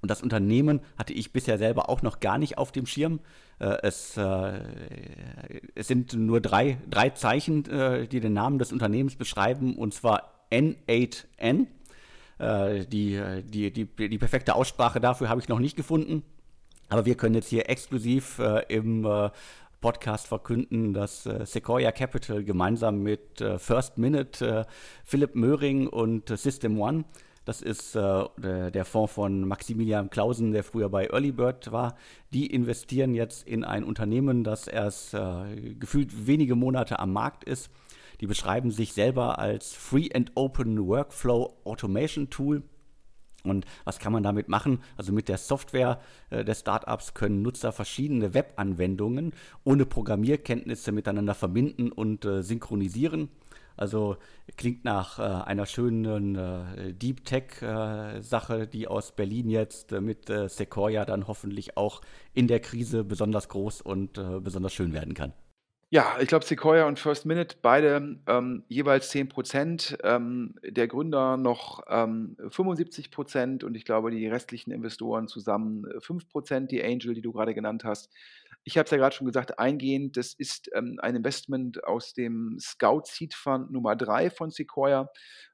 und 0.00 0.10
das 0.10 0.22
Unternehmen 0.22 0.80
hatte 0.96 1.12
ich 1.12 1.32
bisher 1.32 1.58
selber 1.58 1.88
auch 1.88 2.02
noch 2.02 2.20
gar 2.20 2.38
nicht 2.38 2.58
auf 2.58 2.72
dem 2.72 2.86
Schirm. 2.86 3.20
Äh, 3.58 3.78
es, 3.82 4.16
äh, 4.16 4.60
es, 5.74 5.88
sind 5.88 6.12
nur 6.12 6.40
drei, 6.40 6.78
drei 6.88 7.10
Zeichen, 7.10 7.68
äh, 7.68 8.06
die 8.06 8.20
den 8.20 8.32
Namen 8.32 8.58
des 8.58 8.72
Unternehmens 8.72 9.16
beschreiben, 9.16 9.76
und 9.76 9.94
zwar 9.94 10.46
N8N. 10.52 11.66
Äh, 12.38 12.86
die, 12.86 13.20
die, 13.44 13.72
die, 13.72 14.08
die 14.08 14.18
perfekte 14.18 14.54
Aussprache 14.54 15.00
dafür 15.00 15.28
habe 15.28 15.40
ich 15.40 15.48
noch 15.48 15.58
nicht 15.58 15.76
gefunden. 15.76 16.22
Aber 16.88 17.04
wir 17.04 17.16
können 17.16 17.34
jetzt 17.34 17.48
hier 17.48 17.68
exklusiv 17.68 18.40
im 18.68 19.06
Podcast 19.82 20.26
verkünden, 20.26 20.94
dass 20.94 21.24
Sequoia 21.24 21.92
Capital 21.92 22.44
gemeinsam 22.44 23.02
mit 23.02 23.44
First 23.58 23.98
Minute, 23.98 24.66
Philipp 25.04 25.34
Möhring 25.34 25.86
und 25.86 26.30
System 26.30 26.80
One 26.80 27.04
das 27.48 27.62
ist 27.62 27.96
äh, 27.96 28.70
der 28.70 28.84
Fonds 28.84 29.14
von 29.14 29.48
Maximilian 29.48 30.10
Clausen, 30.10 30.52
der 30.52 30.62
früher 30.62 30.90
bei 30.90 31.06
Early 31.06 31.32
Bird 31.32 31.72
war. 31.72 31.96
Die 32.30 32.46
investieren 32.46 33.14
jetzt 33.14 33.48
in 33.48 33.64
ein 33.64 33.84
Unternehmen, 33.84 34.44
das 34.44 34.68
erst 34.68 35.14
äh, 35.14 35.74
gefühlt 35.78 36.26
wenige 36.26 36.56
Monate 36.56 36.98
am 36.98 37.14
Markt 37.14 37.44
ist. 37.44 37.70
Die 38.20 38.26
beschreiben 38.26 38.70
sich 38.70 38.92
selber 38.92 39.38
als 39.38 39.72
Free 39.72 40.10
and 40.12 40.32
Open 40.34 40.86
Workflow 40.86 41.56
Automation 41.64 42.28
Tool. 42.28 42.64
Und 43.44 43.64
was 43.84 43.98
kann 43.98 44.12
man 44.12 44.22
damit 44.22 44.50
machen? 44.50 44.82
Also 44.98 45.14
mit 45.14 45.30
der 45.30 45.38
Software 45.38 46.02
äh, 46.28 46.44
des 46.44 46.60
Startups 46.60 47.14
können 47.14 47.40
Nutzer 47.40 47.72
verschiedene 47.72 48.34
Webanwendungen 48.34 49.32
ohne 49.64 49.86
Programmierkenntnisse 49.86 50.92
miteinander 50.92 51.34
verbinden 51.34 51.92
und 51.92 52.26
äh, 52.26 52.42
synchronisieren. 52.42 53.30
Also 53.78 54.16
klingt 54.56 54.84
nach 54.84 55.18
äh, 55.18 55.22
einer 55.22 55.66
schönen 55.66 56.34
äh, 56.34 56.92
Deep 56.92 57.24
Tech-Sache, 57.24 58.62
äh, 58.62 58.66
die 58.66 58.88
aus 58.88 59.12
Berlin 59.12 59.48
jetzt 59.48 59.92
äh, 59.92 60.00
mit 60.00 60.28
äh, 60.28 60.48
Sequoia 60.48 61.04
dann 61.04 61.28
hoffentlich 61.28 61.76
auch 61.76 62.00
in 62.34 62.48
der 62.48 62.60
Krise 62.60 63.04
besonders 63.04 63.48
groß 63.48 63.80
und 63.80 64.18
äh, 64.18 64.40
besonders 64.40 64.72
schön 64.74 64.92
werden 64.92 65.14
kann. 65.14 65.32
Ja, 65.90 66.18
ich 66.20 66.28
glaube, 66.28 66.44
Sequoia 66.44 66.86
und 66.86 66.98
First 66.98 67.24
Minute, 67.24 67.56
beide 67.62 68.18
ähm, 68.26 68.62
jeweils 68.68 69.08
10 69.08 69.30
Prozent. 69.30 69.96
Ähm, 70.02 70.56
der 70.62 70.86
Gründer 70.86 71.38
noch 71.38 71.82
ähm, 71.88 72.36
75 72.50 73.10
Prozent 73.10 73.64
und 73.64 73.74
ich 73.74 73.86
glaube, 73.86 74.10
die 74.10 74.26
restlichen 74.26 74.70
Investoren 74.70 75.28
zusammen 75.28 75.86
äh, 75.86 76.00
5 76.00 76.28
Prozent, 76.28 76.72
die 76.72 76.84
Angel, 76.84 77.14
die 77.14 77.22
du 77.22 77.32
gerade 77.32 77.54
genannt 77.54 77.84
hast. 77.84 78.10
Ich 78.64 78.76
habe 78.76 78.84
es 78.84 78.90
ja 78.90 78.98
gerade 78.98 79.14
schon 79.14 79.26
gesagt, 79.26 79.58
eingehend, 79.58 80.16
das 80.16 80.34
ist 80.34 80.70
ähm, 80.74 80.98
ein 81.00 81.16
Investment 81.16 81.82
aus 81.84 82.12
dem 82.12 82.58
Scout 82.60 83.02
Seed 83.06 83.34
Fund 83.34 83.70
Nummer 83.70 83.96
3 83.96 84.30
von 84.30 84.50
Sequoia. 84.50 85.08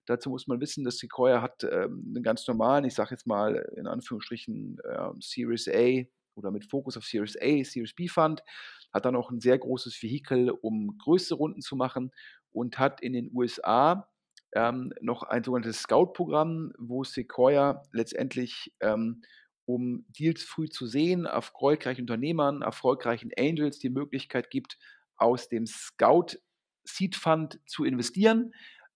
Dazu 0.07 0.31
muss 0.31 0.47
man 0.47 0.61
wissen, 0.61 0.85
dass 0.85 0.99
Sequoia 0.99 1.41
hat 1.41 1.65
ähm, 1.65 2.13
einen 2.15 2.23
ganz 2.23 2.47
normalen, 2.49 2.85
ich 2.85 2.95
sage 2.95 3.11
jetzt 3.13 3.27
mal 3.27 3.57
in 3.77 3.87
Anführungsstrichen 3.87 4.79
äh, 4.85 5.11
Series 5.21 5.69
A 5.69 6.05
oder 6.35 6.51
mit 6.51 6.69
Fokus 6.69 6.97
auf 6.97 7.05
Series 7.05 7.37
A, 7.41 7.63
Series 7.65 7.95
B 7.95 8.09
Fund 8.09 8.43
hat 8.93 9.05
dann 9.05 9.17
auch 9.17 9.31
ein 9.31 9.41
sehr 9.41 9.59
großes 9.59 10.01
Vehikel, 10.03 10.51
um 10.51 10.97
größere 10.99 11.37
Runden 11.37 11.61
zu 11.61 11.77
machen 11.77 12.13
und 12.53 12.79
hat 12.79 13.01
in 13.01 13.13
den 13.13 13.31
USA 13.35 14.09
ähm, 14.55 14.93
noch 15.01 15.25
ein 15.25 15.43
sogenanntes 15.43 15.81
Scout-Programm, 15.81 16.73
wo 16.79 17.03
Sequoia 17.03 17.83
letztendlich 17.93 18.73
ähm, 18.81 19.23
um 19.67 20.05
Deals 20.09 20.43
früh 20.43 20.69
zu 20.69 20.87
sehen, 20.87 21.25
erfolgreichen 21.25 22.03
Unternehmern, 22.03 22.63
erfolgreichen 22.63 23.31
Angels 23.39 23.79
die 23.79 23.91
Möglichkeit 23.91 24.51
gibt, 24.51 24.79
aus 25.17 25.49
dem 25.49 25.67
Scout 25.67 26.39
Seed 26.85 27.17
Fund 27.17 27.61
zu 27.67 27.85
investieren. 27.85 28.53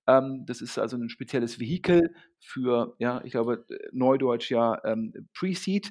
Ähm, 0.06 0.44
das 0.46 0.60
ist 0.60 0.78
also 0.78 0.96
ein 0.96 1.08
spezielles 1.08 1.58
Vehikel 1.58 2.14
für, 2.40 2.94
ja, 2.98 3.22
ich 3.24 3.32
glaube, 3.32 3.64
Neudeutsch 3.92 4.50
ja 4.50 4.80
ähm, 4.84 5.12
Pre-Seed, 5.34 5.90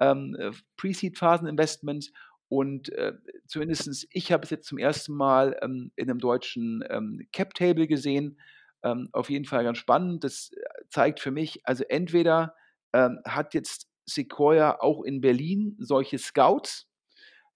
ähm, 0.00 0.36
äh, 0.38 0.50
Pre-Seed-Phasen-Investments 0.76 2.12
und 2.48 2.90
äh, 2.90 3.14
zumindest 3.46 4.06
ich 4.10 4.30
habe 4.32 4.44
es 4.44 4.50
jetzt 4.50 4.68
zum 4.68 4.78
ersten 4.78 5.14
Mal 5.14 5.56
ähm, 5.62 5.90
in 5.96 6.08
einem 6.08 6.20
deutschen 6.20 6.84
ähm, 6.88 7.26
Cap-Table 7.32 7.86
gesehen. 7.86 8.38
Ähm, 8.82 9.08
auf 9.12 9.30
jeden 9.30 9.46
Fall 9.46 9.64
ganz 9.64 9.78
spannend. 9.78 10.22
Das 10.22 10.52
äh, 10.52 10.84
zeigt 10.90 11.18
für 11.18 11.32
mich, 11.32 11.60
also 11.64 11.82
entweder 11.88 12.54
ähm, 12.92 13.20
hat 13.26 13.54
jetzt 13.54 13.88
Sequoia 14.06 14.80
auch 14.80 15.02
in 15.02 15.20
Berlin 15.20 15.76
solche 15.78 16.18
Scouts, 16.18 16.88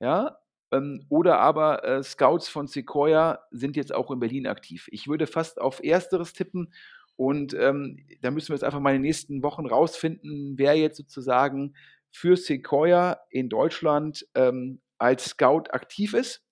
ja, 0.00 0.38
ähm, 0.72 1.04
oder 1.08 1.38
aber 1.38 1.84
äh, 1.84 2.02
Scouts 2.02 2.48
von 2.48 2.66
Sequoia 2.66 3.40
sind 3.50 3.76
jetzt 3.76 3.94
auch 3.94 4.10
in 4.10 4.20
Berlin 4.20 4.46
aktiv. 4.46 4.88
Ich 4.90 5.08
würde 5.08 5.26
fast 5.26 5.60
auf 5.60 5.82
Ersteres 5.82 6.32
tippen 6.32 6.72
und 7.16 7.54
ähm, 7.54 7.98
da 8.22 8.30
müssen 8.30 8.48
wir 8.48 8.54
jetzt 8.54 8.64
einfach 8.64 8.80
mal 8.80 8.90
in 8.90 9.02
den 9.02 9.08
nächsten 9.08 9.42
Wochen 9.42 9.66
rausfinden, 9.66 10.54
wer 10.56 10.74
jetzt 10.74 10.96
sozusagen 10.96 11.74
für 12.10 12.36
Sequoia 12.36 13.20
in 13.30 13.48
Deutschland 13.48 14.26
ähm, 14.34 14.80
als 14.98 15.26
Scout 15.26 15.64
aktiv 15.70 16.14
ist. 16.14 16.44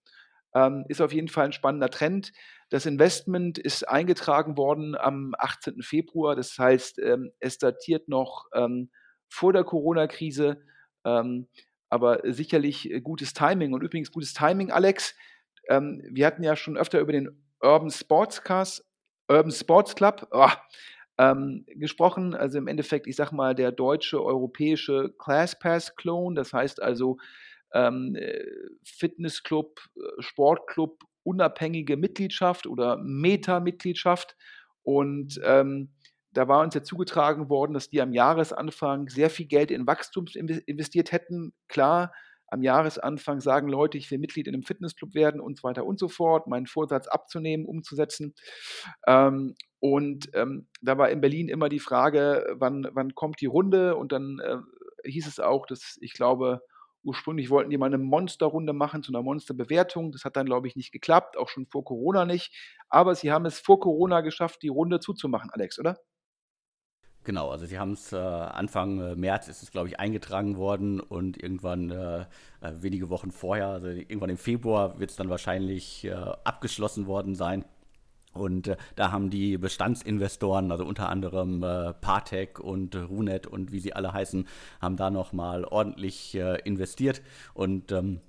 Ähm, 0.54 0.84
ist 0.88 1.00
auf 1.00 1.12
jeden 1.12 1.28
Fall 1.28 1.46
ein 1.46 1.52
spannender 1.52 1.90
Trend. 1.90 2.32
Das 2.70 2.86
Investment 2.86 3.58
ist 3.58 3.88
eingetragen 3.88 4.56
worden 4.56 4.96
am 4.96 5.34
18. 5.38 5.82
Februar. 5.82 6.36
Das 6.36 6.58
heißt, 6.58 6.98
ähm, 6.98 7.30
es 7.38 7.58
datiert 7.58 8.08
noch 8.08 8.46
ähm, 8.54 8.90
vor 9.28 9.52
der 9.52 9.64
Corona-Krise, 9.64 10.62
ähm, 11.04 11.48
aber 11.88 12.20
sicherlich 12.24 12.90
äh, 12.90 13.00
gutes 13.00 13.32
Timing. 13.32 13.72
Und 13.72 13.82
übrigens 13.82 14.12
gutes 14.12 14.34
Timing, 14.34 14.70
Alex. 14.70 15.14
Ähm, 15.68 16.02
wir 16.10 16.26
hatten 16.26 16.42
ja 16.42 16.56
schon 16.56 16.76
öfter 16.76 17.00
über 17.00 17.12
den 17.12 17.30
Urban 17.60 17.90
Sportscast, 17.90 18.84
Urban 19.28 19.52
Sports 19.52 19.94
Club. 19.94 20.28
Oh, 20.30 20.48
ähm, 21.18 21.64
gesprochen. 21.66 22.34
Also 22.34 22.58
im 22.58 22.68
Endeffekt, 22.68 23.06
ich 23.06 23.16
sag 23.16 23.32
mal, 23.32 23.54
der 23.54 23.72
deutsche, 23.72 24.22
europäische 24.22 25.14
ClassPass-Clone. 25.18 26.36
Das 26.36 26.52
heißt 26.52 26.80
also 26.80 27.18
ähm, 27.74 28.14
äh, 28.14 28.44
Fitnessclub, 28.84 29.80
äh, 29.96 30.22
Sportclub, 30.22 31.02
unabhängige 31.24 31.96
Mitgliedschaft 31.96 32.66
oder 32.66 32.96
Meta-Mitgliedschaft. 32.96 34.36
Und 34.82 35.38
ähm, 35.44 35.90
da 36.38 36.46
war 36.46 36.62
uns 36.62 36.72
ja 36.72 36.84
zugetragen 36.84 37.48
worden, 37.48 37.74
dass 37.74 37.90
die 37.90 38.00
am 38.00 38.12
Jahresanfang 38.12 39.08
sehr 39.08 39.28
viel 39.28 39.46
Geld 39.46 39.72
in 39.72 39.88
Wachstum 39.88 40.26
investiert 40.66 41.10
hätten. 41.10 41.52
Klar, 41.66 42.12
am 42.46 42.62
Jahresanfang 42.62 43.40
sagen 43.40 43.66
Leute, 43.66 43.98
ich 43.98 44.08
will 44.12 44.20
Mitglied 44.20 44.46
in 44.46 44.54
einem 44.54 44.62
Fitnessclub 44.62 45.14
werden 45.14 45.40
und 45.40 45.58
so 45.58 45.64
weiter 45.64 45.84
und 45.84 45.98
so 45.98 46.06
fort, 46.06 46.46
meinen 46.46 46.68
Vorsatz 46.68 47.08
abzunehmen, 47.08 47.66
umzusetzen. 47.66 48.36
Ähm, 49.08 49.56
und 49.80 50.30
ähm, 50.32 50.68
da 50.80 50.96
war 50.96 51.10
in 51.10 51.20
Berlin 51.20 51.48
immer 51.48 51.68
die 51.68 51.80
Frage, 51.80 52.46
wann, 52.56 52.86
wann 52.92 53.16
kommt 53.16 53.40
die 53.40 53.46
Runde? 53.46 53.96
Und 53.96 54.12
dann 54.12 54.38
äh, 54.38 55.10
hieß 55.10 55.26
es 55.26 55.40
auch, 55.40 55.66
dass 55.66 55.98
ich 56.00 56.12
glaube, 56.12 56.60
ursprünglich 57.02 57.50
wollten 57.50 57.70
die 57.70 57.78
mal 57.78 57.86
eine 57.86 57.98
Monsterrunde 57.98 58.74
machen 58.74 59.02
zu 59.02 59.10
einer 59.10 59.22
Monsterbewertung. 59.22 60.12
Das 60.12 60.24
hat 60.24 60.36
dann, 60.36 60.46
glaube 60.46 60.68
ich, 60.68 60.76
nicht 60.76 60.92
geklappt, 60.92 61.36
auch 61.36 61.48
schon 61.48 61.66
vor 61.66 61.84
Corona 61.84 62.24
nicht. 62.24 62.54
Aber 62.88 63.16
sie 63.16 63.32
haben 63.32 63.44
es 63.44 63.58
vor 63.58 63.80
Corona 63.80 64.20
geschafft, 64.20 64.62
die 64.62 64.68
Runde 64.68 65.00
zuzumachen, 65.00 65.50
Alex, 65.50 65.80
oder? 65.80 65.98
Genau, 67.28 67.50
also 67.50 67.66
sie 67.66 67.78
haben 67.78 67.92
es 67.92 68.10
äh, 68.14 68.16
Anfang 68.16 69.02
äh, 69.02 69.14
März 69.14 69.48
ist 69.48 69.62
es, 69.62 69.70
glaube 69.70 69.88
ich, 69.88 70.00
eingetragen 70.00 70.56
worden 70.56 70.98
und 70.98 71.36
irgendwann 71.36 71.90
äh, 71.90 72.20
äh 72.20 72.24
wenige 72.80 73.10
Wochen 73.10 73.32
vorher, 73.32 73.66
also 73.66 73.88
irgendwann 73.88 74.30
im 74.30 74.38
Februar, 74.38 74.98
wird 74.98 75.10
es 75.10 75.16
dann 75.16 75.28
wahrscheinlich 75.28 76.06
äh, 76.06 76.14
abgeschlossen 76.14 77.06
worden 77.06 77.34
sein. 77.34 77.66
Und 78.32 78.68
äh, 78.68 78.76
da 78.96 79.12
haben 79.12 79.28
die 79.28 79.58
Bestandsinvestoren, 79.58 80.72
also 80.72 80.86
unter 80.86 81.10
anderem 81.10 81.60
Partec 82.00 82.60
und 82.60 82.96
Runet 82.96 83.46
und 83.46 83.72
wie 83.72 83.80
sie 83.80 83.92
alle 83.92 84.14
heißen, 84.14 84.48
haben 84.80 84.96
da 84.96 85.10
nochmal 85.10 85.66
ordentlich 85.66 86.34
investiert. 86.34 87.20
Und 87.52 87.92
ähm, 87.92 88.22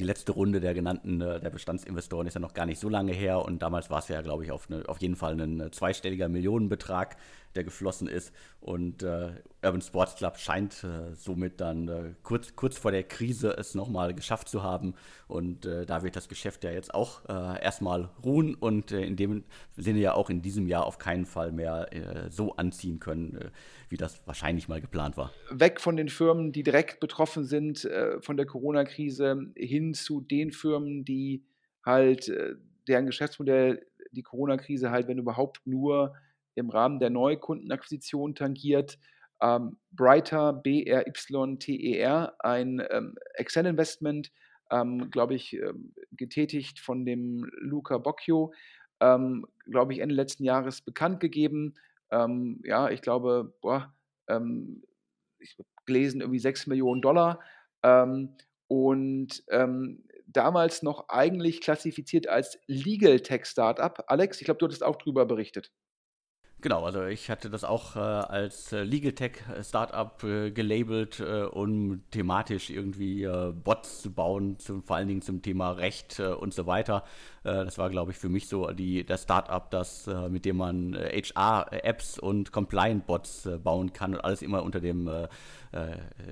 die 0.00 0.04
letzte 0.04 0.32
Runde 0.32 0.60
der 0.60 0.74
genannten, 0.74 1.18
der 1.18 1.50
Bestandsinvestoren 1.50 2.26
ist 2.26 2.34
ja 2.34 2.40
noch 2.40 2.54
gar 2.54 2.64
nicht 2.64 2.80
so 2.80 2.88
lange 2.88 3.12
her 3.12 3.44
und 3.44 3.60
damals 3.60 3.90
war 3.90 3.98
es 3.98 4.08
ja, 4.08 4.22
glaube 4.22 4.42
ich, 4.42 4.50
auf, 4.50 4.70
eine, 4.70 4.88
auf 4.88 4.98
jeden 5.02 5.16
Fall 5.16 5.38
ein 5.38 5.70
zweistelliger 5.70 6.30
Millionenbetrag, 6.30 7.16
der 7.54 7.64
geflossen 7.64 8.08
ist. 8.08 8.32
Und 8.60 9.02
äh, 9.02 9.32
Urban 9.64 9.80
Sports 9.80 10.16
Club 10.16 10.38
scheint 10.38 10.84
äh, 10.84 11.14
somit 11.14 11.60
dann 11.60 11.88
äh, 11.88 12.14
kurz, 12.22 12.54
kurz 12.56 12.78
vor 12.78 12.92
der 12.92 13.02
Krise 13.02 13.56
es 13.56 13.74
nochmal 13.74 14.14
geschafft 14.14 14.48
zu 14.48 14.62
haben. 14.62 14.94
Und 15.28 15.66
äh, 15.66 15.86
da 15.86 16.02
wird 16.02 16.16
das 16.16 16.28
Geschäft 16.28 16.64
ja 16.64 16.70
jetzt 16.70 16.94
auch 16.94 17.24
äh, 17.28 17.62
erstmal 17.62 18.10
ruhen 18.24 18.54
und 18.54 18.92
äh, 18.92 19.04
in 19.04 19.16
dem 19.16 19.44
Sinne 19.76 20.00
ja 20.00 20.14
auch 20.14 20.30
in 20.30 20.42
diesem 20.42 20.68
Jahr 20.68 20.86
auf 20.86 20.98
keinen 20.98 21.26
Fall 21.26 21.52
mehr 21.52 21.88
so 22.30 22.56
anziehen 22.56 23.00
können, 23.00 23.50
wie 23.88 23.96
das 23.96 24.26
wahrscheinlich 24.26 24.68
mal 24.68 24.80
geplant 24.80 25.16
war. 25.16 25.32
Weg 25.50 25.80
von 25.80 25.96
den 25.96 26.08
Firmen, 26.08 26.52
die 26.52 26.62
direkt 26.62 27.00
betroffen 27.00 27.44
sind 27.44 27.88
von 28.20 28.36
der 28.36 28.46
Corona-Krise, 28.46 29.52
hin 29.56 29.94
zu 29.94 30.20
den 30.20 30.52
Firmen, 30.52 31.04
die 31.04 31.44
halt 31.84 32.30
deren 32.86 33.06
Geschäftsmodell 33.06 33.84
die 34.12 34.22
Corona-Krise 34.22 34.90
halt, 34.90 35.08
wenn 35.08 35.18
überhaupt 35.18 35.66
nur 35.66 36.14
im 36.54 36.70
Rahmen 36.70 36.98
der 36.98 37.10
Neukundenakquisition 37.10 38.34
tangiert. 38.34 38.98
Ähm, 39.40 39.78
Brighter, 39.90 40.52
B-R-Y-T-E-R, 40.52 42.32
e 42.32 42.46
ein 42.46 42.82
ähm, 42.90 43.16
Excel-Investment, 43.34 44.30
ähm, 44.70 45.10
glaube 45.10 45.34
ich, 45.34 45.54
ähm, 45.54 45.92
getätigt 46.12 46.78
von 46.78 47.04
dem 47.04 47.50
Luca 47.58 47.98
Bocchio, 47.98 48.52
ähm, 49.00 49.44
glaube 49.66 49.92
ich, 49.92 49.98
Ende 49.98 50.14
letzten 50.14 50.44
Jahres 50.44 50.80
bekannt 50.80 51.18
gegeben. 51.18 51.74
Ähm, 52.10 52.60
ja, 52.64 52.88
ich 52.90 53.02
glaube, 53.02 53.54
boah, 53.60 53.92
ich 54.28 55.58
habe 55.58 55.68
gelesen, 55.84 56.20
irgendwie 56.20 56.38
6 56.38 56.68
Millionen 56.68 57.02
Dollar. 57.02 57.40
und 58.68 59.44
damals 60.26 60.82
noch 60.82 61.08
eigentlich 61.08 61.60
klassifiziert 61.60 62.28
als 62.28 62.58
Legal 62.66 63.20
Tech 63.20 63.44
Startup. 63.44 64.02
Alex, 64.06 64.40
ich 64.40 64.44
glaube, 64.44 64.58
du 64.58 64.66
hattest 64.66 64.84
auch 64.84 64.96
darüber 64.96 65.26
berichtet. 65.26 65.72
Genau, 66.62 66.84
also 66.84 67.04
ich 67.06 67.28
hatte 67.28 67.50
das 67.50 67.64
auch 67.64 67.96
äh, 67.96 67.98
als 67.98 68.72
äh, 68.72 68.84
Legal 68.84 69.10
Tech 69.14 69.32
äh, 69.52 69.64
Startup 69.64 70.22
äh, 70.22 70.52
gelabelt, 70.52 71.18
äh, 71.18 71.42
um 71.42 72.04
thematisch 72.12 72.70
irgendwie 72.70 73.24
äh, 73.24 73.52
Bots 73.52 74.00
zu 74.00 74.12
bauen, 74.12 74.60
zum, 74.60 74.84
vor 74.84 74.94
allen 74.94 75.08
Dingen 75.08 75.22
zum 75.22 75.42
Thema 75.42 75.72
Recht 75.72 76.20
und 76.20 76.54
so 76.54 76.66
weiter. 76.66 77.04
das 77.42 77.78
war, 77.78 77.90
glaube 77.90 78.12
ich, 78.12 78.18
für 78.18 78.28
mich 78.28 78.46
so 78.46 78.70
die, 78.70 79.04
das 79.04 79.24
Startup, 79.24 79.68
das, 79.70 80.08
mit 80.28 80.44
dem 80.44 80.58
man 80.58 80.94
HR-Apps 80.94 82.18
und 82.18 82.52
Compliant-Bots 82.52 83.48
bauen 83.62 83.92
kann 83.92 84.14
und 84.14 84.20
alles 84.20 84.42
immer 84.42 84.62
unter 84.62 84.80
dem 84.80 85.10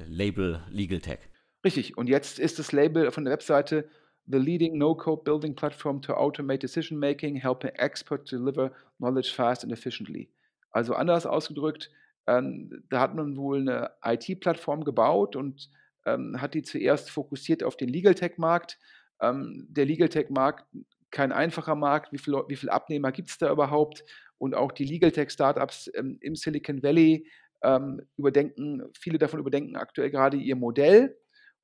Label 0.06 0.60
Legal 0.68 1.00
Tech. 1.00 1.18
Richtig, 1.64 1.96
und 1.96 2.08
jetzt 2.08 2.38
ist 2.38 2.58
das 2.58 2.72
Label 2.72 3.10
von 3.10 3.24
der 3.24 3.32
Webseite 3.32 3.88
the 4.30 4.38
leading 4.38 4.78
no-code 4.78 5.24
building 5.24 5.54
platform 5.54 6.00
to 6.02 6.14
automate 6.14 6.60
decision 6.60 6.98
making, 6.98 7.36
helping 7.36 7.70
experts 7.76 8.30
deliver 8.30 8.70
knowledge 8.98 9.32
fast 9.32 9.64
and 9.64 9.72
efficiently. 9.72 10.28
Also 10.72 10.94
anders 10.94 11.26
ausgedrückt, 11.26 11.90
ähm, 12.26 12.84
da 12.90 13.00
hat 13.00 13.14
man 13.14 13.36
wohl 13.36 13.60
eine 13.60 13.90
IT-Plattform 14.04 14.84
gebaut 14.84 15.36
und 15.36 15.70
ähm, 16.06 16.40
hat 16.40 16.54
die 16.54 16.62
zuerst 16.62 17.10
fokussiert 17.10 17.62
auf 17.62 17.76
den 17.76 17.88
Legal 17.88 18.14
Tech-Markt. 18.14 18.78
Ähm, 19.20 19.66
der 19.68 19.84
Legal 19.84 20.08
Tech-Markt 20.08 20.64
kein 21.10 21.32
einfacher 21.32 21.74
Markt, 21.74 22.12
wie 22.12 22.18
viele 22.18 22.44
wie 22.48 22.56
viel 22.56 22.70
Abnehmer 22.70 23.10
gibt 23.10 23.30
es 23.30 23.38
da 23.38 23.50
überhaupt? 23.50 24.04
Und 24.38 24.54
auch 24.54 24.72
die 24.72 24.84
Legal 24.84 25.10
Tech-Startups 25.10 25.90
ähm, 25.94 26.18
im 26.20 26.36
Silicon 26.36 26.82
Valley 26.82 27.26
ähm, 27.62 28.02
überdenken, 28.16 28.82
viele 28.98 29.18
davon 29.18 29.40
überdenken 29.40 29.76
aktuell 29.76 30.10
gerade 30.10 30.36
ihr 30.36 30.56
Modell 30.56 31.16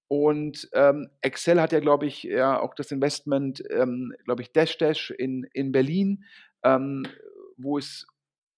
Und 0.08 0.68
ähm, 0.72 1.08
Excel 1.20 1.60
hat 1.60 1.72
ja, 1.72 1.80
glaube 1.80 2.06
ich, 2.06 2.22
ja 2.22 2.60
auch 2.60 2.74
das 2.74 2.92
Investment, 2.92 3.62
ähm, 3.70 4.14
glaube 4.24 4.42
ich, 4.42 4.52
Dash 4.52 4.78
Dash 4.78 5.10
in, 5.10 5.44
in 5.52 5.72
Berlin, 5.72 6.24
ähm, 6.62 7.06
wo 7.56 7.78
es 7.78 8.06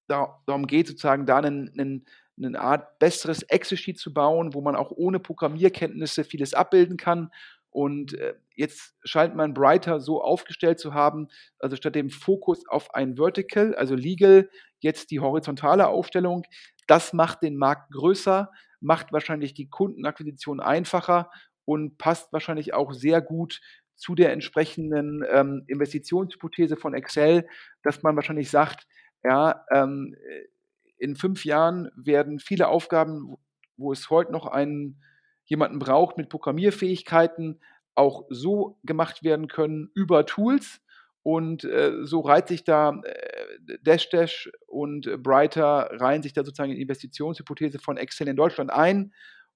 da, 0.08 0.40
darum 0.46 0.66
geht, 0.66 0.88
sozusagen 0.88 1.24
da 1.26 1.38
einen, 1.38 1.70
einen, 1.78 2.06
eine 2.42 2.60
Art 2.60 2.98
besseres 2.98 3.42
Excel-Sheet 3.42 3.98
zu 3.98 4.12
bauen, 4.12 4.54
wo 4.54 4.60
man 4.60 4.76
auch 4.76 4.90
ohne 4.90 5.20
Programmierkenntnisse 5.20 6.24
vieles 6.24 6.54
abbilden 6.54 6.96
kann. 6.96 7.30
Und 7.70 8.14
äh, 8.14 8.34
jetzt 8.54 8.94
scheint 9.04 9.34
man 9.34 9.54
Brighter 9.54 10.00
so 10.00 10.22
aufgestellt 10.22 10.78
zu 10.80 10.94
haben, 10.94 11.28
also 11.58 11.76
statt 11.76 11.94
dem 11.94 12.10
Fokus 12.10 12.66
auf 12.68 12.94
ein 12.94 13.16
Vertical, 13.16 13.74
also 13.74 13.94
Legal, 13.94 14.50
jetzt 14.80 15.10
die 15.10 15.20
horizontale 15.20 15.88
Aufstellung. 15.88 16.44
Das 16.86 17.12
macht 17.12 17.42
den 17.42 17.56
Markt 17.56 17.92
größer, 17.92 18.50
macht 18.80 19.12
wahrscheinlich 19.12 19.54
die 19.54 19.68
Kundenakquisition 19.68 20.60
einfacher 20.60 21.30
und 21.64 21.98
passt 21.98 22.32
wahrscheinlich 22.32 22.74
auch 22.74 22.92
sehr 22.92 23.20
gut 23.20 23.60
zu 23.94 24.14
der 24.14 24.32
entsprechenden 24.32 25.24
ähm, 25.28 25.64
Investitionshypothese 25.66 26.76
von 26.76 26.94
Excel, 26.94 27.46
dass 27.82 28.02
man 28.02 28.16
wahrscheinlich 28.16 28.50
sagt, 28.50 28.86
ja, 29.24 29.64
ähm, 29.72 30.14
in 30.98 31.16
fünf 31.16 31.44
Jahren 31.44 31.90
werden 31.96 32.38
viele 32.38 32.68
Aufgaben, 32.68 33.36
wo 33.76 33.92
es 33.92 34.10
heute 34.10 34.32
noch 34.32 34.46
einen, 34.46 35.02
jemanden 35.44 35.78
braucht 35.78 36.16
mit 36.16 36.28
Programmierfähigkeiten, 36.28 37.60
auch 37.94 38.24
so 38.28 38.78
gemacht 38.84 39.24
werden 39.24 39.48
können 39.48 39.90
über 39.94 40.26
Tools. 40.26 40.80
Und 41.22 41.64
äh, 41.64 42.04
so 42.04 42.20
reiht 42.20 42.48
sich 42.48 42.64
da 42.64 43.00
äh, 43.02 43.27
Dash 43.82 44.08
Dash 44.10 44.50
und 44.66 45.06
äh, 45.06 45.16
Brighter 45.16 45.90
reihen 45.92 46.22
sich 46.22 46.32
da 46.32 46.44
sozusagen 46.44 46.70
in 46.70 46.76
die 46.76 46.82
Investitionshypothese 46.82 47.78
von 47.78 47.96
Excel 47.96 48.28
in 48.28 48.36
Deutschland 48.36 48.70
ein. 48.70 49.12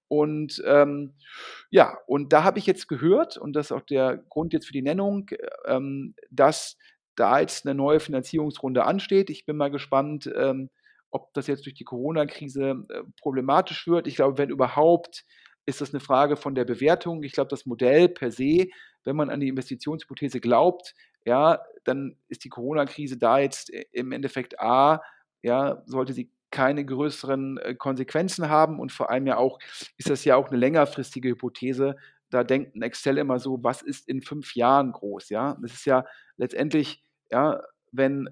Und 0.09 0.63
ähm, 0.67 1.15
ja, 1.71 1.97
und 2.07 2.33
da 2.33 2.45
habe 2.45 2.59
ich 2.59 2.67
jetzt 2.67 2.87
gehört, 2.87 3.39
und 3.39 3.55
das 3.55 3.67
ist 3.67 3.73
auch 3.73 3.81
der 3.81 4.19
Grund 4.29 4.53
jetzt 4.53 4.67
für 4.67 4.73
die 4.75 4.83
Nennung, 4.83 5.31
ähm, 5.67 6.15
dass 6.31 6.77
da 7.17 7.41
jetzt 7.41 7.67
eine 7.67 7.75
neue 7.75 8.01
Finanzierungsrunde 8.01 8.85
ansteht. 8.85 9.31
Ich 9.31 9.47
bin 9.47 9.57
mal 9.57 9.71
gespannt, 9.71 10.31
ähm, 10.37 10.71
ob 11.11 11.33
das 11.35 11.47
jetzt 11.47 11.65
durch 11.67 11.75
die 11.75 11.85
Corona-Krise 11.85 12.85
äh, 12.89 13.03
problematisch 13.21 13.87
wird. 13.87 14.07
Ich 14.07 14.17
glaube, 14.17 14.39
wenn 14.39 14.51
überhaupt, 14.51 15.25
ist 15.65 15.81
das 15.81 15.95
eine 15.95 16.01
Frage 16.01 16.37
von 16.37 16.55
der 16.55 16.65
Bewertung. 16.65 17.23
Ich 17.23 17.33
glaube, 17.33 17.49
das 17.49 17.67
Modell 17.67 18.09
per 18.09 18.33
se, 18.33 18.69
wenn 19.05 19.17
man 19.17 19.31
an 19.31 19.41
die 19.41 19.49
Investitionshypothese 19.49 20.41
glaubt, 20.41 20.95
ja, 21.25 21.61
dann 21.85 22.17
ist 22.29 22.45
die 22.45 22.49
Corona-Krise 22.49 23.17
da 23.17 23.39
jetzt 23.39 23.73
äh, 23.73 23.85
im 23.93 24.13
Endeffekt 24.13 24.61
A, 24.61 25.03
ja, 25.43 25.83
sollte 25.87 26.13
sie 26.13 26.31
keine 26.51 26.85
größeren 26.85 27.59
äh, 27.59 27.75
Konsequenzen 27.75 28.49
haben 28.49 28.79
und 28.79 28.93
vor 28.93 29.11
allem 29.11 29.27
ja 29.27 29.39
auch, 29.39 29.59
ist 29.97 30.11
das 30.11 30.25
ja 30.25 30.37
auch 30.37 30.49
eine 30.49 30.59
längerfristige 30.59 31.31
Hypothese. 31.31 31.97
Da 32.31 32.45
denkt 32.45 32.77
ein 32.77 32.83
Excel 32.83 33.19
immer 33.19 33.39
so, 33.39 33.63
was 33.63 33.83
ist 33.83 34.09
in 34.09 34.23
fünf 34.23 34.55
Jahren 34.55 34.93
groß, 34.93 35.31
ja? 35.31 35.57
Das 35.61 35.73
ist 35.73 35.85
ja 35.87 36.05
letztendlich, 36.37 37.03
ja, 37.31 37.63
wenn 37.91 38.29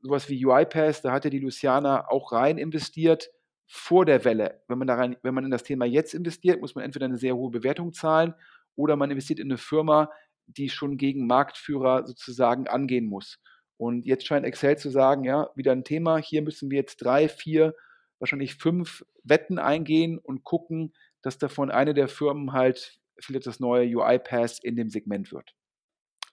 sowas 0.00 0.28
wie 0.28 0.44
UiPath, 0.44 1.04
da 1.04 1.12
hat 1.12 1.24
ja 1.24 1.30
die 1.30 1.40
Luciana 1.40 2.08
auch 2.08 2.32
rein 2.32 2.58
investiert 2.58 3.30
vor 3.66 4.04
der 4.06 4.24
Welle. 4.24 4.62
Wenn 4.68 4.78
man, 4.78 4.86
da 4.86 4.94
rein, 4.94 5.16
wenn 5.22 5.34
man 5.34 5.44
in 5.44 5.50
das 5.50 5.62
Thema 5.62 5.84
jetzt 5.84 6.14
investiert, 6.14 6.60
muss 6.60 6.74
man 6.74 6.84
entweder 6.84 7.06
eine 7.06 7.18
sehr 7.18 7.36
hohe 7.36 7.50
Bewertung 7.50 7.92
zahlen 7.92 8.34
oder 8.76 8.96
man 8.96 9.10
investiert 9.10 9.40
in 9.40 9.48
eine 9.48 9.58
Firma, 9.58 10.10
die 10.48 10.68
schon 10.68 10.96
gegen 10.96 11.26
Marktführer 11.26 12.06
sozusagen 12.06 12.66
angehen 12.66 13.06
muss. 13.06 13.38
Und 13.76 14.06
jetzt 14.06 14.26
scheint 14.26 14.44
Excel 14.44 14.76
zu 14.76 14.90
sagen, 14.90 15.24
ja, 15.24 15.50
wieder 15.54 15.72
ein 15.72 15.84
Thema, 15.84 16.18
hier 16.18 16.42
müssen 16.42 16.70
wir 16.70 16.78
jetzt 16.78 16.96
drei, 16.96 17.28
vier, 17.28 17.74
wahrscheinlich 18.18 18.56
fünf 18.56 19.04
Wetten 19.22 19.58
eingehen 19.58 20.18
und 20.18 20.42
gucken, 20.42 20.92
dass 21.22 21.38
davon 21.38 21.70
eine 21.70 21.94
der 21.94 22.08
Firmen 22.08 22.52
halt 22.52 22.98
vielleicht 23.20 23.46
das 23.46 23.60
neue 23.60 23.86
UiPath 23.96 24.58
in 24.62 24.76
dem 24.76 24.90
Segment 24.90 25.32
wird. 25.32 25.54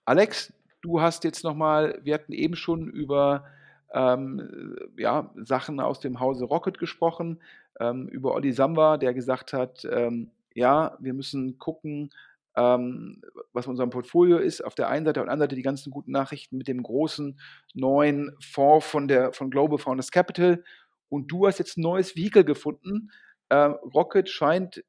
Alex, 0.06 0.54
du 0.82 1.02
hast 1.02 1.24
jetzt 1.24 1.44
nochmal, 1.44 2.00
wir 2.04 2.14
hatten 2.14 2.32
eben 2.32 2.56
schon 2.56 2.88
über 2.90 3.46
ähm, 3.94 4.76
ja, 4.98 5.32
Sachen 5.36 5.80
aus 5.80 6.00
dem 6.00 6.20
Hause 6.20 6.46
Rocket 6.46 6.78
gesprochen, 6.78 7.42
ähm, 7.80 8.08
über 8.08 8.34
Olli 8.34 8.54
Samba, 8.54 8.98
der 8.98 9.14
gesagt 9.14 9.54
hat, 9.54 9.86
ähm, 9.92 10.32
ja, 10.54 10.98
wir 11.00 11.14
müssen 11.14 11.60
gucken, 11.60 12.12
ähm, 12.56 13.22
was 13.54 13.68
unser 13.68 13.88
Portfolio 13.88 14.38
ist. 14.38 14.64
Auf 14.64 14.76
der 14.76 14.90
einen 14.90 15.06
Seite, 15.06 15.22
auf 15.22 15.26
der 15.26 15.34
anderen 15.34 15.50
Seite 15.50 15.56
die 15.56 15.62
ganzen 15.62 15.92
guten 15.92 16.12
Nachrichten 16.12 16.58
mit 16.58 16.68
dem 16.68 16.82
großen 16.82 17.40
neuen 17.74 18.36
Fonds 18.42 18.86
von, 18.86 19.08
der, 19.08 19.34
von 19.34 19.50
Global 19.50 19.78
Founders 19.78 20.12
Capital. 20.12 20.64
Und 21.10 21.32
du 21.32 21.48
hast 21.48 21.60
jetzt 21.60 21.78
ein 21.78 21.82
neues 21.82 22.16
Vehikel 22.16 22.44
gefunden. 22.44 23.12
Äh, 23.50 23.56
Rocket 23.56 24.30
scheint 24.30 24.84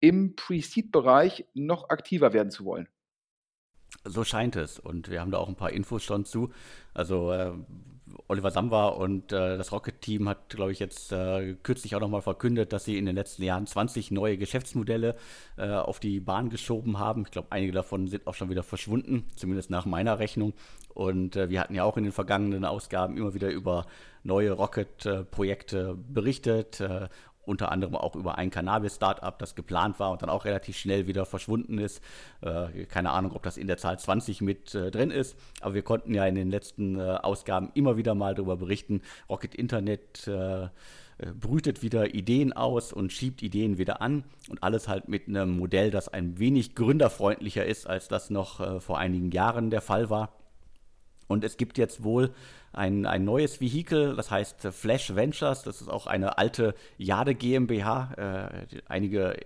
im 0.00 0.36
Pre-Seed-Bereich 0.36 1.46
noch 1.54 1.88
aktiver 1.88 2.32
werden 2.32 2.50
zu 2.50 2.64
wollen. 2.64 2.88
So 4.04 4.24
scheint 4.24 4.56
es. 4.56 4.78
Und 4.78 5.10
wir 5.10 5.20
haben 5.20 5.30
da 5.30 5.38
auch 5.38 5.48
ein 5.48 5.56
paar 5.56 5.72
Infos 5.72 6.04
schon 6.04 6.24
zu. 6.24 6.52
Also 6.94 7.32
äh, 7.32 7.52
Oliver 8.28 8.50
Samba 8.50 8.88
und 8.88 9.32
äh, 9.32 9.56
das 9.56 9.72
Rocket-Team 9.72 10.28
hat, 10.28 10.50
glaube 10.50 10.72
ich, 10.72 10.78
jetzt 10.80 11.12
äh, 11.12 11.54
kürzlich 11.62 11.94
auch 11.94 12.00
nochmal 12.00 12.22
verkündet, 12.22 12.72
dass 12.72 12.84
sie 12.84 12.98
in 12.98 13.06
den 13.06 13.14
letzten 13.14 13.42
Jahren 13.42 13.66
20 13.66 14.10
neue 14.10 14.36
Geschäftsmodelle 14.36 15.14
äh, 15.56 15.70
auf 15.70 16.00
die 16.00 16.20
Bahn 16.20 16.50
geschoben 16.50 16.98
haben. 16.98 17.22
Ich 17.22 17.30
glaube, 17.30 17.48
einige 17.50 17.72
davon 17.72 18.08
sind 18.08 18.26
auch 18.26 18.34
schon 18.34 18.50
wieder 18.50 18.62
verschwunden, 18.62 19.24
zumindest 19.36 19.70
nach 19.70 19.86
meiner 19.86 20.18
Rechnung. 20.18 20.54
Und 20.94 21.36
äh, 21.36 21.50
wir 21.50 21.60
hatten 21.60 21.74
ja 21.74 21.84
auch 21.84 21.96
in 21.96 22.04
den 22.04 22.12
vergangenen 22.12 22.64
Ausgaben 22.64 23.16
immer 23.16 23.34
wieder 23.34 23.50
über 23.50 23.86
neue 24.24 24.50
Rocket-Projekte 24.52 25.96
berichtet 26.08 26.80
äh, 26.80 27.08
unter 27.46 27.72
anderem 27.72 27.96
auch 27.96 28.14
über 28.14 28.38
ein 28.38 28.50
Cannabis-Startup, 28.50 29.38
das 29.38 29.54
geplant 29.54 29.98
war 29.98 30.10
und 30.10 30.22
dann 30.22 30.30
auch 30.30 30.44
relativ 30.44 30.76
schnell 30.76 31.06
wieder 31.06 31.24
verschwunden 31.24 31.78
ist. 31.78 32.02
Äh, 32.42 32.84
keine 32.86 33.10
Ahnung, 33.10 33.32
ob 33.32 33.42
das 33.42 33.56
in 33.56 33.66
der 33.66 33.78
Zahl 33.78 33.98
20 33.98 34.40
mit 34.40 34.74
äh, 34.74 34.90
drin 34.90 35.10
ist, 35.10 35.36
aber 35.60 35.74
wir 35.74 35.82
konnten 35.82 36.14
ja 36.14 36.26
in 36.26 36.34
den 36.34 36.50
letzten 36.50 36.98
äh, 36.98 37.02
Ausgaben 37.02 37.70
immer 37.74 37.96
wieder 37.96 38.14
mal 38.14 38.34
darüber 38.34 38.56
berichten. 38.56 39.02
Rocket 39.28 39.54
Internet 39.54 40.28
brütet 41.40 41.82
wieder 41.82 42.14
Ideen 42.14 42.52
aus 42.52 42.92
und 42.92 43.10
schiebt 43.10 43.42
Ideen 43.42 43.78
wieder 43.78 44.02
an 44.02 44.24
und 44.50 44.62
alles 44.62 44.86
halt 44.86 45.08
mit 45.08 45.28
einem 45.28 45.56
Modell, 45.56 45.90
das 45.90 46.08
ein 46.08 46.38
wenig 46.38 46.74
gründerfreundlicher 46.74 47.64
ist, 47.64 47.86
als 47.86 48.08
das 48.08 48.28
noch 48.28 48.82
vor 48.82 48.98
einigen 48.98 49.30
Jahren 49.30 49.70
der 49.70 49.80
Fall 49.80 50.10
war. 50.10 50.35
Und 51.28 51.44
es 51.44 51.56
gibt 51.56 51.78
jetzt 51.78 52.04
wohl 52.04 52.32
ein, 52.72 53.06
ein 53.06 53.24
neues 53.24 53.60
Vehikel, 53.60 54.14
das 54.16 54.30
heißt 54.30 54.68
Flash 54.70 55.14
Ventures. 55.14 55.62
Das 55.62 55.80
ist 55.80 55.88
auch 55.88 56.06
eine 56.06 56.38
alte 56.38 56.74
Jade 56.98 57.34
GmbH. 57.34 58.12
Äh, 58.16 58.80
einige 58.88 59.36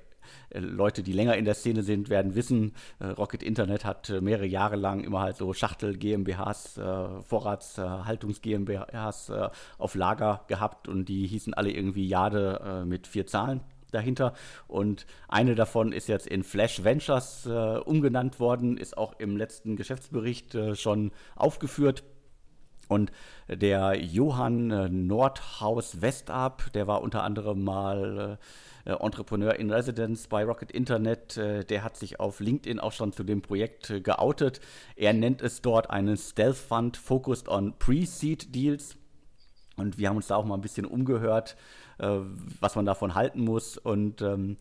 äh, 0.51 0.59
Leute, 0.59 1.03
die 1.03 1.13
länger 1.13 1.37
in 1.37 1.45
der 1.45 1.55
Szene 1.55 1.83
sind, 1.83 2.09
werden 2.09 2.35
wissen, 2.35 2.73
äh, 2.99 3.07
Rocket 3.07 3.43
Internet 3.43 3.85
hat 3.85 4.11
äh, 4.11 4.21
mehrere 4.21 4.47
Jahre 4.47 4.77
lang 4.77 5.03
immer 5.03 5.21
halt 5.21 5.37
so 5.37 5.53
Schachtel 5.53 5.97
GmbHs, 5.97 6.79
äh, 6.79 7.23
Vorratshaltungs 7.23 8.41
GmbHs 8.41 9.33
auf 9.79 9.95
Lager 9.95 10.45
gehabt 10.49 10.89
und 10.89 11.09
die 11.09 11.27
hießen 11.27 11.55
alle 11.55 11.71
irgendwie 11.71 12.07
Jade 12.07 12.85
mit 12.87 13.07
vier 13.07 13.27
Zahlen 13.27 13.61
dahinter. 13.91 14.35
Und 14.69 15.07
eine 15.29 15.55
davon 15.55 15.93
ist 15.93 16.09
jetzt 16.09 16.27
in 16.27 16.43
Flash 16.43 16.85
Ventures 16.85 17.47
äh, 17.47 17.51
umgenannt 17.51 18.41
worden, 18.41 18.77
ist 18.77 18.97
auch 18.97 19.19
im 19.19 19.37
letzten 19.37 19.77
Geschäftsbericht 19.77 20.55
äh, 20.55 20.77
schon 20.77 21.13
aufgeführt. 21.37 22.05
Und 22.89 23.13
der 23.49 24.03
Johann 24.03 24.71
äh, 24.71 24.89
Nordhaus 24.89 26.03
Westab, 26.03 26.73
der 26.73 26.89
war 26.89 27.03
unter 27.03 27.23
anderem 27.23 27.63
mal 27.63 28.39
äh, 28.85 28.93
Entrepreneur 28.93 29.55
in 29.55 29.71
Residence 29.71 30.27
bei 30.27 30.45
Rocket 30.45 30.73
Internet, 30.73 31.37
äh, 31.37 31.65
der 31.65 31.85
hat 31.85 31.97
sich 31.97 32.19
auf 32.19 32.41
LinkedIn 32.41 32.81
auch 32.81 32.93
schon 32.93 33.13
zu 33.13 33.23
dem 33.23 33.43
Projekt 33.43 33.91
äh, 33.91 34.01
geoutet. 34.01 34.61
Er 34.97 35.13
nennt 35.13 35.43
es 35.43 35.63
dort 35.63 35.91
einen 35.91 36.17
Stealth 36.17 36.57
Fund 36.57 36.97
focused 36.97 37.49
on 37.49 37.79
Pre-Seed 37.79 38.55
Deals. 38.55 38.97
Und 39.77 39.99
wir 39.99 40.09
haben 40.09 40.17
uns 40.17 40.27
da 40.27 40.37
auch 40.37 40.45
mal 40.45 40.57
ein 40.57 40.61
bisschen 40.61 40.85
umgehört, 40.85 41.57
was 42.01 42.77
man 42.77 42.87
davon 42.87 43.15
halten 43.15 43.41
muss. 43.41 43.77
Und 43.77 44.23
ähm, 44.23 44.57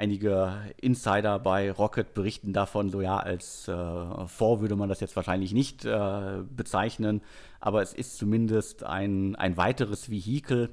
einige 0.00 0.54
Insider 0.80 1.38
bei 1.38 1.70
Rocket 1.70 2.14
berichten 2.14 2.52
davon, 2.52 2.88
so 2.88 3.02
ja, 3.02 3.18
als 3.18 3.68
äh, 3.68 4.26
Fonds 4.26 4.62
würde 4.62 4.74
man 4.74 4.88
das 4.88 5.00
jetzt 5.00 5.14
wahrscheinlich 5.14 5.52
nicht 5.52 5.84
äh, 5.84 6.38
bezeichnen, 6.48 7.20
aber 7.60 7.82
es 7.82 7.92
ist 7.92 8.16
zumindest 8.16 8.82
ein, 8.82 9.36
ein 9.36 9.58
weiteres 9.58 10.10
Vehikel, 10.10 10.70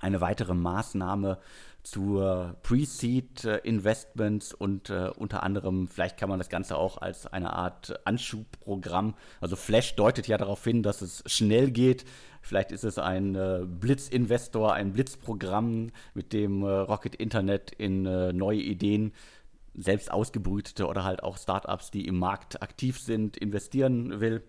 eine 0.00 0.20
weitere 0.20 0.54
Maßnahme 0.54 1.38
zur 1.82 2.56
Pre-Seed-Investments 2.62 4.52
und 4.52 4.90
äh, 4.90 5.10
unter 5.16 5.44
anderem, 5.44 5.86
vielleicht 5.86 6.18
kann 6.18 6.28
man 6.28 6.38
das 6.38 6.48
Ganze 6.48 6.76
auch 6.76 6.98
als 6.98 7.26
eine 7.26 7.52
Art 7.52 8.04
Anschubprogramm, 8.04 9.14
also 9.40 9.56
Flash 9.56 9.94
deutet 9.94 10.26
ja 10.26 10.36
darauf 10.36 10.62
hin, 10.64 10.82
dass 10.82 11.02
es 11.02 11.22
schnell 11.26 11.70
geht, 11.70 12.04
Vielleicht 12.40 12.72
ist 12.72 12.84
es 12.84 12.98
ein 12.98 13.34
äh, 13.34 13.64
Blitzinvestor, 13.64 14.72
ein 14.72 14.92
Blitzprogramm, 14.92 15.90
mit 16.14 16.32
dem 16.32 16.62
äh, 16.62 16.68
Rocket 16.68 17.14
Internet 17.14 17.72
in 17.72 18.06
äh, 18.06 18.32
neue 18.32 18.60
Ideen, 18.60 19.12
selbst 19.74 20.10
ausgebrütete 20.10 20.86
oder 20.86 21.04
halt 21.04 21.22
auch 21.22 21.38
Startups, 21.38 21.90
die 21.90 22.06
im 22.06 22.18
Markt 22.18 22.62
aktiv 22.62 22.98
sind, 22.98 23.36
investieren 23.36 24.20
will. 24.20 24.42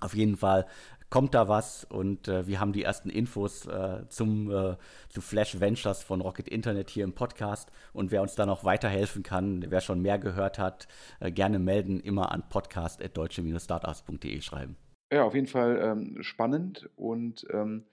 Auf 0.00 0.14
jeden 0.14 0.36
Fall 0.36 0.66
kommt 1.12 1.34
da 1.34 1.46
was 1.46 1.84
und 1.84 2.26
äh, 2.26 2.46
wir 2.46 2.58
haben 2.58 2.72
die 2.72 2.84
ersten 2.84 3.10
Infos 3.10 3.66
äh, 3.66 4.08
zum, 4.08 4.50
äh, 4.50 4.76
zu 5.10 5.20
Flash 5.20 5.60
Ventures 5.60 6.02
von 6.02 6.22
Rocket 6.22 6.48
Internet 6.48 6.88
hier 6.88 7.04
im 7.04 7.12
Podcast. 7.12 7.70
Und 7.92 8.10
wer 8.10 8.22
uns 8.22 8.34
da 8.34 8.46
noch 8.46 8.64
weiterhelfen 8.64 9.22
kann, 9.22 9.62
wer 9.68 9.82
schon 9.82 10.00
mehr 10.00 10.18
gehört 10.18 10.58
hat, 10.58 10.88
äh, 11.20 11.30
gerne 11.30 11.58
melden, 11.58 12.00
immer 12.00 12.32
an 12.32 12.48
podcast.deutsche-startups.de 12.48 14.40
schreiben. 14.40 14.76
Ja, 15.12 15.24
auf 15.24 15.34
jeden 15.34 15.46
Fall 15.46 15.78
ähm, 15.82 16.22
spannend 16.22 16.88
und 16.96 17.46
ähm, 17.50 17.84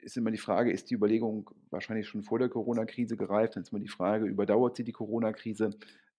ist 0.00 0.16
immer 0.16 0.32
die 0.32 0.38
Frage, 0.38 0.72
ist 0.72 0.90
die 0.90 0.94
Überlegung 0.94 1.50
wahrscheinlich 1.70 2.08
schon 2.08 2.24
vor 2.24 2.40
der 2.40 2.48
Corona-Krise 2.48 3.16
gereift? 3.16 3.54
Dann 3.54 3.62
ist 3.62 3.70
immer 3.70 3.80
die 3.80 3.86
Frage, 3.88 4.26
überdauert 4.26 4.74
sie 4.76 4.82
die 4.82 4.90
Corona-Krise? 4.92 5.70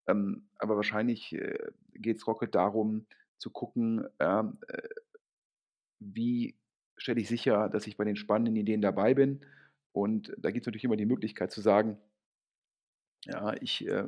Ähm, 0.08 0.44
aber 0.60 0.78
wahrscheinlich 0.78 1.34
äh, 1.34 1.58
geht 1.94 2.18
es 2.18 2.26
Rocket 2.26 2.56
darum, 2.56 3.06
zu 3.38 3.50
gucken, 3.50 4.06
äh, 4.20 4.44
wie 6.00 6.56
stelle 6.98 7.20
ich 7.20 7.28
sicher, 7.28 7.68
dass 7.70 7.86
ich 7.86 7.98
bei 7.98 8.06
den 8.06 8.16
spannenden 8.16 8.56
Ideen 8.56 8.82
dabei 8.82 9.14
bin. 9.14 9.42
Und 9.92 10.34
da 10.38 10.52
gibt 10.52 10.64
es 10.64 10.68
natürlich 10.68 10.86
immer 10.86 10.96
die 10.96 11.06
Möglichkeit 11.06 11.52
zu 11.52 11.62
sagen, 11.62 11.98
ja, 13.26 13.54
ich, 13.62 13.88
äh, 13.88 14.06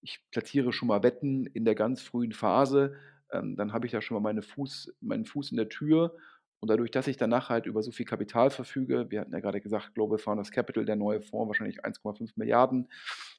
ich 0.00 0.20
platziere 0.30 0.72
schon 0.72 0.88
mal 0.88 1.02
Wetten 1.02 1.46
in 1.46 1.64
der 1.64 1.74
ganz 1.74 2.02
frühen 2.02 2.32
Phase, 2.32 2.96
ähm, 3.32 3.56
dann 3.56 3.72
habe 3.72 3.86
ich 3.86 3.92
da 3.92 4.00
schon 4.00 4.16
mal 4.16 4.20
meine 4.20 4.42
Fuß, 4.42 4.94
meinen 5.00 5.24
Fuß 5.24 5.50
in 5.50 5.56
der 5.56 5.68
Tür. 5.68 6.16
Und 6.60 6.68
dadurch, 6.68 6.92
dass 6.92 7.08
ich 7.08 7.16
danach 7.16 7.48
halt 7.48 7.66
über 7.66 7.82
so 7.82 7.90
viel 7.90 8.06
Kapital 8.06 8.50
verfüge, 8.50 9.10
wir 9.10 9.20
hatten 9.20 9.32
ja 9.32 9.40
gerade 9.40 9.60
gesagt, 9.60 9.94
Global 9.94 10.18
Founders 10.18 10.52
Capital, 10.52 10.84
der 10.84 10.94
neue 10.94 11.20
Fonds, 11.20 11.48
wahrscheinlich 11.48 11.84
1,5 11.84 12.34
Milliarden, 12.36 12.88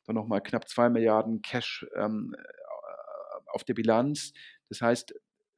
dann 0.05 0.15
nochmal 0.15 0.41
knapp 0.41 0.67
2 0.67 0.89
Milliarden 0.89 1.41
Cash 1.41 1.87
ähm, 1.95 2.35
äh, 2.37 2.41
auf 3.53 3.63
der 3.63 3.75
Bilanz. 3.75 4.33
Das 4.67 4.81
heißt, 4.81 5.15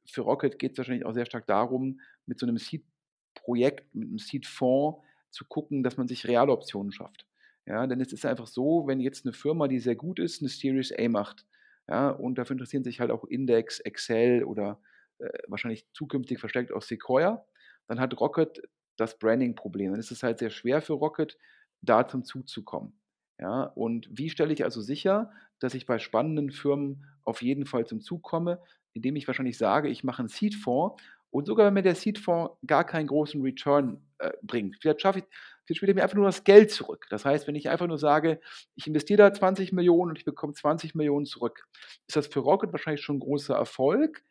für 0.08 0.20
Rocket 0.20 0.58
geht 0.60 0.72
es 0.72 0.78
wahrscheinlich 0.78 1.04
auch 1.04 1.14
sehr 1.14 1.26
stark 1.26 1.46
darum, 1.48 2.00
mit 2.26 2.38
so 2.38 2.46
einem 2.46 2.58
Seed-Projekt, 2.58 3.92
mit 3.94 4.08
einem 4.08 4.18
Seed-Fonds 4.18 5.00
zu 5.30 5.44
gucken, 5.46 5.82
dass 5.82 5.96
man 5.96 6.06
sich 6.06 6.26
reale 6.26 6.52
Optionen 6.52 6.92
schafft. 6.92 7.26
Ja, 7.66 7.84
denn 7.86 8.00
es 8.00 8.12
ist 8.12 8.24
einfach 8.24 8.46
so, 8.46 8.86
wenn 8.86 9.00
jetzt 9.00 9.26
eine 9.26 9.32
Firma, 9.32 9.66
die 9.66 9.80
sehr 9.80 9.96
gut 9.96 10.20
ist, 10.20 10.40
eine 10.40 10.48
Series 10.48 10.92
A 10.96 11.08
macht, 11.08 11.44
ja, 11.88 12.10
und 12.10 12.36
dafür 12.36 12.54
interessieren 12.54 12.84
sich 12.84 13.00
halt 13.00 13.10
auch 13.10 13.24
Index, 13.24 13.80
Excel 13.80 14.44
oder 14.44 14.80
äh, 15.18 15.28
wahrscheinlich 15.48 15.86
zukünftig 15.92 16.38
verstärkt 16.40 16.72
auch 16.72 16.82
Sequoia, 16.82 17.44
dann 17.86 18.00
hat 18.00 18.18
Rocket 18.18 18.62
das 18.96 19.18
Branding-Problem. 19.18 19.92
Dann 19.92 20.00
ist 20.00 20.10
es 20.10 20.22
halt 20.22 20.38
sehr 20.38 20.50
schwer 20.50 20.82
für 20.82 20.94
Rocket, 20.94 21.36
da 21.82 22.08
zum 22.08 22.24
Zug 22.24 22.48
zu 22.48 22.64
kommen. 22.64 22.98
Ja, 23.38 23.64
und 23.64 24.08
wie 24.10 24.30
stelle 24.30 24.52
ich 24.52 24.64
also 24.64 24.80
sicher, 24.80 25.30
dass 25.60 25.74
ich 25.74 25.86
bei 25.86 25.98
spannenden 25.98 26.50
Firmen 26.50 27.04
auf 27.22 27.42
jeden 27.42 27.66
Fall 27.66 27.86
zum 27.86 28.00
Zug 28.00 28.22
komme, 28.22 28.62
indem 28.94 29.16
ich 29.16 29.26
wahrscheinlich 29.26 29.58
sage, 29.58 29.88
ich 29.88 30.04
mache 30.04 30.20
einen 30.20 30.28
Seed-Fonds 30.28 31.02
und 31.30 31.46
sogar 31.46 31.66
wenn 31.66 31.74
mir 31.74 31.82
der 31.82 31.94
Seed-Fonds 31.94 32.56
gar 32.66 32.84
keinen 32.84 33.08
großen 33.08 33.42
Return 33.42 34.00
äh, 34.18 34.32
bringt, 34.42 34.76
vielleicht 34.80 35.02
schaffe 35.02 35.18
ich, 35.18 35.24
spielt 35.74 35.90
er 35.90 35.94
mir 35.94 36.02
einfach 36.02 36.16
nur 36.16 36.26
das 36.26 36.44
Geld 36.44 36.70
zurück. 36.70 37.06
Das 37.10 37.24
heißt, 37.24 37.46
wenn 37.46 37.54
ich 37.54 37.68
einfach 37.68 37.86
nur 37.86 37.98
sage, 37.98 38.40
ich 38.74 38.86
investiere 38.86 39.18
da 39.18 39.32
20 39.32 39.72
Millionen 39.72 40.10
und 40.10 40.18
ich 40.18 40.24
bekomme 40.24 40.52
20 40.52 40.94
Millionen 40.94 41.26
zurück, 41.26 41.66
ist 42.06 42.16
das 42.16 42.28
für 42.28 42.40
Rocket 42.40 42.72
wahrscheinlich 42.72 43.02
schon 43.02 43.16
ein 43.16 43.20
großer 43.20 43.54
Erfolg, 43.54 44.22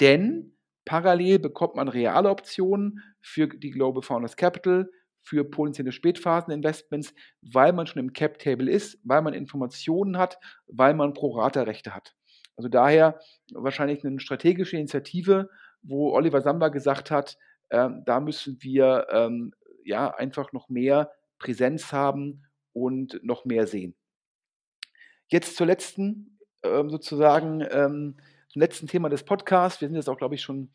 denn 0.00 0.56
parallel 0.84 1.38
bekommt 1.38 1.76
man 1.76 1.88
reale 1.88 2.28
Optionen 2.28 3.00
für 3.20 3.46
die 3.46 3.70
Global 3.70 4.02
Founders 4.02 4.36
Capital, 4.36 4.90
für 5.22 5.44
potenzielle 5.44 5.92
Spätphasen-Investments, 5.92 7.14
weil 7.42 7.72
man 7.72 7.86
schon 7.86 8.00
im 8.00 8.12
Cap-Table 8.12 8.70
ist, 8.70 8.98
weil 9.04 9.22
man 9.22 9.34
Informationen 9.34 10.18
hat, 10.18 10.38
weil 10.66 10.94
man 10.94 11.14
Pro-Rata-Rechte 11.14 11.94
hat. 11.94 12.14
Also 12.56 12.68
daher 12.68 13.20
wahrscheinlich 13.52 14.04
eine 14.04 14.20
strategische 14.20 14.76
Initiative, 14.76 15.48
wo 15.82 16.12
Oliver 16.12 16.40
Samba 16.40 16.68
gesagt 16.68 17.10
hat, 17.10 17.38
äh, 17.70 17.88
da 18.04 18.20
müssen 18.20 18.58
wir 18.60 19.06
ähm, 19.10 19.54
ja 19.84 20.14
einfach 20.14 20.52
noch 20.52 20.68
mehr 20.68 21.12
Präsenz 21.38 21.92
haben 21.92 22.44
und 22.72 23.20
noch 23.22 23.44
mehr 23.44 23.66
sehen. 23.66 23.94
Jetzt 25.28 25.56
zur 25.56 25.66
letzten, 25.66 26.38
ähm, 26.62 26.90
sozusagen, 26.90 27.66
ähm, 27.70 28.16
zum 28.48 28.60
letzten 28.60 28.86
Thema 28.86 29.08
des 29.08 29.24
Podcasts. 29.24 29.80
Wir 29.80 29.88
sind 29.88 29.96
jetzt 29.96 30.08
auch, 30.08 30.18
glaube 30.18 30.34
ich, 30.34 30.42
schon 30.42 30.70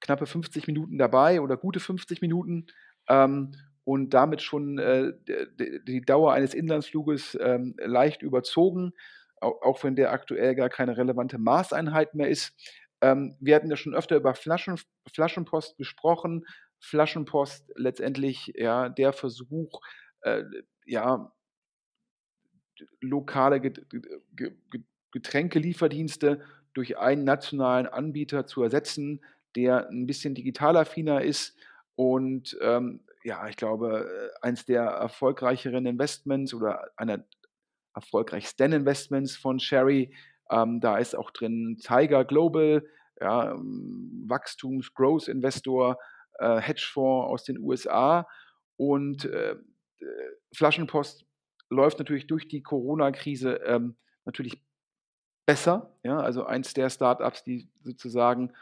knappe 0.00 0.26
50 0.26 0.66
Minuten 0.66 0.98
dabei 0.98 1.40
oder 1.40 1.56
gute 1.56 1.80
50 1.80 2.20
Minuten 2.20 2.66
ähm, 3.08 3.54
und 3.84 4.10
damit 4.10 4.42
schon 4.42 4.78
äh, 4.78 5.12
die 5.86 6.02
Dauer 6.02 6.32
eines 6.32 6.54
Inlandsfluges 6.54 7.38
ähm, 7.40 7.74
leicht 7.78 8.22
überzogen 8.22 8.92
auch 9.42 9.82
wenn 9.82 9.96
der 9.96 10.12
aktuell 10.12 10.54
gar 10.54 10.68
keine 10.68 10.96
relevante 10.96 11.38
Maßeinheit 11.38 12.14
mehr 12.14 12.28
ist. 12.28 12.54
Ähm, 13.00 13.36
wir 13.40 13.56
hatten 13.56 13.70
ja 13.70 13.76
schon 13.76 13.94
öfter 13.94 14.16
über 14.16 14.34
Flaschen, 14.34 14.78
Flaschenpost 15.12 15.76
gesprochen. 15.76 16.46
Flaschenpost 16.82 17.72
letztendlich 17.76 18.52
ja 18.56 18.88
der 18.88 19.12
Versuch, 19.12 19.80
äh, 20.22 20.44
ja, 20.84 21.32
lokale 23.00 23.60
Getränkelieferdienste 25.12 26.42
durch 26.74 26.98
einen 26.98 27.24
nationalen 27.24 27.86
Anbieter 27.86 28.46
zu 28.46 28.62
ersetzen, 28.62 29.20
der 29.54 29.88
ein 29.90 30.06
bisschen 30.06 30.34
digitalaffiner 30.34 31.22
ist 31.22 31.56
und 31.94 32.56
ähm, 32.60 33.00
ja, 33.24 33.46
ich 33.48 33.56
glaube, 33.56 34.32
äh, 34.42 34.46
eins 34.46 34.64
der 34.64 34.82
erfolgreicheren 34.82 35.86
Investments 35.86 36.54
oder 36.54 36.90
einer 36.96 37.24
erfolgreichsten 37.94 38.72
Investments 38.72 39.36
von 39.36 39.60
Sherry. 39.60 40.14
Ähm, 40.50 40.80
da 40.80 40.98
ist 40.98 41.16
auch 41.16 41.30
drin 41.30 41.78
Tiger 41.80 42.24
Global, 42.24 42.84
ja, 43.20 43.52
ähm, 43.52 44.24
Wachstums-, 44.26 44.92
Growth-Investor, 44.94 45.98
äh, 46.38 46.60
Hedgefonds 46.60 47.30
aus 47.30 47.44
den 47.44 47.58
USA. 47.58 48.26
Und 48.76 49.24
äh, 49.24 49.56
Flaschenpost 50.54 51.24
läuft 51.70 51.98
natürlich 51.98 52.26
durch 52.26 52.48
die 52.48 52.62
Corona-Krise 52.62 53.60
ähm, 53.64 53.96
natürlich 54.24 54.62
besser. 55.46 55.96
Ja, 56.02 56.20
also 56.20 56.44
eins 56.44 56.74
der 56.74 56.90
Startups, 56.90 57.44
die 57.44 57.68
sozusagen 57.82 58.52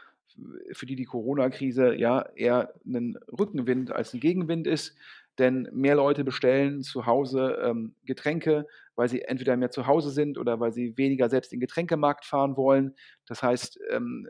für 0.71 0.85
die 0.85 0.95
die 0.95 1.05
Corona-Krise 1.05 1.93
ja 1.95 2.21
eher 2.35 2.73
ein 2.85 3.17
Rückenwind 3.37 3.91
als 3.91 4.13
ein 4.13 4.21
Gegenwind 4.21 4.65
ist 4.65 4.95
denn 5.39 5.69
mehr 5.71 5.95
Leute 5.95 6.23
bestellen 6.23 6.83
zu 6.83 7.05
Hause 7.05 7.57
ähm, 7.63 7.95
Getränke, 8.05 8.67
weil 8.95 9.09
sie 9.09 9.21
entweder 9.21 9.55
mehr 9.57 9.71
zu 9.71 9.87
Hause 9.87 10.11
sind 10.11 10.37
oder 10.37 10.59
weil 10.59 10.73
sie 10.73 10.97
weniger 10.97 11.29
selbst 11.29 11.53
in 11.53 11.59
den 11.59 11.67
Getränkemarkt 11.67 12.25
fahren 12.25 12.57
wollen. 12.57 12.95
Das 13.27 13.41
heißt, 13.41 13.79
ähm, 13.89 14.27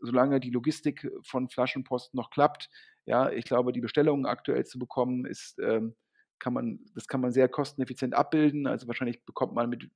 solange 0.00 0.40
die 0.40 0.50
Logistik 0.50 1.10
von 1.22 1.48
Flaschenpost 1.48 2.14
noch 2.14 2.30
klappt, 2.30 2.68
ja, 3.06 3.30
ich 3.30 3.44
glaube, 3.44 3.72
die 3.72 3.80
Bestellungen 3.80 4.26
aktuell 4.26 4.64
zu 4.64 4.78
bekommen, 4.78 5.26
ist, 5.26 5.58
ähm, 5.60 5.94
kann 6.38 6.52
man, 6.52 6.80
das 6.94 7.06
kann 7.06 7.20
man 7.20 7.30
sehr 7.32 7.48
kosteneffizient 7.48 8.14
abbilden. 8.14 8.66
Also 8.66 8.86
wahrscheinlich 8.88 9.24
bekommt 9.24 9.54
man 9.54 9.70
mit 9.70 9.88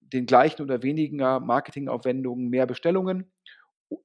den 0.00 0.26
gleichen 0.26 0.62
oder 0.62 0.82
weniger 0.82 1.40
Marketingaufwendungen 1.40 2.48
mehr 2.48 2.66
Bestellungen. 2.66 3.32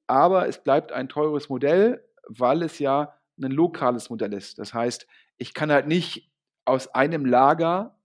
Aber 0.06 0.48
es 0.48 0.62
bleibt 0.62 0.92
ein 0.92 1.08
teures 1.08 1.48
Modell, 1.48 2.04
weil 2.26 2.62
es 2.62 2.78
ja 2.78 3.14
ein 3.40 3.50
lokales 3.50 4.10
Modell 4.10 4.32
ist. 4.32 4.58
Das 4.58 4.74
heißt, 4.74 5.06
ich 5.36 5.54
kann 5.54 5.70
halt 5.70 5.86
nicht 5.86 6.30
aus 6.64 6.88
einem 6.94 7.24
Lager 7.24 7.98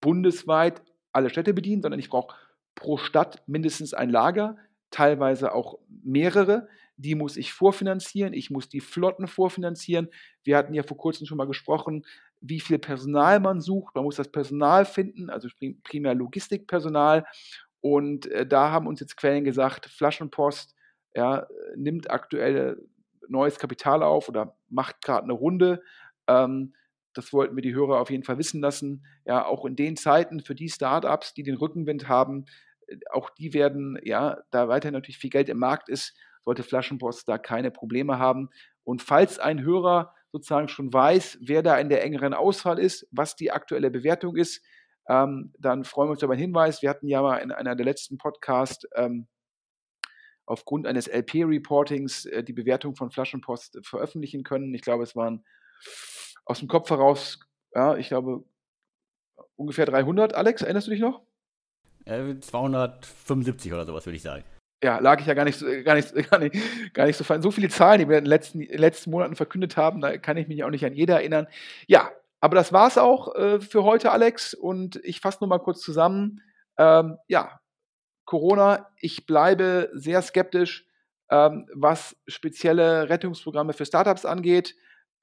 bundesweit 0.00 0.82
alle 1.12 1.30
Städte 1.30 1.54
bedienen, 1.54 1.82
sondern 1.82 2.00
ich 2.00 2.10
brauche 2.10 2.34
pro 2.74 2.96
Stadt 2.96 3.42
mindestens 3.46 3.94
ein 3.94 4.10
Lager, 4.10 4.56
teilweise 4.90 5.52
auch 5.52 5.78
mehrere. 6.02 6.68
Die 6.96 7.14
muss 7.14 7.36
ich 7.36 7.52
vorfinanzieren, 7.52 8.32
ich 8.32 8.50
muss 8.50 8.68
die 8.68 8.80
Flotten 8.80 9.26
vorfinanzieren. 9.26 10.08
Wir 10.44 10.56
hatten 10.56 10.72
ja 10.72 10.82
vor 10.82 10.96
kurzem 10.96 11.26
schon 11.26 11.36
mal 11.36 11.46
gesprochen, 11.46 12.06
wie 12.40 12.60
viel 12.60 12.78
Personal 12.78 13.40
man 13.40 13.60
sucht. 13.60 13.94
Man 13.94 14.04
muss 14.04 14.16
das 14.16 14.30
Personal 14.30 14.84
finden, 14.84 15.28
also 15.28 15.48
primär 15.82 16.14
Logistikpersonal. 16.14 17.26
Und 17.80 18.26
äh, 18.26 18.46
da 18.46 18.70
haben 18.70 18.86
uns 18.86 19.00
jetzt 19.00 19.16
Quellen 19.16 19.44
gesagt, 19.44 19.86
Flaschenpost 19.86 20.74
ja, 21.14 21.46
nimmt 21.74 22.10
aktuell 22.10 22.82
neues 23.28 23.58
Kapital 23.58 24.02
auf 24.02 24.28
oder 24.28 24.56
macht 24.68 25.02
gerade 25.02 25.24
eine 25.24 25.32
Runde. 25.32 25.82
Ähm, 26.26 26.74
das 27.14 27.32
wollten 27.32 27.56
wir 27.56 27.62
die 27.62 27.74
Hörer 27.74 28.00
auf 28.00 28.10
jeden 28.10 28.24
Fall 28.24 28.38
wissen 28.38 28.60
lassen. 28.60 29.06
Ja, 29.24 29.46
auch 29.46 29.64
in 29.64 29.76
den 29.76 29.96
Zeiten 29.96 30.40
für 30.40 30.54
die 30.54 30.68
Startups, 30.68 31.32
die 31.32 31.42
den 31.42 31.56
Rückenwind 31.56 32.08
haben, 32.08 32.44
auch 33.10 33.30
die 33.30 33.54
werden, 33.54 33.98
ja, 34.02 34.38
da 34.50 34.68
weiterhin 34.68 34.94
natürlich 34.94 35.18
viel 35.18 35.30
Geld 35.30 35.48
im 35.48 35.58
Markt 35.58 35.88
ist, 35.88 36.16
sollte 36.44 36.62
Flaschenpost 36.62 37.28
da 37.28 37.38
keine 37.38 37.70
Probleme 37.70 38.18
haben. 38.18 38.50
Und 38.84 39.02
falls 39.02 39.38
ein 39.38 39.62
Hörer 39.62 40.14
sozusagen 40.32 40.68
schon 40.68 40.92
weiß, 40.92 41.38
wer 41.40 41.62
da 41.62 41.78
in 41.78 41.88
der 41.88 42.04
engeren 42.04 42.34
Auswahl 42.34 42.78
ist, 42.78 43.08
was 43.10 43.36
die 43.36 43.50
aktuelle 43.50 43.90
Bewertung 43.90 44.36
ist, 44.36 44.64
ähm, 45.08 45.52
dann 45.58 45.84
freuen 45.84 46.08
wir 46.08 46.12
uns 46.12 46.22
über 46.22 46.32
einen 46.32 46.42
Hinweis. 46.42 46.82
Wir 46.82 46.90
hatten 46.90 47.08
ja 47.08 47.22
mal 47.22 47.38
in 47.38 47.52
einer 47.52 47.76
der 47.76 47.86
letzten 47.86 48.18
Podcasts 48.18 48.86
ähm, 48.96 49.28
aufgrund 50.46 50.86
eines 50.86 51.08
LP-Reportings 51.08 52.26
äh, 52.26 52.44
die 52.44 52.52
Bewertung 52.52 52.94
von 52.96 53.10
Flaschenpost 53.10 53.80
veröffentlichen 53.82 54.42
können. 54.42 54.74
Ich 54.74 54.82
glaube, 54.82 55.02
es 55.02 55.16
waren 55.16 55.44
aus 56.44 56.60
dem 56.60 56.68
Kopf 56.68 56.90
heraus, 56.90 57.40
ja, 57.74 57.96
ich 57.96 58.08
glaube, 58.08 58.44
ungefähr 59.56 59.86
300. 59.86 60.34
Alex, 60.34 60.62
erinnerst 60.62 60.86
du 60.86 60.92
dich 60.92 61.00
noch? 61.00 61.22
Äh, 62.06 62.38
275 62.40 63.72
oder 63.72 63.84
sowas, 63.84 64.06
würde 64.06 64.16
ich 64.16 64.22
sagen. 64.22 64.44
ja, 64.82 64.98
lag 64.98 65.20
ich 65.20 65.26
ja 65.26 65.34
gar 65.34 65.44
nicht, 65.44 65.58
so, 65.58 65.66
gar 65.84 65.94
nicht, 65.96 66.14
gar 66.30 66.38
nicht, 66.38 66.94
gar 66.94 67.06
nicht 67.06 67.16
so 67.16 67.24
fein. 67.24 67.42
So 67.42 67.50
viele 67.50 67.68
Zahlen, 67.68 68.00
die 68.00 68.08
wir 68.08 68.18
in 68.18 68.24
den 68.24 68.30
letzten, 68.30 68.60
letzten 68.60 69.10
Monaten 69.10 69.36
verkündet 69.36 69.76
haben, 69.76 70.00
da 70.00 70.16
kann 70.16 70.36
ich 70.36 70.48
mich 70.48 70.62
auch 70.64 70.70
nicht 70.70 70.84
an 70.84 70.94
jeder 70.94 71.16
erinnern. 71.16 71.48
Ja, 71.86 72.10
aber 72.40 72.54
das 72.54 72.72
war 72.72 72.86
es 72.86 72.96
auch 72.96 73.34
äh, 73.34 73.60
für 73.60 73.82
heute, 73.82 74.12
Alex. 74.12 74.54
Und 74.54 74.96
ich 75.02 75.20
fasse 75.20 75.38
nur 75.40 75.48
mal 75.48 75.58
kurz 75.58 75.80
zusammen. 75.80 76.42
Ähm, 76.78 77.16
ja, 77.26 77.60
Corona, 78.24 78.88
ich 79.00 79.26
bleibe 79.26 79.90
sehr 79.94 80.22
skeptisch, 80.22 80.86
ähm, 81.30 81.68
was 81.74 82.16
spezielle 82.28 83.08
Rettungsprogramme 83.08 83.72
für 83.72 83.86
Startups 83.86 84.24
angeht. 84.24 84.76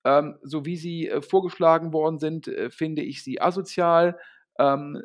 Ähm, 0.05 0.37
so 0.41 0.65
wie 0.65 0.75
sie 0.75 1.07
äh, 1.07 1.21
vorgeschlagen 1.21 1.93
worden 1.93 2.19
sind, 2.19 2.49
äh, 2.49 2.69
finde 2.69 3.03
ich 3.03 3.23
sie 3.23 3.39
asozial. 3.39 4.19
Ähm, 4.59 5.01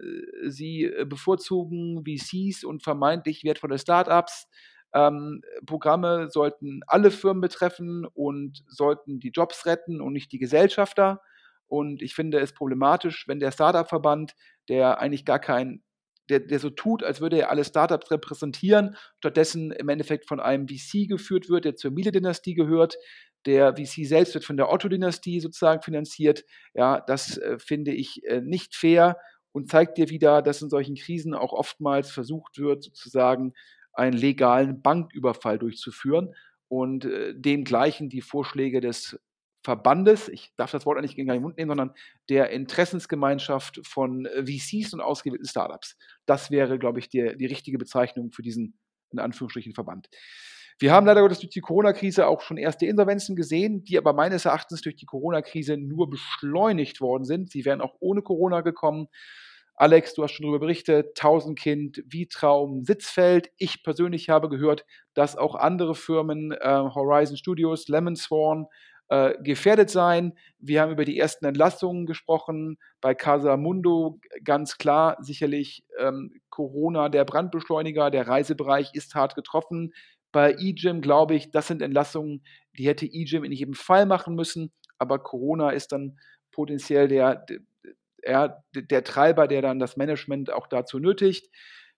sie 0.47 0.85
äh, 0.85 1.05
bevorzugen 1.05 2.05
VCs 2.05 2.65
und 2.65 2.83
vermeintlich 2.83 3.45
wertvolle 3.45 3.79
Startups. 3.79 4.47
Ähm, 4.95 5.43
Programme 5.67 6.29
sollten 6.31 6.81
alle 6.87 7.11
Firmen 7.11 7.41
betreffen 7.41 8.07
und 8.07 8.63
sollten 8.69 9.21
die 9.21 9.31
Jobs 9.31 9.67
retten 9.67 10.01
und 10.01 10.13
nicht 10.13 10.33
die 10.33 10.39
Gesellschafter. 10.39 11.21
Und 11.67 12.01
ich 12.03 12.15
finde 12.15 12.41
es 12.41 12.55
problematisch, 12.55 13.29
wenn 13.29 13.41
der 13.41 13.53
Startup-Verband, 13.53 14.35
der 14.69 15.01
eigentlich 15.01 15.27
gar 15.27 15.39
kein, 15.39 15.83
der, 16.31 16.41
der 16.41 16.59
so 16.59 16.71
tut, 16.71 17.05
als 17.05 17.21
würde 17.21 17.39
er 17.39 17.51
alle 17.51 17.65
Startups 17.65 18.11
repräsentieren, 18.11 18.97
stattdessen 19.19 19.71
im 19.73 19.89
Endeffekt 19.89 20.27
von 20.27 20.41
einem 20.41 20.67
VC 20.67 21.07
geführt 21.09 21.49
wird, 21.51 21.67
der 21.67 21.77
zur 21.77 21.91
Miele-Dynastie 21.91 22.55
gehört. 22.55 22.97
Der 23.47 23.77
VC 23.77 24.07
selbst 24.07 24.35
wird 24.35 24.45
von 24.45 24.57
der 24.57 24.71
Otto-Dynastie 24.71 25.41
sozusagen 25.41 25.83
finanziert. 25.83 26.45
Ja, 26.75 27.01
das 27.01 27.37
äh, 27.39 27.59
finde 27.59 27.93
ich 27.93 28.25
äh, 28.25 28.41
nicht 28.41 28.75
fair 28.75 29.19
und 29.59 29.69
zeigt 29.69 29.99
dir 29.99 30.09
wieder, 30.09 30.41
dass 30.41 30.63
in 30.63 30.71
solchen 30.71 30.95
Krisen 30.95 31.35
auch 31.35 31.53
oftmals 31.53 32.11
versucht 32.11 32.59
wird, 32.59 32.85
sozusagen 32.85 33.55
einen 33.93 34.17
legalen 34.17 34.81
Banküberfall 34.81 35.59
durchzuführen 35.59 36.35
und 36.69 37.05
äh, 37.05 37.35
dem 37.35 37.65
gleichen 37.65 38.09
die 38.09 38.21
Vorschläge 38.21 38.81
des 38.81 39.19
Verbandes, 39.65 40.29
ich 40.29 40.53
darf 40.57 40.71
das 40.71 40.87
Wort 40.87 40.97
eigentlich 40.97 41.19
in 41.19 41.27
den 41.27 41.43
Mund 41.43 41.57
nehmen, 41.59 41.71
sondern 41.71 41.95
der 42.29 42.51
Interessensgemeinschaft 42.51 43.81
von 43.85 44.27
äh, 44.27 44.47
VCs 44.47 44.95
und 44.95 45.01
ausgewählten 45.01 45.47
Startups. 45.47 45.97
Das 46.25 46.53
wäre, 46.53 46.79
glaube 46.79 47.01
ich, 47.01 47.09
die, 47.09 47.37
die 47.37 47.47
richtige 47.47 47.79
Bezeichnung 47.79 48.31
für 48.31 48.43
diesen, 48.43 48.79
in 49.11 49.19
Anführungsstrichen, 49.19 49.75
Verband. 49.75 50.09
Wir 50.81 50.93
haben 50.93 51.07
leider 51.07 51.23
Gottes 51.23 51.41
durch 51.41 51.51
die 51.51 51.61
Corona-Krise 51.61 52.29
auch 52.29 52.41
schon 52.41 52.57
erste 52.57 52.87
Insolvenzen 52.87 53.35
gesehen, 53.35 53.83
die 53.83 53.99
aber 53.99 54.13
meines 54.13 54.45
Erachtens 54.45 54.81
durch 54.81 54.95
die 54.95 55.07
Corona-Krise 55.07 55.77
nur 55.77 56.09
beschleunigt 56.09 57.01
worden 57.01 57.25
sind. 57.25 57.51
Sie 57.51 57.65
wären 57.65 57.81
auch 57.81 57.97
ohne 57.99 58.23
Corona 58.23 58.61
gekommen. 58.61 59.09
Alex, 59.81 60.15
du 60.15 60.25
hast 60.25 60.33
schon 60.33 60.43
darüber 60.43 60.59
berichtet, 60.59 61.17
Tausendkind, 61.17 62.03
Vitraum, 62.05 62.83
Sitzfeld. 62.83 63.53
Ich 63.59 63.85
persönlich 63.85 64.29
habe 64.29 64.49
gehört, 64.49 64.85
dass 65.15 65.37
auch 65.37 65.55
andere 65.55 65.95
Firmen, 65.95 66.51
äh, 66.51 66.59
Horizon 66.67 67.37
Studios, 67.37 67.87
Lemon 67.87 68.17
Swan, 68.17 68.67
äh, 69.09 69.35
gefährdet 69.41 69.89
sein. 69.89 70.33
Wir 70.59 70.83
haben 70.83 70.91
über 70.91 71.05
die 71.05 71.17
ersten 71.17 71.45
Entlassungen 71.47 72.07
gesprochen. 72.07 72.77
Bei 73.01 73.15
Casa 73.15 73.57
Mundo 73.57 74.19
ganz 74.43 74.79
klar 74.79 75.17
sicherlich 75.21 75.85
ähm, 76.01 76.41
Corona, 76.51 77.09
der 77.09 77.25
Brandbeschleuniger, 77.25 78.11
der 78.11 78.27
Reisebereich 78.27 78.91
ist 78.95 79.15
hart 79.15 79.37
getroffen. 79.37 79.95
Bei 80.33 80.55
eGym 80.55 81.03
glaube 81.03 81.37
ich, 81.37 81.53
das 81.53 81.69
sind 81.69 81.83
Entlassungen, 81.83 82.43
die 82.77 82.89
hätte 82.89 83.07
eGym 83.07 83.45
in 83.45 83.53
jedem 83.53 83.75
Fall 83.75 84.07
machen 84.07 84.35
müssen. 84.35 84.73
Aber 84.99 85.21
Corona 85.21 85.71
ist 85.71 85.93
dann 85.93 86.19
potenziell 86.51 87.07
der, 87.07 87.47
der, 88.25 88.63
der 88.75 89.05
Treiber, 89.05 89.49
der 89.49 89.63
dann 89.63 89.79
das 89.79 89.97
Management 89.97 90.53
auch 90.53 90.67
dazu 90.67 90.99
nötigt. 90.99 91.51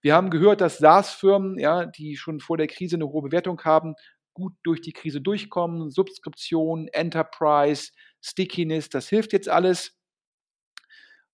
Wir 0.03 0.15
haben 0.15 0.31
gehört, 0.31 0.61
dass 0.61 0.79
SaaS-Firmen, 0.79 1.59
ja, 1.59 1.87
die 1.87 2.17
schon 2.17 2.41
vor 2.41 2.57
der 2.57 2.67
Krise 2.67 2.97
eine 2.97 3.09
hohe 3.09 3.23
Bewertung 3.23 3.61
haben, 3.65 3.95
gut 4.33 4.55
durch 4.63 4.81
die 4.81 4.93
Krise 4.93 5.21
durchkommen. 5.21 5.91
Subskription, 5.91 6.89
Enterprise, 6.89 7.93
Stickiness, 8.23 8.89
das 8.89 9.09
hilft 9.09 9.33
jetzt 9.33 9.49
alles. 9.49 9.97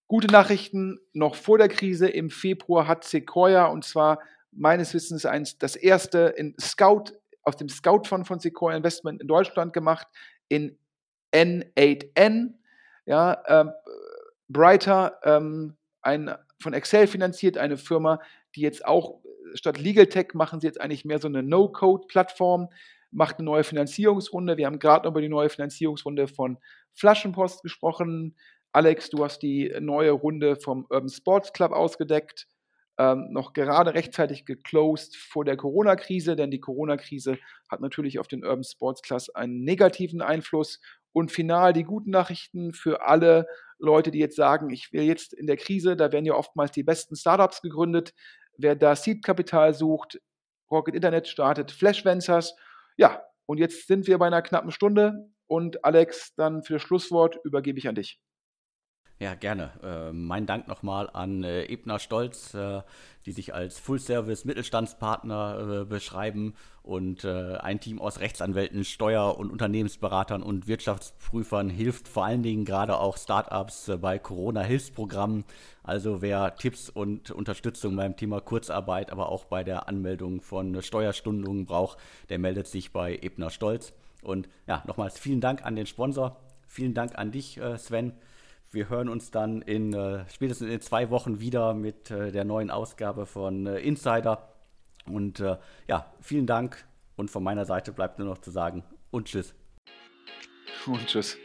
Gute 0.08 0.28
Nachrichten, 0.28 0.98
noch 1.12 1.34
vor 1.34 1.58
der 1.58 1.68
Krise 1.68 2.08
im 2.08 2.30
Februar 2.30 2.86
hat 2.86 3.04
Sequoia 3.04 3.66
und 3.66 3.84
zwar 3.84 4.20
meines 4.52 4.94
Wissens 4.94 5.26
eins, 5.26 5.58
das 5.58 5.76
erste 5.76 6.34
in 6.36 6.54
Scout, 6.60 7.12
aus 7.42 7.56
dem 7.56 7.68
Scout-Fund 7.68 8.26
von 8.26 8.40
Sequoia 8.40 8.76
Investment 8.76 9.20
in 9.20 9.28
Deutschland 9.28 9.72
gemacht, 9.72 10.06
in 10.48 10.78
N8N. 11.32 12.54
Ja, 13.04 13.42
ähm, 13.46 13.70
Brighter, 14.48 15.18
ähm, 15.24 15.76
ein, 16.02 16.34
von 16.60 16.72
Excel 16.72 17.06
finanziert, 17.06 17.58
eine 17.58 17.76
Firma, 17.76 18.20
die 18.54 18.60
jetzt 18.60 18.84
auch 18.84 19.20
statt 19.54 19.78
Legal 19.78 20.06
Tech 20.06 20.34
machen 20.34 20.60
sie 20.60 20.66
jetzt 20.66 20.80
eigentlich 20.80 21.04
mehr 21.04 21.18
so 21.18 21.28
eine 21.28 21.42
No-Code-Plattform, 21.42 22.68
macht 23.10 23.38
eine 23.38 23.46
neue 23.46 23.64
Finanzierungsrunde. 23.64 24.56
Wir 24.56 24.66
haben 24.66 24.78
gerade 24.78 25.04
noch 25.04 25.12
über 25.12 25.20
die 25.20 25.28
neue 25.28 25.48
Finanzierungsrunde 25.48 26.28
von 26.28 26.58
Flaschenpost 26.94 27.62
gesprochen. 27.62 28.36
Alex, 28.72 29.10
du 29.10 29.24
hast 29.24 29.40
die 29.40 29.72
neue 29.80 30.10
Runde 30.10 30.56
vom 30.56 30.86
Urban 30.90 31.08
Sports 31.08 31.52
Club 31.52 31.72
ausgedeckt. 31.72 32.46
Ähm, 32.98 33.28
noch 33.30 33.52
gerade 33.52 33.92
rechtzeitig 33.92 34.46
geclosed 34.46 35.16
vor 35.16 35.44
der 35.44 35.56
Corona-Krise, 35.56 36.34
denn 36.34 36.50
die 36.50 36.60
Corona-Krise 36.60 37.38
hat 37.70 37.80
natürlich 37.80 38.18
auf 38.18 38.26
den 38.26 38.42
Urban 38.42 38.64
Sports 38.64 39.02
Club 39.02 39.22
einen 39.34 39.64
negativen 39.64 40.22
Einfluss. 40.22 40.80
Und 41.16 41.32
final 41.32 41.72
die 41.72 41.84
guten 41.84 42.10
Nachrichten 42.10 42.74
für 42.74 43.06
alle 43.06 43.46
Leute, 43.78 44.10
die 44.10 44.18
jetzt 44.18 44.36
sagen, 44.36 44.68
ich 44.68 44.92
will 44.92 45.00
jetzt 45.04 45.32
in 45.32 45.46
der 45.46 45.56
Krise, 45.56 45.96
da 45.96 46.12
werden 46.12 46.26
ja 46.26 46.34
oftmals 46.34 46.72
die 46.72 46.82
besten 46.82 47.16
Startups 47.16 47.62
gegründet, 47.62 48.12
wer 48.58 48.76
da 48.76 48.94
Seed-Kapital 48.94 49.72
sucht, 49.72 50.20
Rocket 50.70 50.94
Internet 50.94 51.26
startet 51.26 51.70
Flash 51.70 52.04
Ventures. 52.04 52.54
Ja, 52.98 53.22
und 53.46 53.56
jetzt 53.56 53.86
sind 53.86 54.06
wir 54.06 54.18
bei 54.18 54.26
einer 54.26 54.42
knappen 54.42 54.70
Stunde 54.70 55.30
und 55.46 55.86
Alex, 55.86 56.34
dann 56.34 56.62
für 56.62 56.74
das 56.74 56.82
Schlusswort 56.82 57.38
übergebe 57.44 57.78
ich 57.78 57.88
an 57.88 57.94
dich. 57.94 58.20
Ja, 59.18 59.34
gerne. 59.34 59.70
Äh, 59.82 60.12
mein 60.12 60.44
Dank 60.44 60.68
nochmal 60.68 61.08
an 61.10 61.42
äh, 61.42 61.64
Ebner 61.64 61.98
Stolz, 61.98 62.52
äh, 62.52 62.82
die 63.24 63.32
sich 63.32 63.54
als 63.54 63.78
Full-Service-Mittelstandspartner 63.78 65.80
äh, 65.80 65.84
beschreiben 65.86 66.52
und 66.82 67.24
äh, 67.24 67.56
ein 67.56 67.80
Team 67.80 67.98
aus 67.98 68.20
Rechtsanwälten, 68.20 68.84
Steuer- 68.84 69.38
und 69.38 69.50
Unternehmensberatern 69.50 70.42
und 70.42 70.68
Wirtschaftsprüfern 70.68 71.70
hilft 71.70 72.08
vor 72.08 72.26
allen 72.26 72.42
Dingen 72.42 72.66
gerade 72.66 72.98
auch 72.98 73.16
Startups 73.16 73.88
äh, 73.88 73.96
bei 73.96 74.18
Corona-Hilfsprogrammen. 74.18 75.44
Also 75.82 76.20
wer 76.20 76.54
Tipps 76.56 76.90
und 76.90 77.30
Unterstützung 77.30 77.96
beim 77.96 78.18
Thema 78.18 78.42
Kurzarbeit, 78.42 79.10
aber 79.10 79.30
auch 79.30 79.46
bei 79.46 79.64
der 79.64 79.88
Anmeldung 79.88 80.42
von 80.42 80.82
Steuerstundungen 80.82 81.64
braucht, 81.64 81.96
der 82.28 82.38
meldet 82.38 82.66
sich 82.66 82.92
bei 82.92 83.16
Ebner 83.16 83.48
Stolz. 83.48 83.94
Und 84.20 84.46
ja, 84.66 84.82
nochmals 84.86 85.18
vielen 85.18 85.40
Dank 85.40 85.64
an 85.64 85.74
den 85.74 85.86
Sponsor. 85.86 86.36
Vielen 86.66 86.92
Dank 86.92 87.16
an 87.16 87.32
dich, 87.32 87.58
Sven. 87.78 88.12
Wir 88.70 88.88
hören 88.88 89.08
uns 89.08 89.30
dann 89.30 89.62
in 89.62 89.92
äh, 89.92 90.28
spätestens 90.28 90.70
in 90.70 90.80
zwei 90.80 91.10
Wochen 91.10 91.40
wieder 91.40 91.74
mit 91.74 92.10
äh, 92.10 92.32
der 92.32 92.44
neuen 92.44 92.70
Ausgabe 92.70 93.26
von 93.26 93.66
äh, 93.66 93.78
Insider. 93.78 94.48
Und 95.06 95.40
äh, 95.40 95.56
ja, 95.86 96.12
vielen 96.20 96.46
Dank 96.46 96.84
und 97.16 97.30
von 97.30 97.42
meiner 97.42 97.64
Seite 97.64 97.92
bleibt 97.92 98.18
nur 98.18 98.28
noch 98.28 98.38
zu 98.38 98.50
sagen 98.50 98.84
und 99.10 99.28
tschüss. 99.28 99.54
Und 100.86 101.06
tschüss. 101.06 101.36